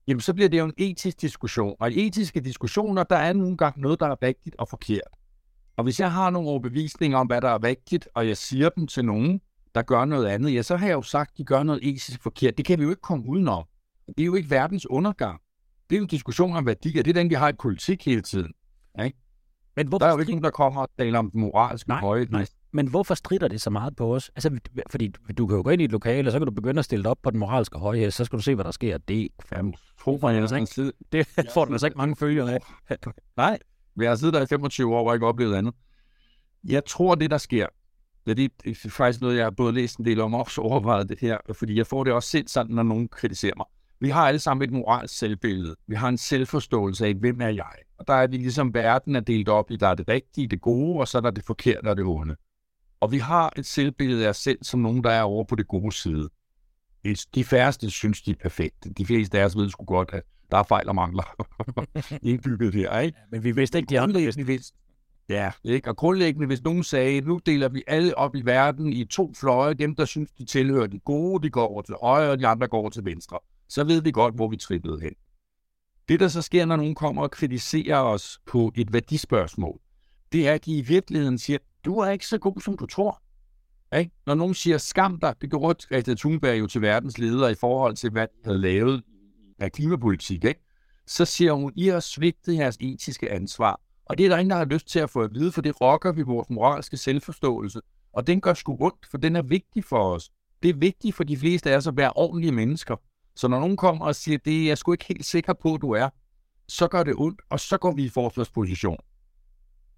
jamen 0.08 0.22
så 0.22 0.34
bliver 0.34 0.50
det 0.50 0.60
jo 0.60 0.66
en 0.66 0.74
etisk 0.78 1.22
diskussion. 1.22 1.76
Og 1.80 1.92
i 1.92 2.08
etiske 2.08 2.40
diskussioner, 2.40 3.04
der 3.04 3.16
er 3.16 3.34
nogle 3.34 3.58
gange 3.58 3.82
noget, 3.82 4.00
der 4.00 4.08
er 4.08 4.16
rigtigt 4.22 4.56
og 4.60 4.68
forkert. 4.70 5.02
Og 5.78 5.84
hvis 5.84 6.00
jeg 6.00 6.12
har 6.12 6.30
nogle 6.30 6.50
overbevisninger 6.50 7.18
om, 7.18 7.28
hvad 7.28 7.42
der 7.42 7.50
er 7.50 7.64
rigtigt, 7.64 8.08
og 8.14 8.28
jeg 8.28 8.38
siger 8.38 8.70
dem 8.70 8.88
til 8.88 9.06
nogen, 9.06 9.42
der 9.76 9.82
gør 9.82 10.06
noget 10.06 10.26
andet, 10.26 10.54
ja, 10.54 10.62
så 10.62 10.76
har 10.76 10.88
jeg 10.88 10.94
jo 10.94 11.02
sagt, 11.02 11.32
at 11.32 11.38
de 11.38 11.44
gør 11.44 11.64
noget 11.64 11.80
etisk 11.84 12.24
forkert. 12.24 12.58
Det 12.58 12.66
kan 12.66 12.80
vi 12.80 12.84
jo 12.84 12.90
ikke 12.90 13.02
komme 13.02 13.30
udenom. 13.30 13.64
Det 14.08 14.20
er 14.20 14.26
jo 14.26 14.36
ikke 14.36 14.50
verdens 14.50 14.90
undergang. 14.90 15.42
Det 15.90 15.96
er 15.96 16.00
jo 16.00 16.04
en 16.04 16.10
diskussion 16.10 16.56
om 16.56 16.66
værdier. 16.66 17.04
Det 17.04 17.10
er 17.10 17.14
den, 17.14 17.30
vi 17.30 17.36
har 17.36 17.50
i 17.50 17.54
politik 17.54 18.06
hele 18.06 18.22
tiden. 18.22 18.54
Ikke? 19.06 19.18
Men 19.76 19.88
hvorfor 19.88 20.06
der 20.06 20.12
er 20.12 20.16
jo 20.16 20.20
ikke 20.20 20.32
nogen, 20.32 20.44
der 20.44 20.50
kommer 20.50 20.82
og 20.82 20.90
taler 20.98 21.20
om 21.20 21.32
den 21.32 21.42
moralske 21.42 21.90
nej, 21.90 22.00
højde. 22.00 22.32
Nej. 22.32 22.46
Men 22.72 22.88
hvorfor 22.88 23.14
strider 23.14 23.48
det 23.48 23.62
så 23.62 23.70
meget 23.70 23.96
på 23.96 24.16
os? 24.16 24.32
Altså, 24.36 24.60
fordi 24.90 25.08
du 25.38 25.48
kan 25.48 25.58
jo 25.58 25.64
gå 25.64 25.70
ind 25.70 25.82
i 25.82 25.86
et 25.86 25.92
lokale, 25.92 26.28
og 26.28 26.32
så 26.32 26.40
kan 26.40 26.46
du 26.46 26.52
begynde 26.52 26.80
at 26.80 26.86
stille 26.86 27.04
dig 27.04 27.12
op 27.12 27.18
på 27.24 27.32
den 27.32 27.40
moralske 27.40 27.78
højde, 27.78 28.12
så 28.12 28.26
skal 28.26 28.38
du 28.38 28.44
se, 28.44 28.56
hvad 28.56 28.66
der 28.66 28.72
sker. 28.72 28.98
Det, 28.98 29.28
Jamen, 29.52 29.76
tro 30.00 30.20
mig, 30.22 30.36
altså 30.36 30.56
ikke. 30.56 30.92
det 31.12 31.28
får 31.54 31.66
du 31.66 31.72
altså 31.72 31.88
ikke 31.88 31.98
mange 31.98 32.16
følger 32.16 32.48
af. 32.48 32.60
nej, 33.38 33.60
vi 33.96 34.06
har 34.06 34.16
siddet 34.16 34.34
der 34.34 34.42
i 34.42 34.48
25 34.48 34.96
år 34.96 35.10
og 35.10 35.16
ikke 35.16 35.28
oplevet 35.28 35.56
andet. 35.56 35.74
Jeg 36.64 36.86
tror, 36.86 37.16
det 37.16 37.32
der 37.32 37.38
sker, 37.38 37.68
det 38.26 38.52
er 38.66 38.90
faktisk 38.90 39.22
noget, 39.22 39.38
jeg 39.38 39.46
har 39.46 39.52
både 39.52 39.74
læst 39.74 39.98
en 39.98 40.06
del 40.06 40.22
om 40.22 40.34
og 40.34 40.40
også 40.40 40.62
overvejet 40.62 41.10
det 41.10 41.20
her, 41.20 41.38
fordi 41.54 41.78
jeg 41.78 41.88
får 41.88 42.04
det 42.04 42.14
også 42.14 42.30
selv 42.30 42.48
sådan, 42.48 42.76
når 42.76 42.84
nogen 42.84 43.08
kritiserer 43.08 43.54
mig. 43.58 43.66
Vi 44.00 44.10
har 44.10 44.28
alle 44.28 44.40
sammen 44.40 44.68
et 44.68 44.74
moralsk 44.74 45.18
selvbillede. 45.18 45.76
Vi 45.88 45.96
har 45.96 46.10
en 46.10 46.18
selvforståelse 46.18 47.06
af, 47.06 47.14
hvem 47.14 47.42
er 47.42 47.50
jeg? 47.50 47.74
Og 47.98 48.08
der 48.08 48.14
er 48.14 48.28
vi 48.28 48.38
ligesom, 48.38 48.74
verden 48.74 49.16
er 49.16 49.20
delt 49.20 49.50
op 49.50 49.72
i, 49.72 49.76
der 49.76 49.88
er 49.88 49.96
det 49.96 50.08
rigtige, 50.08 50.48
det 50.48 50.62
gode, 50.62 51.00
og 51.00 51.08
så 51.08 51.18
er 51.18 51.22
der 51.22 51.32
det 51.32 51.44
forkerte 51.44 51.88
og 51.88 51.98
det 51.98 52.06
onde. 52.06 52.36
Og 53.00 53.12
vi 53.12 53.18
har 53.18 53.54
et 53.58 53.66
selvbillede 53.66 54.26
af 54.26 54.30
os 54.30 54.38
selv 54.38 54.60
som 54.62 54.80
nogen, 54.80 55.04
der 55.04 55.10
er 55.12 55.22
over 55.22 55.44
på 55.44 55.56
det 55.56 55.68
gode 55.68 55.92
side. 55.92 56.30
De 57.36 57.44
færreste 57.44 57.90
synes, 57.90 58.22
de 58.22 58.32
er 58.32 58.36
perfekte. 58.42 58.90
De 58.90 59.06
fleste 59.06 59.40
af 59.40 59.46
os 59.46 59.58
ved 59.58 59.70
sgu 59.70 59.86
godt, 59.86 60.10
at 60.14 60.24
der 60.52 60.58
er 60.58 60.64
fejl 60.64 60.90
og 60.90 60.96
mangler 60.96 61.44
indbygget 62.30 62.76
her, 62.76 63.00
ikke? 63.00 63.18
Ja, 63.18 63.24
men 63.32 63.44
vi 63.44 63.52
vidste 63.52 63.78
ikke, 63.78 63.90
de 63.90 64.00
andre 64.00 64.20
Vi 64.36 64.44
vidste. 64.44 64.78
Ja, 65.30 65.52
ikke? 65.64 65.90
Og 65.90 65.98
grundlæggende, 65.98 66.48
hvis 66.48 66.64
nogen 66.64 66.84
sagde, 66.84 67.22
nu 67.22 67.40
deler 67.46 67.70
vi 67.70 67.84
alle 67.88 68.18
op 68.18 68.36
i 68.36 68.42
verden 68.42 68.94
i 68.94 69.06
to 69.06 69.34
fløje, 69.34 69.74
dem 69.74 69.96
der 69.96 70.06
synes, 70.06 70.32
de 70.32 70.46
tilhører 70.46 70.88
de 70.88 71.00
gode, 71.00 71.44
de 71.44 71.50
går 71.50 71.68
over 71.68 71.82
til 71.82 71.96
højre, 72.02 72.32
og 72.32 72.40
de 72.40 72.48
andre 72.48 72.68
går 72.68 72.78
over 72.78 72.90
til 72.90 73.06
venstre, 73.06 73.40
så 73.70 73.84
ved 73.84 74.02
vi 74.02 74.12
godt, 74.12 74.36
hvor 74.36 74.48
vi 74.48 74.58
trippede 74.58 75.00
hen. 75.02 75.14
Det, 76.10 76.20
der 76.20 76.28
så 76.28 76.42
sker, 76.42 76.66
når 76.66 76.76
nogen 76.76 76.96
kommer 76.96 77.22
og 77.22 77.32
kritiserer 77.32 77.98
os 77.98 78.40
på 78.46 78.72
et 78.76 78.94
værdispørgsmål, 78.94 79.80
det 80.32 80.48
er, 80.48 80.54
at 80.54 80.66
de 80.66 80.78
i 80.78 80.82
virkeligheden 80.82 81.38
siger, 81.38 81.60
du 81.86 81.98
er 81.98 82.10
ikke 82.10 82.28
så 82.28 82.38
god, 82.38 82.62
som 82.62 82.78
du 82.78 82.86
tror. 82.86 83.22
Ikke? 83.98 84.12
Når 84.26 84.36
nogen 84.36 84.54
siger, 84.54 84.78
skam 84.78 85.20
dig, 85.20 85.36
det 85.42 85.50
gjorde 85.50 85.88
Greta 85.88 86.14
Thunberg 86.14 86.60
jo 86.60 86.68
til 86.68 86.82
verdens 86.82 87.18
leder 87.18 87.50
i 87.50 87.56
forhold 87.56 87.96
til, 87.96 88.10
hvad 88.10 88.28
de 88.28 88.34
havde 88.46 88.58
lavet 88.58 89.04
af 89.60 89.72
klimapolitik, 89.72 90.44
ikke? 90.44 90.62
så 91.08 91.26
siger 91.26 91.54
hun, 91.54 91.74
I 91.76 91.88
har 91.88 92.00
svigtet 92.00 92.56
jeres 92.56 92.78
etiske 92.80 93.32
ansvar. 93.32 93.82
Og 94.06 94.18
det 94.18 94.26
er 94.26 94.30
der 94.30 94.38
ingen, 94.38 94.50
der 94.50 94.58
har 94.58 94.66
lyst 94.66 94.88
til 94.88 95.00
at 95.00 95.10
få 95.10 95.22
at 95.22 95.34
vide, 95.34 95.52
for 95.52 95.62
det 95.62 95.82
rokker 95.82 96.12
vi 96.12 96.22
vores 96.22 96.50
moralske 96.50 96.98
selvforståelse. 96.98 97.82
Og 98.14 98.28
den 98.28 98.42
gør 98.42 98.54
sgu 98.54 98.78
ondt, 98.80 99.06
for 99.12 99.18
den 99.18 99.36
er 99.36 99.42
vigtig 99.42 99.84
for 99.84 100.14
os. 100.14 100.32
Det 100.64 100.70
er 100.70 100.74
vigtigt 100.74 101.16
for 101.16 101.24
de 101.24 101.38
fleste 101.38 101.72
af 101.72 101.78
os 101.78 101.88
at 101.88 101.98
være 101.98 102.14
ordentlige 102.16 102.52
mennesker. 102.52 102.96
Så 103.36 103.48
når 103.48 103.60
nogen 103.60 103.78
kommer 103.78 104.06
og 104.06 104.16
siger, 104.16 104.38
det 104.38 104.62
er 104.62 104.68
jeg 104.68 104.78
sgu 104.78 104.92
ikke 104.92 105.06
helt 105.06 105.26
sikker 105.26 105.54
på, 105.54 105.74
at 105.74 105.82
du 105.82 105.92
er, 105.92 106.10
så 106.68 106.88
gør 106.88 107.04
det 107.04 107.14
ondt, 107.18 107.42
og 107.50 107.60
så 107.60 107.78
går 107.78 107.92
vi 107.92 108.04
i 108.04 108.10
forsvarsposition. 108.10 108.98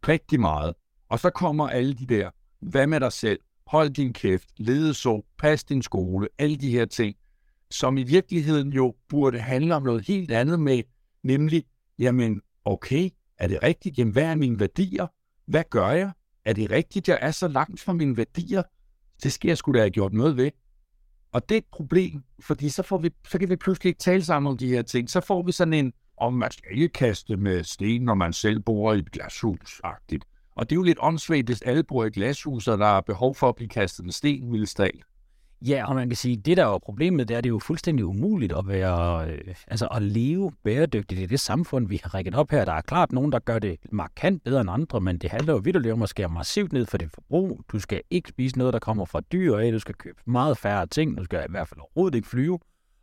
Rigtig 0.08 0.39
meget. 0.39 0.73
Og 1.10 1.19
så 1.19 1.30
kommer 1.30 1.69
alle 1.69 1.93
de 1.93 2.06
der, 2.06 2.30
hvad 2.62 2.88
med 2.88 3.00
dig 3.00 3.12
selv, 3.12 3.39
hold 3.67 3.89
din 3.89 4.13
kæft, 4.13 4.50
ledeså, 4.58 5.26
pas 5.38 5.63
din 5.63 5.82
skole, 5.82 6.28
alle 6.38 6.56
de 6.56 6.71
her 6.71 6.86
ting, 6.86 7.15
som 7.71 7.97
i 7.97 8.04
virkeligheden 8.04 8.73
jo 8.73 8.95
burde 9.10 9.39
handle 9.39 9.76
om 9.76 9.84
noget 9.84 10.08
helt 10.08 10.32
andet 10.32 10.60
med, 10.60 10.84
nemlig, 11.23 11.63
jamen, 12.00 12.41
okay, 12.65 13.10
er 13.38 13.47
det 13.47 13.63
rigtigt? 13.63 13.97
Jamen, 13.97 14.13
hvad 14.13 14.23
er 14.23 14.36
mine 14.36 14.60
værdier? 14.60 15.08
Hvad 15.45 15.63
gør 15.69 15.89
jeg? 15.89 16.12
Er 16.45 16.54
det 16.54 16.71
rigtigt, 16.71 17.08
jeg 17.08 17.17
er 17.21 17.32
så 17.32 17.47
langt 17.47 17.80
fra 17.80 17.93
mine 17.93 18.17
værdier? 18.17 18.63
Det 19.23 19.32
skal 19.32 19.47
jeg 19.47 19.58
skulle 19.58 19.80
da 19.80 19.84
have 19.84 19.89
gjort 19.91 20.13
noget 20.13 20.38
ved. 20.38 20.52
Og 21.32 21.50
det 21.50 21.56
er 21.56 21.60
et 21.60 21.66
problem, 21.72 22.24
fordi 22.40 22.70
så, 22.70 22.84
får 22.84 22.98
vi, 22.98 23.10
så 23.28 23.40
kan 23.40 23.50
vi 23.50 23.56
pludselig 23.56 23.90
ikke 23.90 24.00
tale 24.00 24.24
sammen 24.24 24.52
om 24.52 24.58
de 24.58 24.68
her 24.68 24.82
ting. 24.82 25.10
Så 25.10 25.22
får 25.22 25.44
vi 25.44 25.52
sådan 25.52 25.74
en, 25.74 25.94
om 26.18 26.34
man 26.34 26.52
skal 26.52 26.63
ikke 26.72 26.90
kaste 26.90 27.38
med 27.38 27.63
sten, 27.63 28.02
når 28.02 28.16
man 28.16 28.34
selv 28.34 28.60
bor 28.60 28.94
i 28.94 29.00
et 29.00 29.12
glashus 29.12 29.82
-agtigt. 29.86 30.52
Og 30.56 30.70
det 30.70 30.76
er 30.76 30.78
jo 30.80 30.84
lidt 30.84 30.98
åndssvagt, 31.02 31.48
hvis 31.48 31.62
alle 31.62 31.84
bor 31.84 32.06
i 32.06 32.10
glashus, 32.10 32.68
og 32.68 32.78
der 32.78 32.98
er 32.98 33.02
behov 33.02 33.36
for 33.36 33.50
at 33.50 33.56
blive 33.56 33.70
kastet 33.70 34.06
med 34.06 34.13
sten, 34.13 34.52
Vildesdal. 34.52 35.02
Ja, 35.62 35.89
og 35.89 35.96
man 35.96 36.10
kan 36.10 36.15
sige, 36.15 36.38
det 36.38 36.58
der 36.58 36.65
er 36.65 36.70
jo 36.70 36.78
problemet, 36.78 37.28
det 37.28 37.38
er, 37.38 37.41
det 37.41 37.50
er 37.50 37.54
jo 37.54 37.60
fuldstændig 37.60 38.06
umuligt 38.06 38.54
at 38.58 38.67
være, 38.67 39.30
øh, 39.30 39.56
altså 39.67 39.88
at 39.88 40.02
leve 40.02 40.52
bæredygtigt 40.63 41.22
i 41.22 41.26
det 41.26 41.39
samfund, 41.39 41.88
vi 41.88 42.00
har 42.04 42.13
rækket 42.13 42.36
op 42.36 42.52
her. 42.52 42.65
Der 42.65 42.74
er 42.74 42.82
klart 42.82 43.12
nogen, 43.12 43.32
der 43.32 43.39
gør 43.39 43.60
det 43.60 43.78
markant 43.91 44.43
bedre 44.43 44.62
end 44.62 44.70
andre, 44.70 45.02
men 45.02 45.17
det 45.17 45.32
handler 45.32 45.54
jo 45.54 45.60
vidt 45.60 45.88
om 45.88 46.02
at 46.02 46.10
skære 46.10 46.30
massivt 46.30 46.74
ned 46.74 46.86
for 46.86 46.98
det 46.98 47.12
forbrug. 47.13 47.62
Du 47.72 47.80
skal 47.80 48.02
ikke 48.10 48.30
spise 48.30 48.58
noget, 48.58 48.74
der 48.74 48.80
kommer 48.80 49.06
fra 49.06 49.22
dyr 49.32 49.56
af. 49.56 49.72
Du 49.72 49.80
skal 49.80 49.96
købe 49.96 50.17
meget 50.26 50.58
færre 50.58 50.88
ting. 50.88 51.17
Du 51.17 51.24
skal 51.24 51.46
i 51.50 51.52
hvert 51.52 51.67
fald 51.67 51.80
overhovedet 51.80 52.15
ikke 52.15 52.28
flyve, 52.28 52.60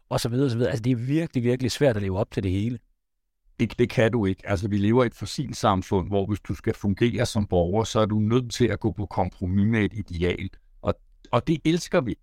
og 0.08 0.20
så 0.20 0.28
videre, 0.28 0.46
og 0.46 0.50
så 0.50 0.56
videre. 0.56 0.70
Altså, 0.70 0.82
det 0.82 0.90
er 0.92 0.96
virkelig, 0.96 1.42
virkelig 1.42 1.70
svært 1.70 1.96
at 1.96 2.02
leve 2.02 2.18
op 2.18 2.30
til 2.30 2.42
det 2.42 2.50
hele. 2.50 2.78
Det, 3.60 3.78
det 3.78 3.90
kan 3.90 4.12
du 4.12 4.26
ikke. 4.26 4.48
Altså, 4.48 4.68
vi 4.68 4.76
lever 4.76 5.04
i 5.04 5.06
et 5.06 5.14
fossilt 5.14 5.56
samfund, 5.56 6.08
hvor 6.08 6.26
hvis 6.26 6.40
du 6.40 6.54
skal 6.54 6.74
fungere 6.74 7.26
som 7.26 7.46
borger, 7.46 7.84
så 7.84 8.00
er 8.00 8.06
du 8.06 8.18
nødt 8.18 8.52
til 8.52 8.66
at 8.66 8.80
gå 8.80 8.92
på 8.92 9.06
kompromis 9.06 9.66
med 9.66 9.84
et 9.84 9.92
ideal. 9.94 10.48
Og, 10.82 10.94
og 11.32 11.46
det 11.46 11.58
elsker 11.64 12.00
vi. 12.00 12.16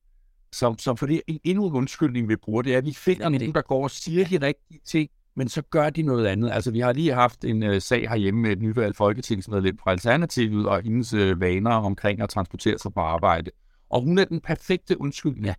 Så, 0.54 0.76
så 0.80 0.96
for 0.96 1.06
det 1.06 1.22
endnu 1.44 1.68
en 1.68 1.74
undskyldning, 1.74 2.30
vi 2.30 2.36
bruger, 2.36 2.62
det 2.62 2.74
er, 2.74 2.78
at 2.78 2.86
vi 2.86 2.94
finder 2.94 3.30
nogen, 3.30 3.54
der 3.54 3.62
går 3.62 3.84
og 3.84 3.92
siger 3.92 4.26
de 4.26 4.46
rigtige 4.46 4.80
ting, 4.86 5.10
men 5.36 5.50
så 5.50 5.62
gør 5.62 5.90
de 5.90 6.02
noget 6.02 6.26
andet. 6.28 6.52
Altså, 6.52 6.72
vi 6.72 6.80
har 6.80 6.94
lige 6.94 7.14
haft 7.14 7.46
en 7.46 7.64
uh, 7.64 7.78
sag 7.80 8.10
herhjemme 8.10 8.42
med 8.42 8.52
et 8.52 8.62
nyvalgt 8.62 8.98
folketingsmedlem 8.98 9.78
fra 9.78 9.92
Alternativet 9.92 10.68
og 10.68 10.82
hendes 10.82 11.14
uh, 11.14 11.42
vaner 11.42 11.72
omkring 11.72 12.22
at 12.22 12.30
transportere 12.30 12.78
sig 12.78 12.94
på 12.94 13.00
arbejde. 13.00 13.52
Og 13.90 14.02
hun 14.02 14.18
er 14.18 14.26
den 14.26 14.42
perfekte 14.42 15.02
undskyldning. 15.02 15.46
Ja. 15.46 15.54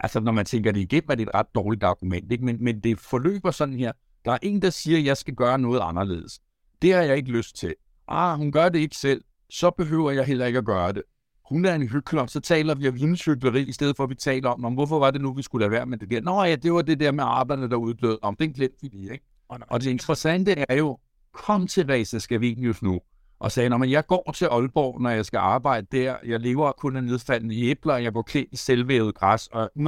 Altså, 0.00 0.20
når 0.20 0.32
man 0.32 0.46
tænker 0.46 0.72
det 0.72 0.80
igennem, 0.80 1.10
er 1.10 1.14
det 1.14 1.22
et 1.22 1.34
ret 1.34 1.54
dårligt 1.54 1.82
argument, 1.82 2.32
ikke? 2.32 2.44
Men, 2.44 2.64
men 2.64 2.80
det 2.80 3.00
forløber 3.00 3.50
sådan 3.50 3.74
her. 3.74 3.92
Der 4.24 4.32
er 4.32 4.38
en, 4.42 4.62
der 4.62 4.70
siger, 4.70 4.98
at 4.98 5.04
jeg 5.04 5.16
skal 5.16 5.34
gøre 5.34 5.58
noget 5.58 5.80
anderledes. 5.82 6.40
Det 6.82 6.92
har 6.92 7.02
jeg 7.02 7.16
ikke 7.16 7.30
lyst 7.30 7.56
til. 7.56 7.74
Ah, 8.08 8.38
hun 8.38 8.52
gør 8.52 8.68
det 8.68 8.78
ikke 8.78 8.96
selv. 8.96 9.24
Så 9.50 9.70
behøver 9.70 10.10
jeg 10.10 10.24
heller 10.24 10.46
ikke 10.46 10.58
at 10.58 10.64
gøre 10.64 10.92
det 10.92 11.02
hun 11.44 11.64
er 11.64 11.74
en 11.74 11.88
hyggelig, 11.88 12.30
så 12.30 12.40
taler 12.40 12.74
vi 12.74 12.88
om 12.88 12.96
hendes 12.96 13.24
hyggeleri, 13.24 13.62
i 13.62 13.72
stedet 13.72 13.96
for 13.96 14.04
at 14.04 14.10
vi 14.10 14.14
taler 14.14 14.48
om, 14.48 14.64
om, 14.64 14.74
hvorfor 14.74 14.98
var 14.98 15.10
det 15.10 15.20
nu, 15.20 15.32
vi 15.32 15.42
skulle 15.42 15.62
lade 15.62 15.70
være 15.70 15.86
med 15.86 15.98
det 15.98 16.10
der. 16.10 16.20
Nå 16.20 16.44
ja, 16.44 16.56
det 16.56 16.72
var 16.72 16.82
det 16.82 17.00
der 17.00 17.12
med 17.12 17.24
arbejderne, 17.24 17.70
der 17.70 17.76
uddøde. 17.76 18.18
Om 18.22 18.36
den 18.36 18.52
glemte 18.52 18.76
vi 18.82 18.88
lige, 18.88 19.12
ikke? 19.12 19.24
Og 19.48 19.80
det 19.80 19.90
interessante 19.90 20.64
er 20.68 20.74
jo, 20.74 20.98
kom 21.32 21.66
til 21.66 21.86
Reza 21.86 22.18
Scavenius 22.18 22.82
nu, 22.82 23.00
og 23.38 23.52
sagde, 23.52 23.68
når 23.68 23.84
jeg 23.84 24.06
går 24.06 24.32
til 24.34 24.44
Aalborg, 24.44 25.00
når 25.00 25.10
jeg 25.10 25.24
skal 25.26 25.38
arbejde 25.38 25.86
der, 25.92 26.16
jeg 26.26 26.40
lever 26.40 26.72
kun 26.72 26.96
af 26.96 27.04
nedfaldende 27.04 27.62
æbler, 27.62 27.96
jeg 27.96 28.12
går 28.12 28.22
klædt 28.22 28.48
i 28.52 28.56
selvvævet 28.56 29.14
græs 29.14 29.46
og 29.46 29.70
100% 29.78 29.82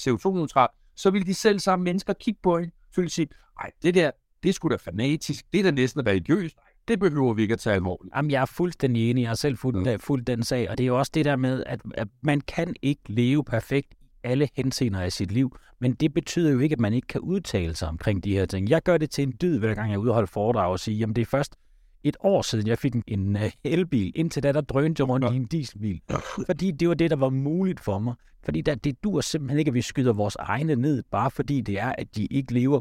CO2-neutral, 0.00 0.68
så 0.96 1.10
vil 1.10 1.26
de 1.26 1.34
selv 1.34 1.58
samme 1.58 1.84
mennesker 1.84 2.12
kigge 2.12 2.40
på 2.42 2.58
hende, 2.58 2.74
føle 2.94 3.10
sig, 3.10 3.28
ej, 3.60 3.70
det 3.82 3.94
der, 3.94 4.10
det 4.42 4.48
er 4.48 4.52
sgu 4.52 4.68
da 4.68 4.76
fanatisk, 4.76 5.44
det 5.52 5.58
er 5.58 5.64
da 5.64 5.70
næsten 5.70 6.06
religiøst, 6.06 6.56
det 6.88 7.00
behøver 7.00 7.34
vi 7.34 7.42
ikke 7.42 7.52
at 7.52 7.60
tage 7.60 7.74
alvorligt. 7.74 8.14
Jamen, 8.16 8.30
jeg 8.30 8.42
er 8.42 8.46
fuldstændig 8.46 9.10
enig. 9.10 9.22
Jeg 9.22 9.30
har 9.30 9.34
selv 9.34 9.56
fulgt, 9.56 9.86
ja. 9.86 9.96
fulgt 9.96 10.26
den 10.26 10.42
sag, 10.42 10.70
og 10.70 10.78
det 10.78 10.84
er 10.84 10.88
jo 10.88 10.98
også 10.98 11.10
det 11.14 11.24
der 11.24 11.36
med, 11.36 11.64
at, 11.66 11.80
at 11.94 12.08
man 12.22 12.40
kan 12.40 12.74
ikke 12.82 13.02
leve 13.06 13.44
perfekt 13.44 13.94
i 13.94 14.06
alle 14.24 14.48
henseender 14.56 15.00
af 15.00 15.12
sit 15.12 15.32
liv, 15.32 15.56
men 15.80 15.94
det 15.94 16.14
betyder 16.14 16.52
jo 16.52 16.58
ikke, 16.58 16.72
at 16.72 16.80
man 16.80 16.92
ikke 16.92 17.06
kan 17.06 17.20
udtale 17.20 17.74
sig 17.74 17.88
omkring 17.88 18.24
de 18.24 18.32
her 18.32 18.46
ting. 18.46 18.70
Jeg 18.70 18.82
gør 18.82 18.98
det 18.98 19.10
til 19.10 19.22
en 19.22 19.34
dyd, 19.42 19.58
hver 19.58 19.74
gang 19.74 19.90
jeg 19.90 19.98
udholder 19.98 20.26
foredrag 20.26 20.70
og 20.70 20.80
siger, 20.80 20.98
jamen 20.98 21.16
det 21.16 21.22
er 21.22 21.26
først 21.26 21.56
et 22.04 22.16
år 22.20 22.42
siden, 22.42 22.66
jeg 22.66 22.78
fik 22.78 22.94
en, 22.94 23.04
en 23.06 23.36
uh, 23.36 23.42
elbil. 23.64 24.12
Indtil 24.14 24.42
da, 24.42 24.52
der 24.52 24.60
drønte 24.60 25.00
jeg 25.00 25.08
rundt 25.08 25.26
ja. 25.26 25.32
i 25.32 25.36
en 25.36 25.44
dieselbil. 25.44 26.00
Fordi 26.46 26.70
det 26.70 26.88
var 26.88 26.94
det, 26.94 27.10
der 27.10 27.16
var 27.16 27.30
muligt 27.30 27.80
for 27.80 27.98
mig. 27.98 28.14
Fordi 28.44 28.60
der, 28.60 28.74
det 28.74 29.04
dur 29.04 29.20
simpelthen 29.20 29.58
ikke, 29.58 29.68
at 29.68 29.74
vi 29.74 29.82
skyder 29.82 30.12
vores 30.12 30.36
egne 30.36 30.76
ned, 30.76 31.02
bare 31.10 31.30
fordi 31.30 31.60
det 31.60 31.78
er, 31.78 31.92
at 31.98 32.16
de 32.16 32.26
ikke 32.26 32.52
lever 32.52 32.80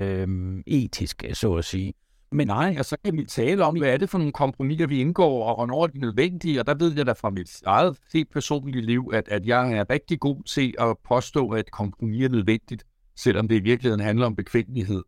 100% 0.00 0.04
øh, 0.04 0.62
etisk, 0.66 1.24
så 1.32 1.54
at 1.54 1.64
sige. 1.64 1.94
Men 2.32 2.46
nej, 2.46 2.76
og 2.78 2.84
så 2.84 2.96
kan 3.04 3.16
vi 3.16 3.24
tale 3.24 3.64
om, 3.64 3.78
hvad 3.78 3.92
er 3.92 3.96
det 3.96 4.10
for 4.10 4.18
nogle 4.18 4.32
kompromiser, 4.32 4.86
vi 4.86 5.00
indgår, 5.00 5.44
og 5.44 5.54
hvornår 5.54 5.82
er 5.82 5.86
de 5.86 5.98
nødvendige. 5.98 6.60
Og 6.60 6.66
der 6.66 6.74
ved 6.74 6.96
jeg 6.96 7.06
da 7.06 7.12
fra 7.12 7.30
mit 7.30 7.62
eget 7.66 7.98
helt 8.12 8.32
personlige 8.32 8.82
liv, 8.82 9.10
at, 9.12 9.28
at 9.28 9.46
jeg 9.46 9.72
er 9.72 9.90
rigtig 9.90 10.20
god 10.20 10.42
til 10.42 10.74
at 10.78 10.96
påstå, 11.08 11.48
at 11.48 11.70
kompromis 11.70 12.24
er 12.24 12.28
nødvendigt, 12.28 12.84
selvom 13.16 13.48
det 13.48 13.56
i 13.56 13.60
virkeligheden 13.60 14.04
handler 14.04 14.26
om 14.26 14.36
bekvemmelighed. 14.36 15.02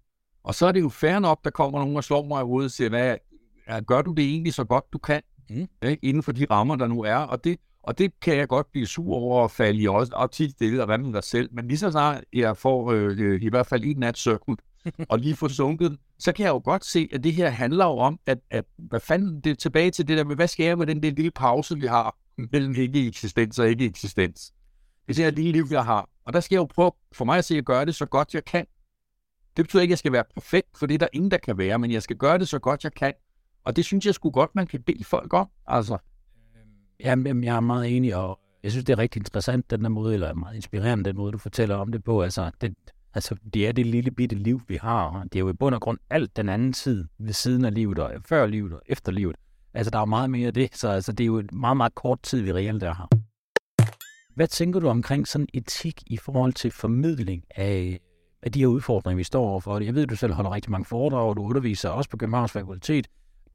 Og 0.44 0.54
så 0.54 0.66
er 0.66 0.72
det 0.72 0.80
jo 0.80 0.88
fair 0.88 1.18
nok, 1.18 1.44
der 1.44 1.50
kommer 1.50 1.78
nogen 1.78 1.96
og 1.96 2.04
slår 2.04 2.26
mig 2.26 2.40
i 2.40 2.44
hovedet 2.44 2.68
og 2.68 2.70
siger, 2.70 2.88
hvad, 2.88 3.16
gør 3.86 4.02
du 4.02 4.12
det 4.12 4.24
egentlig 4.24 4.54
så 4.54 4.64
godt 4.64 4.84
du 4.92 4.98
kan, 4.98 5.22
mm. 5.50 5.68
ikke? 5.82 6.04
inden 6.04 6.22
for 6.22 6.32
de 6.32 6.46
rammer, 6.50 6.76
der 6.76 6.86
nu 6.86 7.02
er. 7.02 7.16
Og 7.16 7.44
det, 7.44 7.58
og 7.82 7.98
det 7.98 8.20
kan 8.20 8.36
jeg 8.36 8.48
godt 8.48 8.72
blive 8.72 8.86
sur 8.86 9.14
over 9.14 9.44
at 9.44 9.50
falde 9.50 9.80
i 9.80 9.88
også, 9.88 10.12
og 10.14 10.30
tit 10.30 10.50
stille 10.50 10.82
og 10.82 10.86
hvad 10.86 10.98
med 10.98 11.12
dig 11.12 11.24
selv. 11.24 11.48
Men 11.52 11.68
lige 11.68 11.78
så 11.78 11.90
snart 11.90 12.24
jeg 12.32 12.56
får 12.56 12.92
øh, 12.92 13.18
øh 13.18 13.42
i 13.42 13.48
hvert 13.48 13.66
fald 13.66 13.84
en 13.84 13.96
nat 13.96 14.18
søvn, 14.18 14.58
og 15.08 15.18
lige 15.18 15.36
få 15.36 15.48
sunket, 15.48 15.98
så 16.18 16.32
kan 16.32 16.44
jeg 16.44 16.50
jo 16.50 16.60
godt 16.64 16.84
se, 16.84 17.08
at 17.12 17.24
det 17.24 17.32
her 17.32 17.50
handler 17.50 17.84
jo 17.84 17.98
om, 17.98 18.20
at, 18.26 18.38
at 18.50 18.64
hvad 18.76 19.00
fanden, 19.00 19.40
det 19.40 19.50
er 19.50 19.54
tilbage 19.54 19.90
til 19.90 20.08
det 20.08 20.18
der 20.18 20.24
med, 20.24 20.36
hvad 20.36 20.48
sker 20.48 20.66
jeg 20.66 20.78
med 20.78 20.86
den 20.86 21.02
der 21.02 21.10
lille 21.10 21.30
pause, 21.30 21.76
vi 21.78 21.86
har 21.86 22.16
mellem 22.36 22.74
ikke-eksistens 22.74 23.58
og 23.58 23.68
ikke-eksistens. 23.68 24.52
Det 25.08 25.18
er 25.18 25.24
det 25.24 25.34
lille 25.34 25.52
liv, 25.52 25.66
jeg 25.70 25.84
har. 25.84 26.08
Og 26.24 26.32
der 26.32 26.40
skal 26.40 26.54
jeg 26.54 26.60
jo 26.60 26.64
prøve 26.64 26.92
for 27.12 27.24
mig 27.24 27.38
at 27.38 27.44
se 27.44 27.58
at 27.58 27.64
gøre 27.64 27.84
det 27.84 27.94
så 27.94 28.06
godt, 28.06 28.34
jeg 28.34 28.44
kan. 28.44 28.66
Det 29.56 29.64
betyder 29.64 29.82
ikke, 29.82 29.90
at 29.90 29.94
jeg 29.94 29.98
skal 29.98 30.12
være 30.12 30.24
perfekt, 30.34 30.78
for 30.78 30.86
det 30.86 30.94
er 30.94 30.98
der 30.98 31.08
ingen, 31.12 31.30
der 31.30 31.38
kan 31.38 31.58
være, 31.58 31.78
men 31.78 31.90
jeg 31.90 32.02
skal 32.02 32.16
gøre 32.16 32.38
det 32.38 32.48
så 32.48 32.58
godt, 32.58 32.84
jeg 32.84 32.94
kan. 32.94 33.12
Og 33.64 33.76
det 33.76 33.84
synes 33.84 34.06
jeg 34.06 34.14
sgu 34.14 34.30
godt, 34.30 34.54
man 34.54 34.66
kan 34.66 34.82
bede 34.82 35.04
folk 35.04 35.32
om. 35.34 35.48
Altså. 35.66 35.94
Øhm. 35.94 36.70
Jamen, 37.00 37.44
jeg 37.44 37.56
er 37.56 37.60
meget 37.60 37.96
enig, 37.96 38.16
og 38.16 38.40
jeg 38.62 38.70
synes, 38.70 38.84
det 38.84 38.92
er 38.92 38.98
rigtig 38.98 39.20
interessant, 39.20 39.70
den 39.70 39.82
der 39.82 39.88
måde, 39.88 40.14
eller 40.14 40.34
meget 40.34 40.56
inspirerende, 40.56 41.04
den 41.04 41.16
måde, 41.16 41.32
du 41.32 41.38
fortæller 41.38 41.76
om 41.76 41.92
det 41.92 42.04
på. 42.04 42.22
Altså, 42.22 42.50
det, 42.60 42.74
Altså, 43.14 43.36
det 43.54 43.68
er 43.68 43.72
det 43.72 43.86
lille 43.86 44.10
bitte 44.10 44.36
liv, 44.36 44.60
vi 44.68 44.76
har. 44.76 45.22
Det 45.22 45.36
er 45.36 45.40
jo 45.40 45.48
i 45.48 45.52
bund 45.52 45.74
og 45.74 45.80
grund 45.80 45.98
alt 46.10 46.36
den 46.36 46.48
anden 46.48 46.72
tid 46.72 47.04
ved 47.18 47.32
siden 47.32 47.64
af 47.64 47.74
livet, 47.74 47.98
og 47.98 48.12
før 48.28 48.46
livet 48.46 48.72
og 48.72 48.82
efter 48.86 49.12
livet. 49.12 49.36
Altså, 49.74 49.90
der 49.90 49.98
er 49.98 50.04
meget 50.04 50.30
mere 50.30 50.46
af 50.46 50.54
det, 50.54 50.76
så 50.76 50.88
altså, 50.88 51.12
det 51.12 51.24
er 51.24 51.26
jo 51.26 51.38
et 51.38 51.52
meget, 51.52 51.76
meget 51.76 51.94
kort 51.94 52.22
tid, 52.22 52.40
vi 52.40 52.52
reelt 52.52 52.82
er 52.82 52.94
her. 52.94 53.08
Hvad 54.34 54.46
tænker 54.46 54.80
du 54.80 54.88
omkring 54.88 55.28
sådan 55.28 55.48
etik 55.54 56.02
i 56.06 56.16
forhold 56.16 56.52
til 56.52 56.70
formidling 56.70 57.44
af, 57.56 58.00
af 58.42 58.52
de 58.52 58.60
her 58.60 58.66
udfordringer, 58.66 59.16
vi 59.16 59.24
står 59.24 59.48
overfor? 59.48 59.80
Jeg 59.80 59.94
ved, 59.94 60.06
du 60.06 60.16
selv 60.16 60.32
holder 60.32 60.54
rigtig 60.54 60.70
mange 60.70 60.84
foredrag, 60.84 61.28
og 61.28 61.36
du 61.36 61.42
underviser 61.42 61.88
også 61.88 62.10
på 62.10 62.16
Københavns 62.16 62.52
Fakultet. 62.52 63.06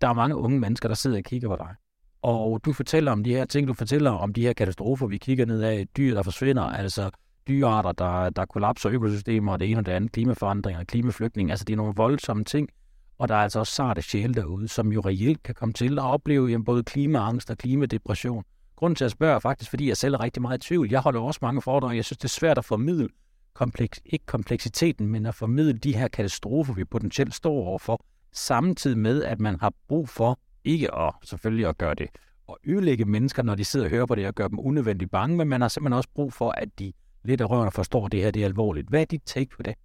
Der 0.01 0.07
er 0.07 0.13
mange 0.13 0.35
unge 0.35 0.59
mennesker, 0.59 0.87
der 0.87 0.95
sidder 0.95 1.17
og 1.17 1.23
kigger 1.23 1.47
på 1.47 1.55
dig. 1.55 1.75
Og 2.21 2.65
du 2.65 2.73
fortæller 2.73 3.11
om 3.11 3.23
de 3.23 3.33
her 3.33 3.45
ting, 3.45 3.67
du 3.67 3.73
fortæller 3.73 4.11
om 4.11 4.33
de 4.33 4.41
her 4.41 4.53
katastrofer, 4.53 5.07
vi 5.07 5.17
kigger 5.17 5.45
ned 5.45 5.61
af, 5.61 5.87
dyr, 5.97 6.13
der 6.13 6.23
forsvinder, 6.23 6.63
altså 6.63 7.09
dyrearter, 7.47 7.91
der, 7.91 8.29
der 8.29 8.45
kollapser 8.45 8.89
økosystemer, 8.89 9.51
og 9.51 9.59
det 9.59 9.71
ene 9.71 9.79
og 9.79 9.85
det 9.85 9.91
andet, 9.91 10.11
klimaforandringer, 10.11 10.83
klimaflygtning. 10.83 11.51
Altså, 11.51 11.65
det 11.65 11.73
er 11.73 11.77
nogle 11.77 11.93
voldsomme 11.95 12.43
ting. 12.43 12.69
Og 13.17 13.27
der 13.27 13.35
er 13.35 13.39
altså 13.39 13.59
også 13.59 13.73
sarte 13.73 14.01
sjæle 14.01 14.33
derude, 14.33 14.67
som 14.67 14.91
jo 14.91 15.01
reelt 15.01 15.43
kan 15.43 15.55
komme 15.55 15.73
til 15.73 15.99
at 15.99 16.05
opleve 16.05 16.47
jamen, 16.47 16.65
både 16.65 16.83
klimaangst 16.83 17.49
og 17.49 17.57
klimadepression. 17.57 18.43
Grunden 18.75 18.95
til 18.95 19.05
at 19.05 19.11
spørge 19.11 19.35
er 19.35 19.39
faktisk, 19.39 19.69
fordi 19.69 19.87
jeg 19.87 19.97
selv 19.97 20.13
er 20.13 20.19
rigtig 20.23 20.41
meget 20.41 20.63
i 20.63 20.67
tvivl. 20.67 20.89
Jeg 20.91 20.99
holder 20.99 21.19
også 21.19 21.39
mange 21.41 21.61
foredrag, 21.61 21.95
jeg 21.95 22.05
synes, 22.05 22.17
det 22.17 22.23
er 22.23 22.29
svært 22.29 22.57
at 22.57 22.65
formidle 22.65 23.09
kompleks, 23.53 24.01
ikke 24.05 24.25
kompleksiteten, 24.25 25.07
men 25.07 25.25
at 25.25 25.35
formidle 25.35 25.73
de 25.73 25.95
her 25.95 26.07
katastrofer, 26.07 26.73
vi 26.73 26.85
potentielt 26.85 27.35
står 27.35 27.53
overfor, 27.53 28.05
samtidig 28.33 28.97
med, 28.97 29.23
at 29.23 29.39
man 29.39 29.59
har 29.59 29.73
brug 29.87 30.09
for 30.09 30.39
ikke 30.63 30.95
at 30.95 31.13
selvfølgelig 31.23 31.67
at 31.67 31.77
gøre 31.77 31.95
det 31.95 32.07
og 32.47 32.57
ødelægge 32.63 33.05
mennesker, 33.05 33.43
når 33.43 33.55
de 33.55 33.65
sidder 33.65 33.85
og 33.85 33.89
hører 33.89 34.05
på 34.05 34.15
det 34.15 34.27
og 34.27 34.35
gør 34.35 34.47
dem 34.47 34.59
unødvendigt 34.59 35.11
bange, 35.11 35.37
men 35.37 35.47
man 35.47 35.61
har 35.61 35.67
simpelthen 35.67 35.97
også 35.97 36.09
brug 36.15 36.33
for, 36.33 36.51
at 36.51 36.79
de 36.79 36.93
lidt 37.27 37.41
af 37.41 37.49
rørene 37.49 37.71
forstår, 37.71 38.05
at 38.05 38.11
det 38.11 38.23
her 38.23 38.31
det 38.31 38.41
er 38.41 38.45
alvorligt. 38.45 38.89
Hvad 38.89 39.01
er 39.01 39.05
dit 39.05 39.21
take 39.25 39.49
på 39.49 39.63
det? 39.63 39.75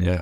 Ja, 0.00 0.20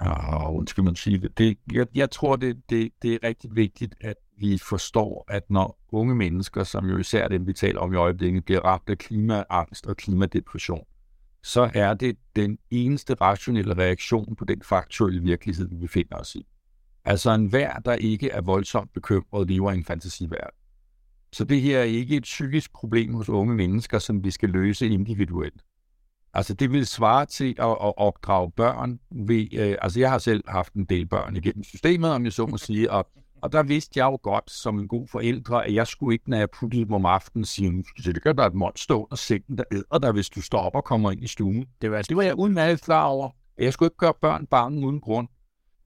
og 0.00 0.64
skal 0.66 0.84
man 0.84 0.96
sige 0.96 1.18
det. 1.18 1.38
det 1.38 1.58
jeg, 1.72 1.86
jeg 1.94 2.10
tror, 2.10 2.36
det, 2.36 2.62
det, 2.70 2.90
det 3.02 3.14
er 3.14 3.18
rigtig 3.24 3.56
vigtigt, 3.56 3.94
at 4.00 4.14
vi 4.38 4.58
forstår, 4.58 5.24
at 5.28 5.50
når 5.50 5.80
unge 5.92 6.14
mennesker, 6.14 6.64
som 6.64 6.88
jo 6.88 6.96
især 6.96 7.28
dem, 7.28 7.46
vi 7.46 7.52
taler 7.52 7.80
om 7.80 7.92
i 7.92 7.96
øjeblikket, 7.96 8.44
bliver 8.44 8.60
ramt 8.60 8.88
af 8.88 8.98
klimaangst 8.98 9.86
og 9.86 9.96
klimadepression, 9.96 10.84
så 11.42 11.70
er 11.74 11.94
det 11.94 12.16
den 12.36 12.58
eneste 12.70 13.14
rationelle 13.14 13.74
reaktion 13.74 14.36
på 14.36 14.44
den 14.44 14.62
faktuelle 14.62 15.20
virkelighed, 15.20 15.68
vi 15.68 15.76
befinder 15.76 16.16
os 16.16 16.34
i. 16.34 16.46
Altså 17.04 17.34
en 17.34 17.46
hver, 17.46 17.78
der 17.78 17.92
ikke 17.92 18.30
er 18.30 18.40
voldsomt 18.40 18.92
bekymret, 18.92 19.48
lever 19.48 19.72
i 19.72 19.74
en 19.74 19.84
fantasiverden. 19.84 20.59
Så 21.32 21.44
det 21.44 21.60
her 21.60 21.78
er 21.78 21.82
ikke 21.82 22.16
et 22.16 22.22
psykisk 22.22 22.72
problem 22.72 23.14
hos 23.14 23.28
unge 23.28 23.54
mennesker, 23.54 23.98
som 23.98 24.24
vi 24.24 24.30
skal 24.30 24.48
løse 24.48 24.88
individuelt. 24.88 25.62
Altså 26.34 26.54
det 26.54 26.72
vil 26.72 26.86
svare 26.86 27.26
til 27.26 27.54
at, 27.58 27.70
at 27.70 27.92
opdrage 27.96 28.50
børn 28.50 29.00
ved, 29.10 29.46
øh, 29.52 29.76
altså 29.82 30.00
jeg 30.00 30.10
har 30.10 30.18
selv 30.18 30.44
haft 30.48 30.74
en 30.74 30.84
del 30.84 31.06
børn 31.06 31.36
igennem 31.36 31.64
systemet, 31.64 32.10
om 32.10 32.24
jeg 32.24 32.32
så 32.32 32.46
må 32.46 32.56
sige, 32.56 32.90
og, 32.90 33.10
og 33.42 33.52
der 33.52 33.62
vidste 33.62 33.98
jeg 33.98 34.04
jo 34.04 34.18
godt 34.22 34.50
som 34.50 34.78
en 34.78 34.88
god 34.88 35.08
forældre, 35.08 35.66
at 35.66 35.74
jeg 35.74 35.86
skulle 35.86 36.14
ikke, 36.14 36.30
når 36.30 36.36
jeg 36.36 36.50
puttede 36.50 36.84
dem 36.84 36.92
om 36.92 37.06
aftenen, 37.06 37.44
sige, 37.44 37.84
så 38.02 38.12
det 38.12 38.22
gør 38.22 38.32
der 38.32 38.46
et 38.46 38.54
monster 38.54 38.94
under 38.94 39.16
sengen, 39.16 39.58
der 39.58 39.64
æder 39.72 39.98
dig, 39.98 40.12
hvis 40.12 40.28
du 40.28 40.42
står 40.42 40.58
op 40.58 40.74
og 40.74 40.84
kommer 40.84 41.10
ind 41.10 41.24
i 41.24 41.26
stuen. 41.26 41.66
Det 41.82 41.90
var, 41.90 42.02
det 42.02 42.16
var 42.16 42.22
jeg 42.22 42.38
udmærket 42.38 42.82
klar 42.82 43.04
over. 43.04 43.30
Jeg 43.58 43.72
skulle 43.72 43.86
ikke 43.86 43.96
gøre 43.96 44.14
børn 44.20 44.46
bange 44.46 44.86
uden 44.86 45.00
grund. 45.00 45.28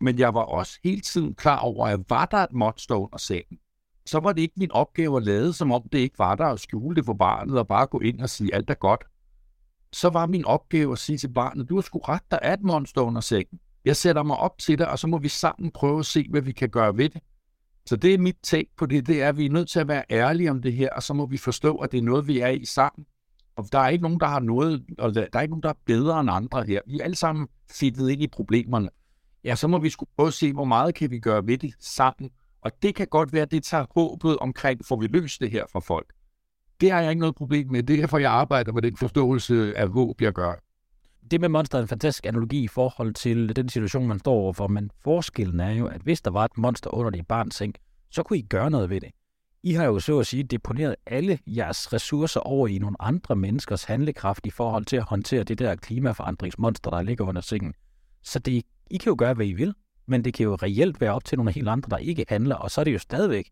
Men 0.01 0.19
jeg 0.19 0.35
var 0.35 0.41
også 0.41 0.79
hele 0.85 1.01
tiden 1.01 1.35
klar 1.35 1.59
over, 1.59 1.87
at 1.87 2.01
var 2.09 2.25
der 2.27 2.37
et 2.37 2.53
monster 2.53 2.95
under 2.95 3.19
sengen, 3.19 3.59
så 4.07 4.21
var 4.21 4.33
det 4.33 4.43
ikke 4.43 4.55
min 4.57 4.73
opgave 4.73 5.17
at 5.17 5.23
lade, 5.23 5.53
som 5.53 5.73
om 5.73 5.83
det 5.93 5.99
ikke 5.99 6.19
var 6.19 6.35
der, 6.35 6.47
og 6.47 6.59
skjule 6.59 6.97
det 6.97 7.05
for 7.05 7.15
barnet, 7.15 7.59
og 7.59 7.69
bare 7.69 7.87
gå 7.87 8.01
ind 8.01 8.21
og 8.21 8.31
sige, 8.31 8.55
alt 8.55 8.71
er 8.71 8.75
godt 8.75 9.05
så 9.95 10.09
var 10.09 10.27
min 10.27 10.45
opgave 10.45 10.93
at 10.93 10.99
sige 10.99 11.19
til 11.19 11.29
barnet, 11.29 11.69
du 11.69 11.75
har 11.75 11.83
sgu 11.83 11.99
ret, 11.99 12.23
der 12.31 12.39
er 12.43 12.53
et 12.53 12.63
monster 12.63 13.01
under 13.01 13.21
sengen. 13.21 13.61
Jeg 13.85 13.97
sætter 13.97 14.23
mig 14.23 14.37
op 14.37 14.59
til 14.59 14.79
dig, 14.79 14.91
og 14.91 14.99
så 14.99 15.07
må 15.07 15.19
vi 15.19 15.29
sammen 15.29 15.71
prøve 15.71 15.99
at 15.99 16.07
se, 16.07 16.27
hvad 16.31 16.41
vi 16.41 16.53
kan 16.53 16.71
gøre 16.71 16.97
ved 16.97 17.09
det. 17.09 17.23
Så 17.87 17.97
det 17.97 18.15
er 18.15 18.19
mit 18.19 18.37
take 18.43 18.71
på 18.77 18.87
det, 18.87 19.07
det 19.07 19.23
er, 19.23 19.29
at 19.29 19.37
vi 19.37 19.47
er 19.47 19.51
nødt 19.51 19.69
til 19.69 19.81
at 19.81 19.89
være 19.89 20.05
ærlige 20.11 20.51
om 20.51 20.63
det 20.63 20.73
her, 20.73 20.91
og 20.91 21.03
så 21.03 21.15
må 21.15 21.27
vi 21.27 21.37
forstå, 21.37 21.77
at 21.77 21.93
det 21.93 21.99
er 21.99 22.03
noget, 22.03 22.27
vi 22.27 22.41
er 22.41 22.49
i 22.49 22.65
sammen. 22.65 23.07
Og 23.57 23.65
der 23.73 23.79
er 23.79 23.89
ikke 23.89 24.03
nogen, 24.03 24.21
der 24.21 24.27
har 24.27 24.41
noget, 24.41 24.85
og 24.99 25.15
der 25.15 25.27
er 25.33 25.41
ikke 25.41 25.53
nogen, 25.53 25.63
der 25.63 25.69
er 25.69 25.79
bedre 25.87 26.21
end 26.21 26.31
andre 26.31 26.65
her. 26.65 26.81
Vi 26.87 26.99
er 26.99 27.05
alle 27.05 27.17
sammen 27.17 27.49
fittet 27.71 28.11
ind 28.11 28.23
i 28.23 28.27
problemerne. 28.27 28.89
Ja, 29.45 29.55
så 29.55 29.69
må 29.69 29.79
vi 29.79 29.91
skulle 29.91 30.11
prøve 30.17 30.27
at 30.27 30.35
se, 30.35 30.53
hvor 30.53 30.65
meget 30.65 30.95
kan 30.95 31.11
vi 31.11 31.19
gøre 31.19 31.47
ved 31.47 31.59
det 31.59 31.75
sammen. 31.81 32.31
Og 32.65 32.73
det 32.83 32.95
kan 32.95 33.07
godt 33.07 33.33
være, 33.33 33.43
at 33.43 33.51
det 33.51 33.65
tager 33.65 33.87
håbet 33.95 34.39
omkring, 34.39 34.85
får 34.85 34.97
vi 34.97 35.07
løst 35.07 35.41
det 35.41 35.51
her 35.51 35.65
for 35.73 35.81
folk. 35.81 36.13
Det 36.81 36.91
har 36.91 37.01
jeg 37.01 37.11
ikke 37.11 37.21
noget 37.21 37.35
problem 37.35 37.71
med. 37.71 37.83
Det 37.83 37.97
er 37.97 38.01
derfor, 38.01 38.19
jeg 38.19 38.33
arbejder 38.33 38.73
med 38.73 38.83
den 38.83 38.97
forståelse 38.97 39.73
af 39.77 39.89
håb, 39.89 40.21
jeg 40.21 40.33
gør. 40.33 40.55
Det 41.31 41.41
med 41.41 41.49
monster 41.49 41.79
er 41.79 41.83
en 41.83 41.89
fantastisk 41.89 42.27
analogi 42.27 42.65
i 42.65 42.69
forhold 42.69 43.15
til 43.15 43.57
den 43.57 43.69
situation, 43.69 44.09
man 44.09 44.19
står 44.19 44.33
overfor, 44.33 44.67
men 44.69 44.91
forskellen 45.03 45.61
er 45.61 45.71
jo, 45.71 45.87
at 45.87 46.01
hvis 46.01 46.21
der 46.21 46.31
var 46.31 46.45
et 46.45 46.59
monster 46.59 46.95
under 46.95 47.11
dit 47.11 47.27
barns 47.27 47.55
seng, 47.55 47.75
så 48.11 48.23
kunne 48.23 48.39
I 48.39 48.43
gøre 48.43 48.71
noget 48.71 48.91
ved 48.91 49.01
det. 49.01 49.11
I 49.63 49.73
har 49.73 49.85
jo 49.85 49.99
så 49.99 50.19
at 50.19 50.27
sige 50.27 50.43
deponeret 50.43 50.97
alle 51.07 51.39
jeres 51.47 51.93
ressourcer 51.93 52.41
over 52.41 52.69
i 52.69 52.79
nogle 52.79 52.97
andre 53.01 53.37
menneskers 53.37 53.85
handlekraft 53.85 54.47
i 54.47 54.51
forhold 54.51 54.85
til 54.85 54.97
at 54.97 55.03
håndtere 55.03 55.45
det 55.45 55.59
der 55.59 55.77
klimaforandringsmonster, 55.77 56.91
der 56.91 57.03
ligger 57.03 57.25
under 57.25 57.41
sengen. 57.41 57.75
Så 58.23 58.39
det, 58.39 58.63
I 58.91 58.97
kan 58.97 59.11
jo 59.11 59.17
gøre, 59.19 59.35
hvad 59.35 59.47
I 59.47 59.53
vil, 59.53 59.75
men 60.07 60.25
det 60.25 60.35
kan 60.35 60.45
jo 60.45 60.55
reelt 60.55 61.01
være 61.01 61.13
op 61.13 61.25
til 61.25 61.39
nogle 61.39 61.53
helt 61.53 61.69
andre, 61.69 61.91
der 61.91 61.97
ikke 61.97 62.25
handler, 62.29 62.57
og 62.57 62.71
så 62.71 62.81
er 62.81 62.85
det 62.85 62.93
jo 62.93 62.99
stadigvæk 62.99 63.51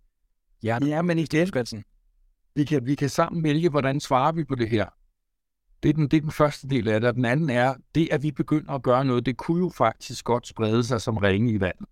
Ja, 0.63 0.79
men 1.03 1.19
i 1.19 1.25
det, 1.25 1.41
vi 2.55 2.65
kan, 2.65 2.87
vi 2.87 2.95
kan 2.95 3.09
sammen 3.09 3.45
vælge, 3.45 3.69
hvordan 3.69 4.01
svarer 4.01 4.33
vi 4.33 4.45
på 4.45 4.55
det 4.55 4.69
her. 4.69 4.87
Det 5.83 5.89
er, 5.89 5.93
den, 5.93 6.09
det 6.09 6.17
er 6.17 6.21
den 6.21 6.31
første 6.31 6.69
del 6.69 6.89
af 6.89 7.01
det. 7.01 7.09
Og 7.09 7.15
den 7.15 7.25
anden 7.25 7.51
er, 7.51 7.75
det 7.95 8.09
at 8.13 8.23
vi 8.23 8.31
begynder 8.31 8.73
at 8.73 8.83
gøre 8.83 9.05
noget, 9.05 9.27
det 9.27 9.37
kunne 9.37 9.59
jo 9.59 9.71
faktisk 9.77 10.25
godt 10.25 10.47
sprede 10.47 10.85
sig 10.85 11.01
som 11.01 11.17
ringe 11.17 11.53
i 11.53 11.61
vandet. 11.61 11.87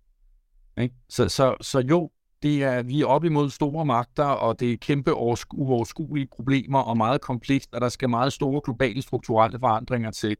Ikke? 0.77 0.95
Så, 1.09 1.29
så, 1.29 1.55
så 1.61 1.79
jo, 1.79 2.11
det 2.43 2.63
er, 2.63 2.83
vi 2.83 3.01
er 3.01 3.05
op 3.05 3.23
imod 3.23 3.49
store 3.49 3.85
magter, 3.85 4.23
og 4.23 4.59
det 4.59 4.73
er 4.73 4.77
kæmpe 4.77 5.13
uoverskuelige 5.13 6.27
problemer 6.31 6.79
og 6.79 6.97
meget 6.97 7.21
komplekst, 7.21 7.73
og 7.73 7.81
der 7.81 7.89
skal 7.89 8.09
meget 8.09 8.33
store 8.33 8.61
globale 8.63 9.01
strukturelle 9.01 9.59
forandringer 9.59 10.11
til. 10.11 10.37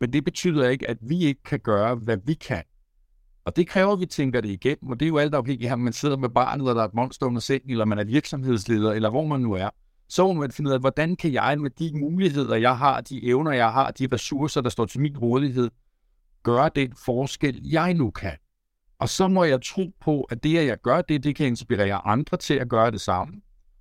Men 0.00 0.12
det 0.12 0.24
betyder 0.24 0.68
ikke, 0.68 0.90
at 0.90 0.98
vi 1.00 1.18
ikke 1.18 1.42
kan 1.42 1.60
gøre, 1.60 1.94
hvad 1.94 2.16
vi 2.26 2.34
kan. 2.34 2.62
Og 3.44 3.56
det 3.56 3.68
kræver, 3.68 3.92
at 3.92 4.00
vi 4.00 4.06
tænker 4.06 4.40
det 4.40 4.48
igennem, 4.48 4.90
og 4.90 5.00
det 5.00 5.06
er 5.06 5.08
jo 5.08 5.18
alt 5.18 5.34
afhængigt 5.34 5.68
af, 5.68 5.72
om 5.72 5.80
man 5.80 5.92
sidder 5.92 6.16
med 6.16 6.28
barnet, 6.28 6.62
eller 6.62 6.74
der 6.74 6.80
er 6.80 6.88
et 6.88 6.94
monster 6.94 7.26
under 7.26 7.40
sengen, 7.40 7.70
eller 7.70 7.84
man 7.84 7.98
er 7.98 8.04
virksomhedsleder, 8.04 8.92
eller 8.92 9.10
hvor 9.10 9.26
man 9.26 9.40
nu 9.40 9.52
er. 9.52 9.70
Så 10.08 10.26
må 10.26 10.32
man 10.32 10.50
finde 10.50 10.68
ud 10.68 10.74
af, 10.74 10.80
hvordan 10.80 11.16
kan 11.16 11.32
jeg 11.32 11.60
med 11.60 11.70
de 11.70 11.98
muligheder, 11.98 12.56
jeg 12.56 12.78
har, 12.78 13.00
de 13.00 13.24
evner, 13.24 13.52
jeg 13.52 13.72
har, 13.72 13.90
de 13.90 14.08
ressourcer, 14.12 14.60
der 14.60 14.70
står 14.70 14.86
til 14.86 15.00
min 15.00 15.18
rådighed, 15.18 15.70
gøre 16.42 16.70
den 16.74 16.94
forskel, 17.04 17.60
jeg 17.64 17.94
nu 17.94 18.10
kan. 18.10 18.36
Og 18.98 19.08
så 19.08 19.28
må 19.28 19.44
jeg 19.44 19.62
tro 19.62 19.92
på, 20.00 20.22
at 20.22 20.44
det, 20.44 20.58
at 20.58 20.66
jeg 20.66 20.80
gør 20.82 21.02
det, 21.02 21.24
det 21.24 21.36
kan 21.36 21.46
inspirere 21.46 22.06
andre 22.06 22.36
til 22.36 22.54
at 22.54 22.68
gøre 22.68 22.90
det 22.90 23.00
samme. 23.00 23.34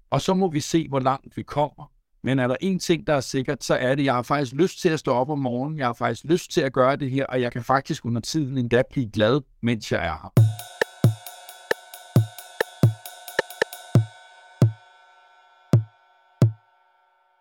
Og 0.09 0.22
så 0.22 0.34
må 0.34 0.51
vi 0.51 0.59
se, 0.59 0.88
hvor 0.89 0.99
langt 0.99 1.38
vi 1.38 1.43
kommer. 1.43 1.91
Men 2.26 2.39
er 2.39 2.47
der 2.47 2.55
en 2.61 2.80
ting, 2.80 3.07
der 3.07 3.13
er 3.13 3.19
sikkert, 3.19 3.63
så 3.63 3.76
er 3.76 3.95
det, 3.95 4.01
at 4.01 4.05
jeg 4.05 4.13
har 4.13 4.21
faktisk 4.21 4.53
lyst 4.53 4.80
til 4.80 4.89
at 4.89 4.99
stå 4.99 5.11
op 5.11 5.30
om 5.30 5.39
morgenen, 5.39 5.78
jeg 5.78 5.86
har 5.86 5.93
faktisk 5.93 6.26
lyst 6.26 6.51
til 6.51 6.61
at 6.61 6.74
gøre 6.74 6.95
det 6.95 7.11
her, 7.11 7.26
og 7.26 7.41
jeg 7.41 7.51
kan 7.51 7.63
faktisk 7.63 8.05
under 8.05 8.21
tiden 8.21 8.57
endda 8.57 8.84
blive 8.91 9.09
glad, 9.09 9.41
mens 9.61 9.91
jeg 9.91 10.05
er 10.05 10.11
her. 10.11 10.32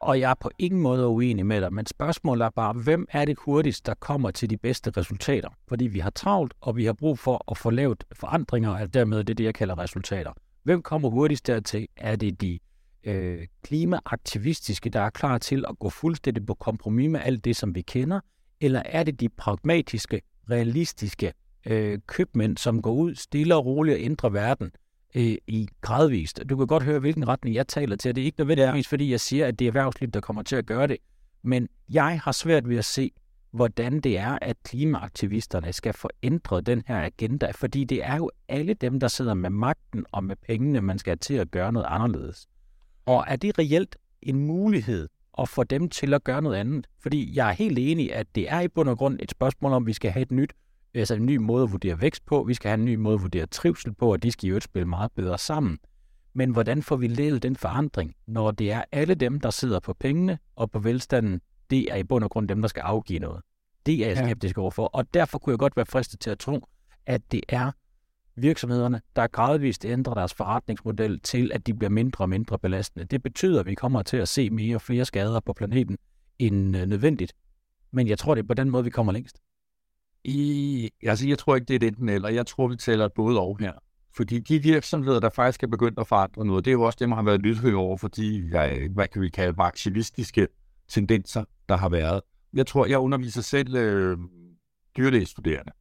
Og 0.01 0.20
jeg 0.20 0.30
er 0.30 0.35
på 0.41 0.51
ingen 0.59 0.80
måde 0.80 1.07
uenig 1.07 1.47
med 1.47 1.61
dig, 1.61 1.72
men 1.72 1.87
spørgsmålet 1.87 2.45
er 2.45 2.51
bare, 2.51 2.72
hvem 2.72 3.07
er 3.11 3.24
det 3.24 3.39
hurtigst, 3.39 3.87
der 3.87 3.95
kommer 3.95 4.30
til 4.30 4.51
de 4.51 4.57
bedste 4.57 4.91
resultater? 4.97 5.49
Fordi 5.68 5.87
vi 5.87 5.99
har 5.99 6.11
travlt, 6.11 6.55
og 6.61 6.76
vi 6.76 6.85
har 6.85 6.93
brug 6.93 7.18
for 7.18 7.51
at 7.51 7.59
få 7.59 7.70
lavet 7.70 8.05
forandringer, 8.12 8.70
og 8.70 8.95
dermed 8.95 9.24
det, 9.24 9.39
det 9.39 9.45
jeg 9.45 9.55
kalder 9.55 9.78
resultater. 9.78 10.33
Hvem 10.62 10.83
kommer 10.83 11.11
hurtigst 11.11 11.47
dertil? 11.47 11.89
Er 11.97 12.16
det 12.16 12.41
de 12.41 12.59
øh, 13.05 13.47
klimaaktivistiske, 13.63 14.91
der 14.91 15.01
er 15.01 15.11
klar 15.11 15.39
til 15.39 15.65
at 15.69 15.79
gå 15.79 15.91
fuldstændig 15.91 16.47
på 16.47 16.55
kompromis 16.55 17.11
med 17.11 17.21
alt 17.25 17.45
det, 17.45 17.57
som 17.57 17.75
vi 17.75 17.83
kender, 17.83 18.21
eller 18.61 18.83
er 18.85 19.03
det 19.03 19.21
de 19.21 19.29
pragmatiske, 19.29 20.21
realistiske 20.51 21.33
øh, 21.67 21.99
købmænd, 22.07 22.57
som 22.57 22.83
går 22.83 22.93
ud 22.93 23.15
stille 23.15 23.57
og 23.57 23.67
roligt 23.67 23.95
og 23.95 24.03
ændrer 24.03 24.31
verden 24.31 24.71
øh, 25.15 25.37
i 25.47 25.69
gradvist? 25.81 26.41
Du 26.51 26.57
kan 26.57 26.67
godt 26.67 26.83
høre, 26.83 26.99
hvilken 26.99 27.29
retning 27.29 27.57
jeg 27.57 27.69
taler 27.69 27.97
til. 27.97 28.15
Det 28.15 28.23
er 28.23 28.27
ikke 28.27 28.41
nødvendigvis, 28.41 28.89
fordi 28.89 29.11
jeg 29.11 29.21
siger, 29.21 29.47
at 29.47 29.59
det 29.59 29.65
er 29.65 29.69
erhvervslivet, 29.69 30.15
der 30.15 30.21
kommer 30.21 30.43
til 30.43 30.57
at 30.57 30.67
gøre 30.67 30.87
det. 30.87 30.97
Men 31.43 31.69
jeg 31.89 32.21
har 32.21 32.33
svært 32.33 32.69
ved 32.69 32.77
at 32.77 32.85
se, 32.85 33.11
hvordan 33.51 34.01
det 34.01 34.19
er, 34.19 34.39
at 34.43 34.57
klimaaktivisterne 34.65 35.73
skal 35.73 35.93
få 35.93 36.09
ændret 36.23 36.67
den 36.67 36.83
her 36.87 37.05
agenda, 37.05 37.51
fordi 37.51 37.85
det 37.85 38.05
er 38.05 38.17
jo 38.17 38.31
alle 38.49 38.75
dem, 38.75 39.01
der 39.01 39.09
sidder 39.09 39.35
med 39.35 39.51
magten 39.51 40.07
og 40.13 40.25
med 40.25 40.37
pengene, 40.49 40.81
man 40.81 40.99
skal 40.99 41.19
til 41.19 41.35
at 41.35 41.51
gøre 41.51 41.73
noget 41.73 41.87
anderledes. 41.91 42.47
Og 43.07 43.25
er 43.29 43.37
det 43.37 43.59
reelt 43.59 43.97
en 44.23 44.47
mulighed 44.47 45.09
at 45.39 45.49
få 45.49 45.65
dem 45.65 45.89
til 45.89 46.15
at 46.15 46.25
gøre 46.25 46.43
noget 46.43 46.57
andet? 46.57 46.87
Fordi 47.01 47.37
jeg 47.37 47.49
er 47.49 47.53
helt 47.53 47.79
enig, 47.79 48.15
at 48.15 48.35
det 48.35 48.51
er 48.51 48.61
i 48.61 48.69
bund 48.69 48.89
og 48.89 48.99
grund 48.99 49.19
et 49.23 49.31
spørgsmål 49.31 49.73
om, 49.73 49.87
vi 49.87 49.93
skal 49.93 50.11
have 50.11 50.23
et 50.23 50.31
nyt, 50.31 50.53
altså 50.95 51.15
en 51.15 51.27
ny 51.27 51.37
måde 51.37 51.63
at 51.63 51.73
vurdere 51.73 52.01
vækst 52.01 52.27
på, 52.27 52.43
vi 52.43 52.55
skal 52.55 52.69
have 52.69 52.79
en 52.79 52.85
ny 52.85 52.95
måde 52.95 53.15
at 53.15 53.23
vurdere 53.23 53.47
trivsel 53.47 53.95
på, 53.95 54.13
og 54.13 54.23
de 54.23 54.31
skal 54.31 54.49
jo 54.49 54.61
spille 54.61 54.89
meget 54.89 55.13
bedre 55.13 55.39
sammen. 55.39 55.79
Men 56.35 56.51
hvordan 56.51 56.83
får 56.83 56.97
vi 56.97 57.09
lavet 57.09 57.43
den 57.43 57.57
forandring, 57.57 58.15
når 58.27 58.51
det 58.51 58.73
er 58.73 58.85
alle 58.93 59.15
dem, 59.15 59.41
der 59.41 59.51
sidder 59.51 59.81
på 59.81 59.95
pengene 59.95 60.39
og 60.57 60.71
på 60.71 60.79
velstanden, 60.79 61.41
det 61.71 61.93
er 61.93 61.97
i 61.97 62.05
bund 62.05 62.25
og 62.25 62.31
grund 62.31 62.49
dem, 62.49 62.61
der 62.61 62.69
skal 62.69 62.81
afgive 62.81 63.19
noget. 63.19 63.43
Det 63.87 63.95
er 63.95 64.09
jeg 64.09 64.17
skeptisk 64.17 64.59
overfor, 64.59 64.87
og 64.87 65.15
derfor 65.15 65.39
kunne 65.39 65.53
jeg 65.53 65.59
godt 65.59 65.77
være 65.77 65.87
fristet 65.87 66.21
til 66.21 66.31
at 66.31 66.39
tro, 66.39 66.67
at 67.07 67.33
det 67.33 67.41
er 67.49 67.71
virksomhederne, 68.37 69.01
der 69.16 69.26
gradvist 69.26 69.85
ændrer 69.85 70.14
deres 70.14 70.35
forretningsmodel 70.35 71.20
til, 71.20 71.51
at 71.55 71.66
de 71.66 71.74
bliver 71.74 71.91
mindre 71.91 72.24
og 72.24 72.28
mindre 72.28 72.59
belastende. 72.59 73.07
Det 73.07 73.22
betyder, 73.22 73.61
at 73.61 73.66
vi 73.66 73.74
kommer 73.74 74.03
til 74.03 74.16
at 74.16 74.28
se 74.28 74.51
mere 74.51 74.76
og 74.76 74.83
flere 74.83 75.05
skader 75.05 75.41
på 75.41 75.53
planeten 75.53 75.99
end 76.39 76.76
øh, 76.76 76.87
nødvendigt. 76.87 77.33
Men 77.91 78.09
jeg 78.09 78.18
tror, 78.18 78.35
det 78.35 78.43
er 78.43 78.47
på 78.47 78.55
den 78.55 78.70
måde, 78.70 78.85
vi 78.85 78.91
kommer 78.91 79.12
længst. 79.12 79.37
I, 80.24 80.91
altså, 81.03 81.28
jeg 81.28 81.39
tror 81.39 81.55
ikke, 81.55 81.64
det 81.64 81.74
er 81.74 81.78
det 81.78 81.87
enten 81.87 82.09
eller. 82.09 82.28
Jeg 82.28 82.47
tror, 82.47 82.68
vi 82.68 82.76
taler 82.76 83.09
både 83.09 83.41
og 83.41 83.59
her. 83.61 83.72
Fordi 84.16 84.39
de 84.39 84.62
virksomheder, 84.62 85.20
der 85.20 85.30
faktisk 85.30 85.62
er 85.62 85.66
begyndt 85.66 85.99
at 85.99 86.07
forandre 86.07 86.47
noget, 86.47 86.64
det 86.64 86.70
er 86.70 86.72
jo 86.72 86.83
også 86.83 86.97
dem, 87.01 87.11
der 87.11 87.16
har 87.16 87.22
været 87.22 87.41
lydhøre 87.41 87.76
over 87.76 87.97
for 87.97 88.09
de, 88.09 88.51
ja, 88.53 88.89
hvad 88.89 89.09
kan 89.09 89.22
vi 89.22 89.28
kalde, 89.28 89.55
marxistiske 89.57 90.49
tendenser, 90.89 91.45
der 91.68 91.76
har 91.76 91.89
været. 91.89 92.20
Jeg 92.53 92.66
tror, 92.66 92.87
jeg 92.87 92.99
underviser 92.99 93.43
selv 93.43 93.74
øh, 93.74 94.18
dyrlægestuderende 94.97 95.72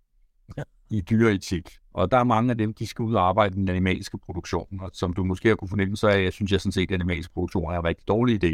ja. 0.57 0.63
i 0.89 1.01
dyreetik. 1.01 1.69
Og 1.93 2.11
der 2.11 2.17
er 2.17 2.23
mange 2.23 2.51
af 2.51 2.57
dem, 2.57 2.73
de 2.73 2.87
skal 2.87 3.03
ud 3.03 3.13
og 3.13 3.27
arbejde 3.27 3.55
i 3.55 3.59
den 3.59 3.69
animalske 3.69 4.17
produktion. 4.17 4.79
Og 4.81 4.91
som 4.93 5.13
du 5.13 5.23
måske 5.23 5.47
har 5.47 5.55
kunne 5.55 5.69
fornemme, 5.69 5.97
så 5.97 6.07
er, 6.07 6.17
jeg 6.17 6.33
synes 6.33 6.51
jeg 6.51 6.61
sådan 6.61 6.71
set, 6.71 6.91
at 6.91 6.95
animalsk 6.95 7.33
produktion 7.33 7.73
er 7.73 7.79
en 7.79 7.85
rigtig 7.85 8.07
dårlig 8.07 8.43
idé. 8.43 8.47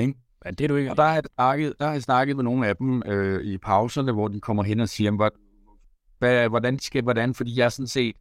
Ikke? 0.00 0.14
Ja, 0.44 0.50
det 0.50 0.60
er 0.60 0.68
du 0.68 0.76
ikke. 0.76 0.90
Og 0.90 0.96
der 0.96 1.02
har 1.02 1.14
jeg 1.14 1.22
snakket, 1.34 1.74
der 1.78 1.86
har 1.86 1.92
jeg 1.92 2.02
snakket 2.02 2.36
med 2.36 2.44
nogle 2.44 2.66
af 2.66 2.76
dem 2.76 3.02
øh, 3.06 3.44
i 3.44 3.58
pauserne, 3.58 4.12
hvor 4.12 4.28
de 4.28 4.40
kommer 4.40 4.62
hen 4.62 4.80
og 4.80 4.88
siger, 4.88 5.10
hvad, 5.10 5.30
hvad, 6.18 6.48
hvordan 6.48 6.78
skal, 6.78 7.02
hvordan, 7.02 7.34
fordi 7.34 7.58
jeg 7.58 7.72
sådan 7.72 7.86
set, 7.86 8.16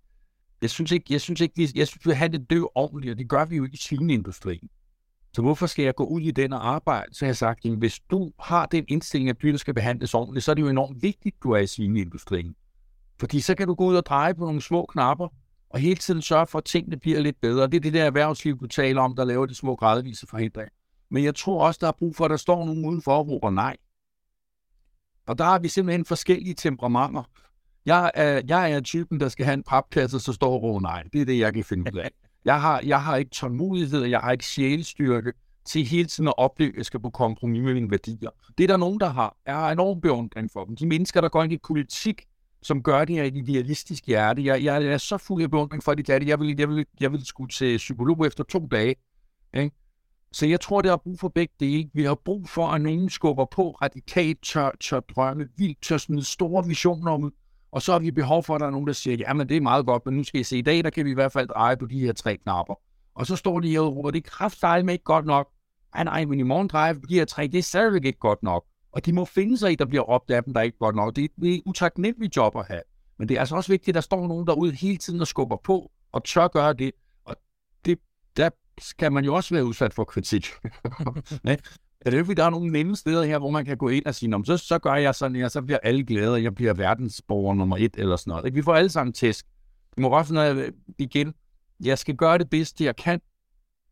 jeg 0.62 0.70
synes 0.70 0.92
ikke, 0.92 1.06
jeg 1.10 1.22
synes 1.22 1.42
ikke, 1.42 1.54
vi, 1.58 1.68
jeg 1.76 1.88
synes, 1.88 2.08
vi 2.08 2.12
have 2.12 2.32
det 2.32 2.50
dø 2.50 2.62
ordentligt, 2.76 3.12
og 3.12 3.18
det 3.18 3.30
gør 3.30 3.46
vi 3.46 3.56
jo 3.56 3.64
ikke 3.64 3.74
i 3.74 3.78
svineindustrien. 3.78 4.70
Så 5.34 5.42
hvorfor 5.42 5.68
skal 5.68 5.86
jeg 5.86 5.96
gå 5.96 6.06
ud 6.06 6.22
i 6.22 6.32
den 6.32 6.54
og 6.54 6.70
arbejde? 6.70 7.14
Så 7.14 7.26
har 7.26 7.30
jeg 7.30 7.38
sagt, 7.38 7.66
at 7.66 7.72
hvis 7.72 8.00
du 8.00 8.32
har 8.40 8.66
den 8.66 8.86
indstilling, 8.88 9.30
at 9.30 9.42
dyr 9.42 9.58
skal 9.58 9.74
behandles 9.74 10.14
ordentligt, 10.14 10.44
så 10.44 10.52
er 10.52 10.56
det 10.56 10.62
jo 10.62 10.68
enormt 10.68 11.02
vigtigt, 11.02 11.36
at 11.36 11.44
du 11.44 11.52
er 11.52 11.58
i 11.58 11.68
svineindustrien. 11.68 12.56
Fordi 13.20 13.40
så 13.40 13.56
kan 13.56 13.68
du 13.68 13.74
gå 13.74 13.86
ud 13.86 13.96
og 13.96 14.06
dreje 14.06 14.36
på 14.36 14.46
nogle 14.46 14.62
små 14.62 14.86
knapper, 14.86 15.28
og 15.70 15.80
hele 15.80 15.96
tiden 15.96 16.22
sørge 16.22 16.48
for, 16.48 16.58
at 16.58 16.66
tingene 16.66 16.98
bliver 16.98 17.20
lidt 17.20 17.42
bedre. 17.42 17.68
Det 17.68 17.76
er 17.76 17.80
det 17.80 17.94
der 17.94 18.04
erhvervsliv, 18.04 18.60
du 18.60 18.68
taler 18.68 19.02
om, 19.02 19.16
der 19.16 19.24
laver 19.24 19.46
de 19.46 19.56
små 19.56 19.76
gradvise 19.76 20.28
forhindringer. 20.28 20.72
Men 21.10 21.24
jeg 21.24 21.36
tror 21.36 21.68
også, 21.68 21.78
der 21.82 21.88
er 21.88 21.92
brug 22.00 22.16
for, 22.16 22.26
at 22.26 22.32
der 22.32 22.38
står 22.38 22.66
nogen 22.66 22.86
udenfor 22.86 23.12
og 23.12 23.28
råber 23.28 23.50
nej. 23.50 23.78
Og 25.28 25.38
der 25.38 25.44
har 25.44 25.60
vi 25.60 25.68
simpelthen 25.68 26.06
forskellige 26.06 26.54
temperamenter. 26.54 27.24
Jeg 27.86 28.12
er, 28.14 28.42
jeg 28.48 28.72
er 28.72 28.82
typen, 28.82 29.20
der 29.20 29.30
skal 29.30 29.46
have 29.46 29.54
en 29.54 29.64
papkasse, 29.64 30.20
så 30.20 30.34
står 30.34 30.64
og 30.64 30.82
nej. 30.82 31.04
Det 31.14 31.22
er 31.22 31.26
det, 31.26 31.40
jeg 31.40 31.54
kan 31.54 31.64
finde 31.64 31.92
ud 31.94 32.00
af. 32.00 32.12
Jeg 32.46 32.62
har, 32.62 32.82
jeg 32.86 33.04
har 33.04 33.16
ikke 33.16 33.32
tålmodighed, 33.32 34.06
jeg 34.06 34.20
har 34.20 34.32
ikke 34.32 34.46
sjælestyrke 34.46 35.34
til 35.66 35.86
hele 35.86 36.08
tiden 36.08 36.28
at 36.28 36.34
opleve, 36.38 36.70
at 36.70 36.78
jeg 36.78 36.86
skal 36.86 37.00
på 37.00 37.10
kompromis 37.10 37.64
med 37.64 37.74
mine 37.74 37.92
værdier. 37.92 38.30
Det 38.58 38.64
er 38.64 38.68
der 38.68 38.78
nogen, 38.78 39.00
der 39.00 39.10
har. 39.10 39.38
Jeg 39.46 39.56
har 39.56 39.72
enorm 39.72 40.02
beundring 40.02 40.52
for 40.54 40.66
dem. 40.66 40.76
De 40.76 40.88
mennesker, 40.88 41.22
der 41.22 41.30
går 41.30 41.44
ind 41.44 41.54
i 41.54 41.58
politik, 41.58 42.26
som 42.62 42.84
gør 42.84 43.06
det 43.06 43.16
her 43.16 43.24
i 43.24 43.28
et 43.28 43.36
idealistisk 43.36 44.06
hjerte. 44.06 44.46
Jeg, 44.46 44.64
jeg, 44.64 44.84
jeg 44.84 44.94
er 44.94 44.98
så 44.98 45.18
fuld 45.18 45.44
af 45.44 45.52
beundring 45.52 45.84
for, 45.84 45.92
at 45.92 45.98
de 45.98 46.04
det. 46.04 46.28
Jeg 46.28 46.40
vil, 46.40 46.56
jeg 46.60 46.70
vil, 46.70 46.86
jeg 47.00 47.12
vil 47.12 47.26
skulle 47.26 47.50
til 47.50 47.78
psykolog 47.78 48.28
efter 48.28 48.44
to 48.44 48.68
dage. 48.72 48.96
Ikke? 49.54 49.76
Så 50.32 50.46
jeg 50.46 50.62
tror, 50.62 50.82
det 50.82 50.90
har 50.90 50.98
brug 50.98 51.20
for 51.20 51.28
begge 51.28 51.54
dele. 51.60 51.90
Vi 51.94 52.04
har 52.04 52.16
brug 52.16 52.50
for, 52.50 52.68
at 52.68 52.82
nogen 52.82 53.10
skubber 53.10 53.46
på 53.46 53.72
radikalt, 53.72 54.44
tør, 54.44 54.72
tør 54.80 55.00
drømme, 55.00 55.48
vildt, 55.58 55.82
tør 55.82 55.98
smide 55.98 56.24
store 56.24 56.66
visioner 56.66 57.12
om 57.12 57.34
og 57.72 57.82
så 57.82 57.92
har 57.92 58.00
vi 58.00 58.12
behov 58.12 58.44
for, 58.44 58.56
at 58.56 58.62
der 58.62 58.68
er 58.68 58.72
nogen, 58.72 58.88
der 58.88 58.94
siger, 58.94 59.18
ja, 59.18 59.34
men 59.34 59.50
det 59.50 59.58
er 59.58 59.62
meget 59.62 59.86
godt, 59.86 60.06
men 60.06 60.16
nu 60.16 60.24
skal 60.24 60.40
I 60.40 60.44
se, 60.44 60.58
i 60.58 60.62
dag, 60.62 60.84
der 60.84 60.90
kan 60.90 61.06
vi 61.06 61.12
i 61.12 61.14
hvert 61.14 61.32
fald 61.32 61.48
dreje 61.48 61.78
på 61.78 61.86
de 61.86 62.00
her 62.00 62.14
tre 62.14 62.38
knapper. 62.38 62.76
Og 63.16 63.26
så 63.26 63.36
står 63.36 63.60
de 63.60 63.70
her 63.70 63.80
og 63.80 63.96
råber, 63.96 64.12
det 64.12 64.26
er 64.26 64.30
kraftdejligt 64.30 64.86
med 64.86 64.94
ikke 64.94 65.04
godt 65.04 65.26
nok. 65.26 65.50
Nej, 65.96 66.04
nej, 66.04 66.26
men 66.26 66.40
i 66.40 66.44
morgen 66.44 66.68
drejer 66.68 66.94
vi 66.94 67.00
på 67.00 67.06
de 67.10 67.14
her 67.14 67.26
tre, 67.26 67.48
det 67.48 67.58
er 67.58 67.64
stadigvæk 67.64 68.06
ikke 68.06 68.20
godt 68.20 68.44
nok. 68.44 68.66
Og 68.92 69.06
de 69.06 69.14
må 69.14 69.26
finde 69.26 69.58
sig 69.58 69.72
i, 69.72 69.76
der 69.76 69.86
bliver 69.86 70.04
råbt 70.04 70.32
af 70.32 70.44
dem, 70.44 70.54
der 70.54 70.60
er 70.60 70.64
ikke 70.64 70.78
godt 70.78 70.96
nok. 70.96 71.16
Det 71.16 71.24
er 71.24 71.30
et 71.42 71.62
utaknemmeligt 71.66 72.36
job 72.36 72.56
at 72.56 72.66
have. 72.68 72.82
Men 73.20 73.30
det 73.30 73.36
er 73.36 73.40
altså 73.40 73.56
også 73.56 73.72
vigtigt, 73.72 73.90
at 73.90 73.96
der 73.96 74.02
står 74.02 74.28
nogen 74.28 74.48
derude 74.48 74.72
hele 74.72 74.98
tiden 74.98 75.22
og 75.22 75.28
skubber 75.28 75.58
på, 75.64 75.92
og 76.12 76.24
tør 76.24 76.48
gøre 76.48 76.74
det. 76.74 76.92
Og 77.26 77.36
det, 77.86 78.00
der 78.38 78.50
skal 78.78 79.12
man 79.12 79.26
jo 79.26 79.36
også 79.36 79.56
være 79.56 79.66
udsat 79.66 79.94
for 79.94 80.04
kritik. 80.04 80.48
Ja, 82.06 82.10
det 82.12 82.20
er 82.20 82.24
fordi, 82.24 82.36
der 82.36 82.46
er 82.46 82.50
nogle 82.50 82.72
nemme 82.72 82.96
steder 82.96 83.24
her, 83.24 83.40
hvor 83.40 83.50
man 83.50 83.66
kan 83.66 83.78
gå 83.78 83.90
ind 83.90 84.06
og 84.06 84.16
sige, 84.16 84.34
så, 84.46 84.58
så 84.58 84.80
gør 84.80 84.94
jeg 84.94 85.16
sådan 85.16 85.36
her, 85.36 85.48
så 85.48 85.62
bliver 85.62 85.80
alle 85.84 86.06
glade, 86.06 86.34
og 86.34 86.44
jeg 86.44 86.56
bliver 86.56 86.74
verdensborger 86.74 87.54
nummer 87.54 87.78
et 87.78 87.96
eller 87.98 88.16
sådan 88.16 88.32
noget. 88.32 88.56
Vi 88.56 88.62
får 88.62 88.76
alle 88.76 88.90
sammen 88.90 89.14
tæsk. 89.14 89.46
Vi 89.96 90.02
må 90.02 90.10
bare 90.10 90.26
finde 90.26 90.44
af 90.46 90.54
øh, 90.54 90.72
igen, 90.98 91.34
jeg 91.84 91.98
skal 91.98 92.16
gøre 92.16 92.38
det 92.38 92.50
bedste, 92.50 92.84
jeg 92.84 92.96
kan. 92.96 93.22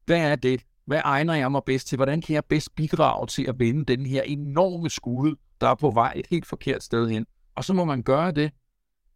Hvad 0.06 0.18
er 0.18 0.36
det? 0.36 0.62
Hvad 0.86 1.02
egner 1.04 1.34
jeg 1.34 1.52
mig 1.52 1.62
bedst 1.66 1.88
til? 1.88 1.96
Hvordan 1.96 2.22
kan 2.22 2.36
jeg 2.36 2.46
bedst 2.46 2.76
bidrage 2.76 3.28
til 3.28 3.46
at 3.48 3.60
vinde 3.60 3.86
den 3.86 4.06
her 4.06 4.22
enorme 4.22 4.90
skude, 4.90 5.36
der 5.62 5.68
er 5.68 5.76
på 5.76 5.92
vej 5.92 6.14
et 6.16 6.28
helt 6.30 6.46
forkert 6.46 6.84
sted 6.84 7.10
hen? 7.10 7.26
Og 7.56 7.64
så 7.64 7.74
må 7.74 7.86
man 7.86 8.04
gøre 8.04 8.32
det, 8.32 8.52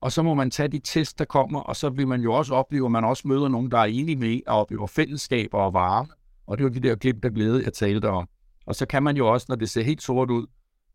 og 0.01 0.11
så 0.11 0.23
må 0.23 0.33
man 0.33 0.51
tage 0.51 0.67
de 0.67 0.79
test, 0.79 1.19
der 1.19 1.25
kommer, 1.25 1.59
og 1.59 1.75
så 1.75 1.89
vil 1.89 2.07
man 2.07 2.21
jo 2.21 2.33
også 2.33 2.53
opleve, 2.53 2.85
at 2.85 2.91
man 2.91 3.03
også 3.03 3.27
møder 3.27 3.47
nogen, 3.47 3.71
der 3.71 3.77
er 3.77 3.85
enige 3.85 4.15
med, 4.15 4.39
og 4.47 4.59
oplever 4.59 4.87
fællesskaber 4.87 5.57
og 5.57 5.73
varme. 5.73 6.09
Og 6.47 6.57
det 6.57 6.63
var 6.63 6.69
de 6.69 6.79
der 6.79 6.95
glimt 6.95 7.23
der 7.23 7.29
glæde, 7.29 7.63
jeg 7.63 7.73
talte 7.73 8.09
om. 8.09 8.27
Og 8.65 8.75
så 8.75 8.85
kan 8.85 9.03
man 9.03 9.17
jo 9.17 9.33
også, 9.33 9.45
når 9.49 9.55
det 9.55 9.69
ser 9.69 9.83
helt 9.83 10.03
sort 10.03 10.31
ud, 10.31 10.47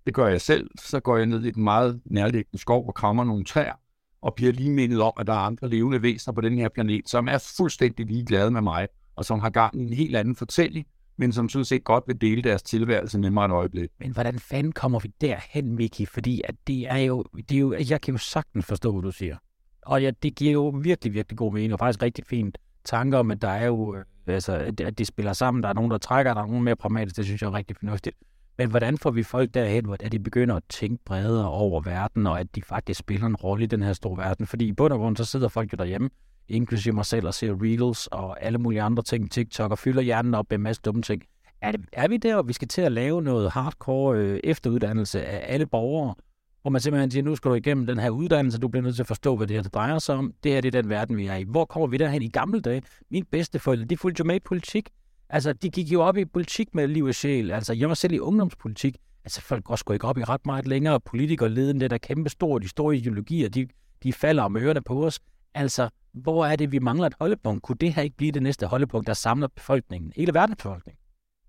det 0.06 0.14
gør 0.14 0.26
jeg 0.26 0.40
selv, 0.40 0.70
så 0.80 1.00
går 1.00 1.16
jeg 1.16 1.26
ned 1.26 1.44
i 1.44 1.50
den 1.50 1.64
meget 1.64 2.00
nærliggende 2.04 2.58
skov 2.58 2.86
og 2.86 2.94
krammer 2.94 3.24
nogle 3.24 3.44
træer, 3.44 3.74
og 4.22 4.34
bliver 4.34 4.52
lige 4.52 4.70
mindet 4.70 5.00
om, 5.00 5.12
at 5.18 5.26
der 5.26 5.32
er 5.32 5.38
andre 5.38 5.68
levende 5.68 6.02
væsener 6.02 6.34
på 6.34 6.40
den 6.40 6.58
her 6.58 6.68
planet, 6.68 7.08
som 7.08 7.28
er 7.28 7.52
fuldstændig 7.56 8.06
ligeglade 8.06 8.50
med 8.50 8.60
mig, 8.60 8.88
og 9.16 9.24
som 9.24 9.40
har 9.40 9.50
gang 9.50 9.80
i 9.80 9.84
en 9.84 9.92
helt 9.92 10.16
anden 10.16 10.36
fortælling, 10.36 10.86
men 11.16 11.32
som 11.32 11.48
sådan 11.48 11.64
set 11.64 11.84
godt 11.84 12.04
vil 12.06 12.20
dele 12.20 12.42
deres 12.42 12.62
tilværelse 12.62 13.18
med 13.18 13.30
mig 13.30 13.44
et 13.44 13.50
øjeblik. 13.50 13.90
Men 13.98 14.12
hvordan 14.12 14.38
fanden 14.38 14.72
kommer 14.72 14.98
vi 14.98 15.12
derhen, 15.20 15.76
Miki? 15.76 16.06
Fordi 16.06 16.40
at 16.44 16.54
det 16.66 16.90
er 16.90 16.96
jo, 16.96 17.24
det 17.48 17.52
er 17.52 17.58
jo, 17.58 17.76
jeg 17.90 18.00
kan 18.00 18.14
jo 18.14 18.18
sagtens 18.18 18.66
forstå, 18.66 18.92
hvad 18.92 19.02
du 19.02 19.10
siger. 19.10 19.36
Og 19.82 20.02
ja, 20.02 20.10
det 20.22 20.34
giver 20.34 20.52
jo 20.52 20.68
virkelig, 20.68 21.14
virkelig 21.14 21.38
god 21.38 21.52
mening, 21.52 21.72
og 21.72 21.78
faktisk 21.78 22.02
rigtig 22.02 22.24
fint 22.26 22.58
tanker 22.84 23.18
om, 23.18 23.30
at 23.30 23.42
der 23.42 23.48
er 23.48 23.66
jo 23.66 23.96
øh, 23.96 24.04
altså, 24.26 24.72
at 24.80 24.98
de 24.98 25.04
spiller 25.04 25.32
sammen. 25.32 25.62
Der 25.62 25.68
er 25.68 25.72
nogen, 25.72 25.90
der 25.90 25.98
trækker, 25.98 26.34
der 26.34 26.42
er 26.42 26.46
nogen 26.46 26.64
mere 26.64 26.76
pragmatisk. 26.76 27.16
Det 27.16 27.24
synes 27.24 27.42
jeg 27.42 27.48
er 27.48 27.54
rigtig 27.54 27.76
fornuftigt. 27.76 28.16
Men 28.58 28.70
hvordan 28.70 28.98
får 28.98 29.10
vi 29.10 29.22
folk 29.22 29.54
derhen, 29.54 29.84
hvor 29.84 29.96
de 29.96 30.18
begynder 30.18 30.54
at 30.54 30.62
tænke 30.68 31.04
bredere 31.04 31.48
over 31.48 31.80
verden, 31.80 32.26
og 32.26 32.40
at 32.40 32.54
de 32.54 32.62
faktisk 32.62 33.00
spiller 33.00 33.26
en 33.26 33.36
rolle 33.36 33.64
i 33.64 33.66
den 33.66 33.82
her 33.82 33.92
store 33.92 34.16
verden? 34.16 34.46
Fordi 34.46 34.66
i 34.66 34.72
bund 34.72 34.92
og 34.92 34.98
grund, 34.98 35.16
så 35.16 35.24
sidder 35.24 35.48
folk 35.48 35.72
jo 35.72 35.76
derhjemme, 35.76 36.10
inklusive 36.48 36.94
mig 36.94 37.06
selv, 37.06 37.26
og 37.26 37.34
ser 37.34 37.62
reels 37.62 38.06
og 38.06 38.42
alle 38.42 38.58
mulige 38.58 38.82
andre 38.82 39.02
ting, 39.02 39.30
TikTok, 39.30 39.70
og 39.70 39.78
fylder 39.78 40.02
hjernen 40.02 40.34
op 40.34 40.46
med 40.50 40.58
en 40.58 40.62
masse 40.62 40.82
dumme 40.82 41.02
ting. 41.02 41.22
Er, 41.60 41.72
det, 41.72 41.80
er 41.92 42.08
vi 42.08 42.16
der, 42.16 42.34
hvor 42.34 42.42
vi 42.42 42.52
skal 42.52 42.68
til 42.68 42.82
at 42.82 42.92
lave 42.92 43.22
noget 43.22 43.50
hardcore 43.50 44.18
øh, 44.18 44.40
efteruddannelse 44.44 45.24
af 45.24 45.54
alle 45.54 45.66
borgere, 45.66 46.14
hvor 46.62 46.70
man 46.70 46.80
simpelthen 46.80 47.10
siger, 47.10 47.22
nu 47.22 47.36
skal 47.36 47.50
du 47.50 47.54
igennem 47.54 47.86
den 47.86 47.98
her 47.98 48.10
uddannelse, 48.10 48.58
du 48.58 48.68
bliver 48.68 48.82
nødt 48.82 48.94
til 48.94 49.02
at 49.02 49.06
forstå, 49.06 49.36
hvad 49.36 49.46
det 49.46 49.56
her 49.56 49.62
det 49.62 49.74
drejer 49.74 49.98
sig 49.98 50.14
om. 50.14 50.32
Det 50.44 50.52
her 50.52 50.60
det 50.60 50.74
er 50.74 50.82
den 50.82 50.90
verden, 50.90 51.16
vi 51.16 51.26
er 51.26 51.36
i. 51.36 51.42
Hvor 51.42 51.64
kommer 51.64 51.86
vi 51.86 51.96
derhen 51.96 52.22
i 52.22 52.28
gamle 52.28 52.60
dage? 52.60 52.82
Min 53.10 53.26
forældre, 53.58 53.84
de 53.84 53.96
fulgte 53.96 54.20
jo 54.20 54.24
med 54.24 54.36
i 54.36 54.40
politik. 54.40 54.88
Altså, 55.28 55.52
de 55.52 55.70
gik 55.70 55.92
jo 55.92 56.02
op 56.02 56.16
i 56.16 56.24
politik 56.24 56.74
med 56.74 56.88
liv 56.88 57.04
og 57.04 57.14
sjæl. 57.14 57.50
Altså, 57.50 57.72
jeg 57.72 57.88
var 57.88 57.94
selv 57.94 58.12
i 58.12 58.18
ungdomspolitik. 58.18 58.96
Altså, 59.24 59.40
folk 59.40 59.64
går 59.64 59.76
sgu 59.76 59.92
ikke 59.92 60.06
op 60.06 60.18
i 60.18 60.24
ret 60.24 60.46
meget 60.46 60.66
længere. 60.66 61.00
Politikerleden, 61.00 61.80
det 61.80 61.90
der 61.90 61.98
kæmpe 61.98 62.30
store, 62.30 62.60
de 62.60 62.68
store 62.68 62.96
ideologier, 62.96 63.48
de, 63.48 63.66
de 64.02 64.12
falder 64.12 64.42
om 64.42 64.56
ørerne 64.56 64.82
på 64.82 65.06
os. 65.06 65.20
Altså, 65.54 65.88
hvor 66.12 66.46
er 66.46 66.56
det, 66.56 66.72
vi 66.72 66.78
mangler 66.78 67.06
et 67.06 67.14
holdepunkt? 67.18 67.62
Kunne 67.62 67.76
det 67.80 67.94
her 67.94 68.02
ikke 68.02 68.16
blive 68.16 68.32
det 68.32 68.42
næste 68.42 68.66
holdepunkt, 68.66 69.06
der 69.06 69.14
samler 69.14 69.46
befolkningen? 69.46 70.12
Hele 70.16 70.34
verdens 70.34 70.56
befolkning? 70.56 70.98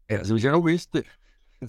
Altså, 0.09 0.33
hvis 0.33 0.43
jeg 0.43 0.51
nu 0.51 0.61
vidste 0.61 0.97
det, 0.97 1.07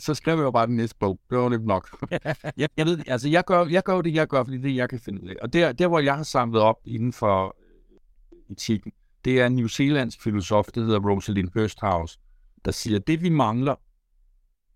så 0.02 0.14
skriver 0.14 0.42
jeg 0.42 0.52
bare 0.52 0.66
den 0.66 0.76
næste 0.76 0.96
bog. 0.98 1.20
Det 1.30 1.38
var 1.38 1.48
nemt 1.48 1.66
nok. 1.66 2.10
jeg, 2.56 2.68
jeg, 2.76 2.86
ved, 2.86 2.98
altså, 3.06 3.28
jeg 3.28 3.44
gør, 3.44 3.66
jeg 3.66 3.82
gør 3.82 4.02
det, 4.02 4.14
jeg 4.14 4.28
gør, 4.28 4.44
fordi 4.44 4.56
det 4.56 4.64
det, 4.64 4.76
jeg 4.76 4.88
kan 4.88 5.00
finde 5.00 5.22
ud 5.22 5.28
af. 5.28 5.34
Og 5.42 5.52
der, 5.52 5.72
der, 5.72 5.88
hvor 5.88 5.98
jeg 5.98 6.16
har 6.16 6.22
samlet 6.22 6.62
op 6.62 6.76
inden 6.84 7.12
for 7.12 7.56
øh, 8.32 8.38
etikken, 8.50 8.92
det 9.24 9.40
er 9.40 9.46
en 9.46 9.56
New 9.56 9.66
Zealands 9.66 10.18
filosof, 10.18 10.66
der 10.74 10.80
hedder 10.80 11.10
Rosalind 11.10 11.48
Hursthouse, 11.54 12.18
der 12.64 12.70
siger, 12.70 12.98
at 12.98 13.06
det 13.06 13.22
vi 13.22 13.28
mangler, 13.28 13.74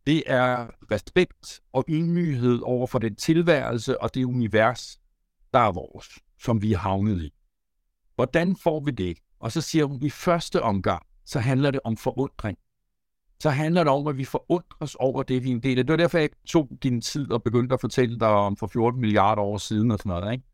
det 0.07 0.23
er 0.27 0.67
respekt 0.91 1.61
og 1.73 1.85
ydmyghed 1.89 2.61
over 2.63 2.87
for 2.87 2.99
den 2.99 3.17
tilværelse 3.17 4.01
og 4.01 4.15
det 4.15 4.25
univers, 4.25 5.01
der 5.53 5.59
er 5.59 5.73
vores, 5.73 6.09
som 6.43 6.63
vi 6.63 6.73
er 6.73 6.79
havnet 6.79 7.23
i. 7.23 7.33
Hvordan 8.21 8.57
får 8.57 8.81
vi 8.81 8.91
det? 8.91 9.19
Og 9.41 9.53
så 9.53 9.61
siger 9.61 9.85
hun, 9.85 9.97
at 9.97 10.03
i 10.03 10.11
første 10.11 10.63
omgang, 10.63 11.03
så 11.25 11.39
handler 11.39 11.71
det 11.71 11.81
om 11.85 11.97
forundring 11.97 12.59
så 13.41 13.51
handler 13.51 13.85
det 13.85 13.93
om, 13.93 14.07
at 14.07 14.19
vi 14.19 14.25
forundres 14.25 14.95
over 14.95 15.23
det, 15.23 15.45
vi 15.45 15.51
er 15.51 15.55
en 15.55 15.63
del 15.63 15.79
af. 15.79 15.85
Det 15.85 15.93
var 15.93 15.97
derfor, 15.97 16.19
jeg 16.19 16.31
tog 16.47 16.69
din 16.83 17.01
tid 17.01 17.33
og 17.33 17.43
begyndte 17.43 17.75
at 17.75 17.81
fortælle 17.81 18.19
dig 18.21 18.29
om 18.29 18.57
for 18.57 18.67
14 18.67 19.01
milliarder 19.01 19.43
år 19.43 19.59
siden 19.59 19.91
og 19.91 19.99
sådan 19.99 20.11
noget. 20.11 20.33
Ikke? 20.33 20.45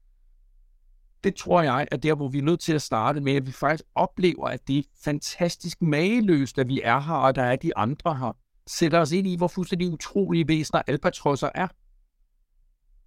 Det 1.25 1.35
tror 1.35 1.63
jeg 1.63 1.87
er 1.93 1.97
der, 1.97 2.15
hvor 2.15 2.29
vi 2.29 2.39
er 2.39 2.43
nødt 2.43 2.61
til 2.61 2.73
at 2.73 2.83
starte 2.83 3.21
med, 3.21 3.33
at 3.33 3.47
vi 3.47 3.53
faktisk 3.53 3.85
oplever, 3.95 4.49
at 4.49 4.69
det 4.69 4.79
er 4.79 4.83
fantastisk 5.05 5.83
mageløst, 5.83 6.59
at 6.59 6.69
vi 6.69 6.81
er 6.85 7.01
her, 7.01 7.15
og 7.15 7.35
der 7.35 7.43
er 7.43 7.57
de 7.57 7.77
andre 7.77 8.17
her. 8.17 8.37
Sætter 8.67 9.01
os 9.01 9.13
ind 9.13 9.27
i, 9.27 9.37
hvor 9.37 9.49
fuldstændig 9.49 9.89
utrolige 9.89 10.49
væsener 10.49 10.83
albatrosser 10.87 11.49
er. 11.55 11.69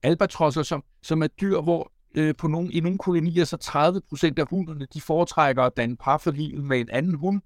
Albatrosser, 0.04 0.64
som, 0.64 0.84
som 1.04 1.24
er 1.24 1.28
dyr, 1.28 1.62
hvor 1.62 1.92
øh, 2.16 2.36
på 2.36 2.48
nogle, 2.48 2.72
i 2.72 2.80
nogle 2.80 2.98
kolonier, 2.98 3.46
så 3.46 3.58
30 3.58 4.02
procent 4.10 4.40
af 4.40 4.48
hunderne, 4.50 4.88
de 4.94 5.02
foretrækker 5.02 5.64
at 5.64 5.78
danne 5.78 5.98
par 5.98 6.18
for 6.18 6.32
livet 6.32 6.64
med 6.64 6.80
en 6.80 6.90
anden 6.90 7.14
hund, 7.14 7.42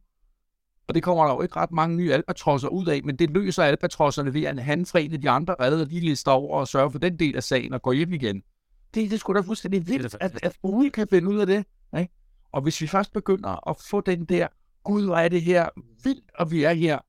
og 0.88 0.96
det 0.96 1.04
kommer 1.04 1.26
der 1.26 1.34
jo 1.34 1.42
ikke 1.42 1.56
ret 1.56 1.72
mange 1.72 1.98
nye 1.98 2.14
albatrosser 2.14 2.68
ud 2.68 2.88
af, 2.88 3.04
men 3.04 3.16
det 3.16 3.30
løser 3.30 3.64
albatrosserne 3.64 4.34
ved, 4.34 4.44
at 4.44 4.64
han 4.64 4.86
af 4.96 5.22
de 5.22 5.30
andre 5.30 5.56
redder 5.60 5.86
lige 5.86 6.02
lister 6.02 6.32
over 6.32 6.60
og 6.60 6.68
sørger 6.68 6.90
for 6.90 7.00
den 7.00 7.20
del 7.20 7.36
af 7.36 7.44
sagen 7.44 7.74
og 7.74 7.82
går 7.82 7.94
hjem 7.94 8.14
igen. 8.14 8.44
Det, 8.94 9.12
det 9.12 9.20
skulle 9.20 9.42
da 9.42 9.48
fuldstændig 9.48 9.88
vildt, 9.88 10.16
at, 10.22 10.40
at 10.44 10.58
Uge 10.64 10.90
kan 10.90 11.08
finde 11.10 11.30
ud 11.30 11.40
af 11.40 11.48
det. 11.48 11.66
Ikke? 12.00 12.14
Og 12.52 12.62
hvis 12.62 12.82
vi 12.82 12.88
først 12.88 13.14
begynder 13.14 13.70
at 13.70 13.76
få 13.90 14.02
den 14.02 14.26
der, 14.26 14.48
gud, 14.84 15.06
hvor 15.06 15.16
er 15.16 15.30
det 15.30 15.42
her 15.42 15.70
vildt, 16.04 16.32
og 16.40 16.52
vi 16.52 16.64
er 16.64 16.74
her, 16.74 17.00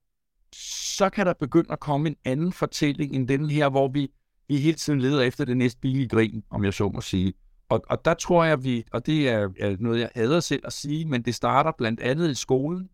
så 0.97 1.11
kan 1.11 1.27
der 1.27 1.35
begynde 1.41 1.73
at 1.73 1.81
komme 1.81 2.09
en 2.09 2.17
anden 2.25 2.53
fortælling 2.53 3.15
end 3.15 3.29
den 3.29 3.51
her, 3.51 3.69
hvor 3.69 3.89
vi, 3.89 4.09
vi 4.49 4.57
hele 4.57 4.77
tiden 4.77 5.01
leder 5.01 5.23
efter 5.23 5.45
det 5.45 5.57
næste 5.57 5.81
billige 5.81 6.09
grin, 6.09 6.45
om 6.51 6.65
jeg 6.65 6.75
så 6.75 6.89
må 6.89 7.01
sige. 7.01 7.35
Og, 7.75 7.83
og 7.91 8.05
der 8.05 8.15
tror 8.15 8.45
jeg, 8.45 8.65
vi, 8.65 8.85
og 8.93 9.07
det 9.07 9.29
er, 9.29 9.49
er 9.61 9.77
noget, 9.81 10.01
jeg 10.01 10.11
hader 10.15 10.41
selv 10.41 10.63
at 10.65 10.73
sige, 10.73 11.05
men 11.05 11.23
det 11.23 11.35
starter 11.35 11.73
blandt 11.79 12.01
andet 12.01 12.31
i 12.31 12.35
skolen, 12.35 12.89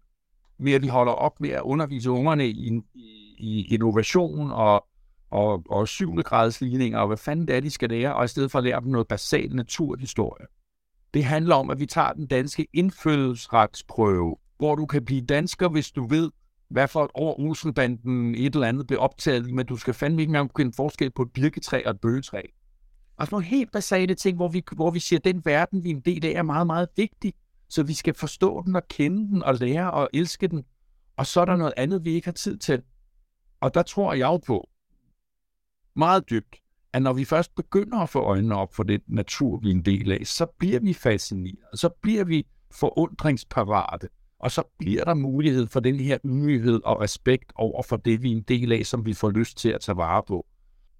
med 0.58 0.72
at 0.72 0.82
vi 0.82 0.86
holder 0.86 1.12
op 1.12 1.40
med 1.40 1.50
at 1.50 1.62
undervise 1.62 2.10
ungerne 2.10 2.48
i, 2.48 2.80
i, 2.94 3.36
i 3.38 3.74
innovation 3.74 4.50
og, 4.50 4.86
og, 5.30 5.62
og 5.70 5.88
syvende 5.88 6.22
gradsligninger, 6.22 6.98
og 6.98 7.06
hvad 7.06 7.16
fanden 7.16 7.48
det 7.48 7.56
er, 7.56 7.60
de 7.60 7.70
skal 7.70 7.90
lære, 7.90 8.14
og 8.14 8.24
i 8.24 8.28
stedet 8.28 8.50
for 8.50 8.58
at 8.58 8.64
lære 8.64 8.80
dem 8.80 8.88
noget 8.88 9.08
basalt 9.08 9.54
naturhistorie. 9.54 10.46
Det 11.14 11.24
handler 11.24 11.54
om, 11.54 11.70
at 11.70 11.80
vi 11.80 11.86
tager 11.86 12.12
den 12.12 12.26
danske 12.26 12.66
indfødsretsprøve, 12.72 14.36
hvor 14.58 14.74
du 14.74 14.86
kan 14.86 15.04
blive 15.04 15.20
dansker, 15.20 15.68
hvis 15.68 15.90
du 15.90 16.06
ved, 16.06 16.30
hvad 16.70 16.88
for 16.88 17.04
et 17.04 17.10
år 17.14 17.40
Olsenbanden 17.40 18.34
et 18.34 18.54
eller 18.54 18.66
andet 18.66 18.86
blev 18.86 19.00
optaget, 19.00 19.54
men 19.54 19.66
du 19.66 19.76
skal 19.76 19.94
fandme 19.94 20.22
ikke 20.22 20.30
engang 20.30 20.52
kunne 20.52 20.72
forskel 20.76 21.10
på 21.10 21.22
et 21.22 21.32
birketræ 21.32 21.82
og 21.84 21.90
et 21.90 22.00
bøgetræ. 22.00 22.42
Altså 23.20 23.34
nogle 23.34 23.46
helt 23.46 23.72
basale 23.72 24.14
ting, 24.14 24.36
hvor 24.36 24.48
vi, 24.48 24.62
hvor 24.72 24.90
vi 24.90 25.00
siger, 25.00 25.18
at 25.18 25.24
den 25.24 25.42
verden, 25.44 25.84
vi 25.84 25.90
er 25.90 25.94
en 25.94 26.00
del 26.00 26.26
af, 26.26 26.30
er 26.30 26.42
meget, 26.42 26.66
meget 26.66 26.88
vigtig. 26.96 27.34
Så 27.68 27.82
vi 27.82 27.94
skal 27.94 28.14
forstå 28.14 28.62
den 28.62 28.76
og 28.76 28.88
kende 28.88 29.28
den 29.28 29.42
og 29.42 29.54
lære 29.54 29.90
og 29.90 30.10
elske 30.14 30.48
den. 30.48 30.64
Og 31.16 31.26
så 31.26 31.40
er 31.40 31.44
der 31.44 31.56
noget 31.56 31.74
andet, 31.76 32.04
vi 32.04 32.10
ikke 32.10 32.26
har 32.26 32.32
tid 32.32 32.56
til. 32.56 32.82
Og 33.60 33.74
der 33.74 33.82
tror 33.82 34.12
jeg 34.12 34.26
jo 34.26 34.36
på, 34.36 34.68
meget 35.96 36.30
dybt, 36.30 36.56
at 36.92 37.02
når 37.02 37.12
vi 37.12 37.24
først 37.24 37.54
begynder 37.54 37.98
at 37.98 38.08
få 38.08 38.20
øjnene 38.20 38.54
op 38.56 38.74
for 38.74 38.82
den 38.82 39.00
natur, 39.06 39.58
vi 39.58 39.70
er 39.70 39.74
en 39.74 39.84
del 39.84 40.12
af, 40.12 40.20
så 40.24 40.46
bliver 40.58 40.80
vi 40.80 40.92
fascineret, 40.92 41.80
så 41.80 41.88
bliver 42.02 42.24
vi 42.24 42.46
forundringsparate, 42.70 44.08
og 44.38 44.50
så 44.50 44.62
bliver 44.78 45.04
der 45.04 45.14
mulighed 45.14 45.66
for 45.66 45.80
den 45.80 46.00
her 46.00 46.18
ydmyghed 46.24 46.80
og 46.84 47.00
respekt 47.00 47.52
over 47.54 47.82
for 47.82 47.96
det, 47.96 48.22
vi 48.22 48.32
er 48.32 48.36
en 48.36 48.42
del 48.42 48.72
af, 48.72 48.86
som 48.86 49.06
vi 49.06 49.14
får 49.14 49.30
lyst 49.30 49.58
til 49.58 49.68
at 49.68 49.80
tage 49.80 49.96
vare 49.96 50.22
på. 50.28 50.46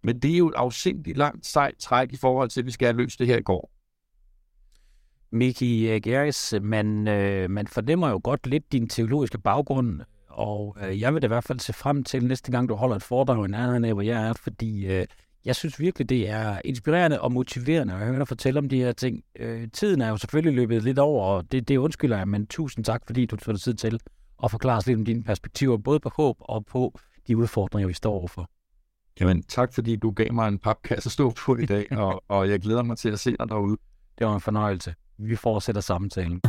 Men 0.02 0.18
det 0.18 0.32
er 0.34 0.38
jo 0.38 0.48
et 0.48 0.54
afsindigt 0.54 1.16
langt 1.16 1.46
sejt 1.46 1.74
træk 1.78 2.12
i 2.12 2.16
forhold 2.16 2.48
til, 2.48 2.60
at 2.60 2.66
vi 2.66 2.70
skal 2.70 2.86
have 2.86 2.96
løst 2.96 3.18
det 3.18 3.26
her 3.26 3.38
i 3.38 3.42
går. 3.42 3.70
Miki 5.32 5.90
øh, 5.90 6.00
Geris, 6.02 6.54
man, 6.62 7.08
øh, 7.08 7.50
man 7.50 7.66
fornemmer 7.66 8.08
jo 8.08 8.20
godt 8.24 8.46
lidt 8.46 8.72
din 8.72 8.88
teologiske 8.88 9.38
baggrund, 9.38 10.00
og 10.28 10.76
øh, 10.82 11.00
jeg 11.00 11.14
vil 11.14 11.22
da 11.22 11.26
i 11.26 11.28
hvert 11.28 11.44
fald 11.44 11.60
se 11.60 11.72
frem 11.72 12.04
til 12.04 12.24
næste 12.24 12.52
gang, 12.52 12.68
du 12.68 12.74
holder 12.74 12.96
et 12.96 13.02
foredrag 13.02 13.44
i 13.44 13.50
nærheden 13.50 13.84
af, 13.84 13.92
hvor 13.92 14.02
jeg 14.02 14.28
er, 14.28 14.32
fordi 14.32 14.86
øh, 14.86 15.06
jeg 15.44 15.56
synes 15.56 15.80
virkelig, 15.80 16.08
det 16.08 16.28
er 16.28 16.60
inspirerende 16.64 17.20
og 17.20 17.32
motiverende 17.32 17.94
at 17.94 17.98
høre 17.98 18.18
dig 18.18 18.28
fortælle 18.28 18.58
om 18.58 18.68
de 18.68 18.76
her 18.76 18.92
ting. 18.92 19.24
Øh, 19.38 19.68
tiden 19.72 20.00
er 20.00 20.08
jo 20.08 20.16
selvfølgelig 20.16 20.54
løbet 20.54 20.82
lidt 20.82 20.98
over, 20.98 21.24
og 21.24 21.52
det, 21.52 21.68
det 21.68 21.76
undskylder 21.76 22.16
jeg, 22.16 22.28
men 22.28 22.46
tusind 22.46 22.84
tak, 22.84 23.02
fordi 23.06 23.26
du 23.26 23.36
tog 23.36 23.54
dig 23.54 23.60
tid 23.62 23.74
til 23.74 24.00
at 24.44 24.50
forklare 24.50 24.76
os 24.76 24.86
lidt 24.86 24.98
om 24.98 25.04
dine 25.04 25.22
perspektiver, 25.22 25.76
både 25.76 26.00
på 26.00 26.10
håb 26.16 26.36
og 26.40 26.66
på 26.66 26.98
de 27.26 27.36
udfordringer, 27.36 27.88
vi 27.88 27.94
står 27.94 28.12
overfor. 28.12 28.50
Jamen, 29.20 29.42
tak 29.42 29.74
fordi 29.74 29.96
du 29.96 30.10
gav 30.10 30.32
mig 30.32 30.48
en 30.48 30.58
papkasse 30.58 31.08
at 31.08 31.12
stå 31.12 31.30
på 31.30 31.56
i 31.56 31.66
dag, 31.66 31.92
og, 31.92 32.22
og 32.36 32.50
jeg 32.50 32.60
glæder 32.60 32.82
mig 32.82 32.98
til 32.98 33.08
at 33.08 33.20
se 33.20 33.30
dig 33.30 33.48
derude. 33.48 33.76
Det 34.18 34.26
var 34.26 34.34
en 34.34 34.40
fornøjelse. 34.40 34.94
Vi 35.18 35.36
fortsætter 35.36 35.80
samtalen. 35.80 36.40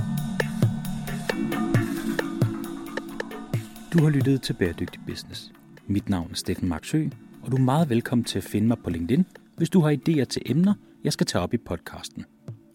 Du 3.93 4.03
har 4.03 4.09
lyttet 4.09 4.41
til 4.41 4.53
Bæredygtig 4.53 5.01
Business. 5.07 5.51
Mit 5.88 6.09
navn 6.09 6.32
er 6.32 6.36
Steffen 6.36 6.69
Marksø, 6.69 7.05
og 7.43 7.51
du 7.51 7.55
er 7.55 7.61
meget 7.61 7.89
velkommen 7.89 8.26
til 8.26 8.38
at 8.38 8.43
finde 8.43 8.67
mig 8.67 8.78
på 8.84 8.89
LinkedIn, 8.89 9.26
hvis 9.57 9.69
du 9.69 9.82
har 9.82 9.91
idéer 9.91 10.24
til 10.24 10.41
emner, 10.45 10.74
jeg 11.03 11.13
skal 11.13 11.28
tage 11.28 11.41
op 11.41 11.53
i 11.53 11.57
podcasten. 11.57 12.26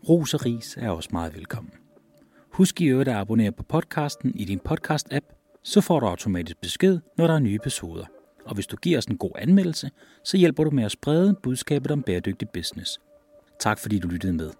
Ros 0.09 0.35
og 0.35 0.47
ris 0.47 0.77
er 0.81 0.91
også 0.91 1.09
meget 1.13 1.35
velkommen. 1.35 1.73
Husk 2.53 2.81
i 2.81 2.85
øvrigt 2.85 3.09
at 3.09 3.17
abonnere 3.17 3.53
på 3.53 3.63
podcasten 3.63 4.35
i 4.35 4.45
din 4.45 4.61
podcast-app, 4.69 5.61
så 5.63 5.81
får 5.81 6.01
du 6.01 6.07
automatisk 6.07 6.61
besked, 6.61 7.01
når 7.19 7.27
der 7.27 7.35
er 7.35 7.39
nye 7.39 7.55
episoder. 7.55 8.05
Og 8.47 8.55
hvis 8.55 8.67
du 8.67 8.77
giver 8.77 8.99
os 8.99 9.05
en 9.05 9.19
god 9.19 9.31
anmeldelse, 9.39 9.91
så 10.25 10.37
hjælper 10.37 10.65
du 10.65 10.71
med 10.71 10.85
at 10.85 10.93
sprede 10.93 11.35
budskabet 11.43 11.91
om 11.91 12.03
bæredygtig 12.03 12.49
business. 12.49 13.01
Tak 13.61 13.79
fordi 13.79 13.99
du 13.99 14.09
lyttede 14.09 14.33
med. 14.33 14.51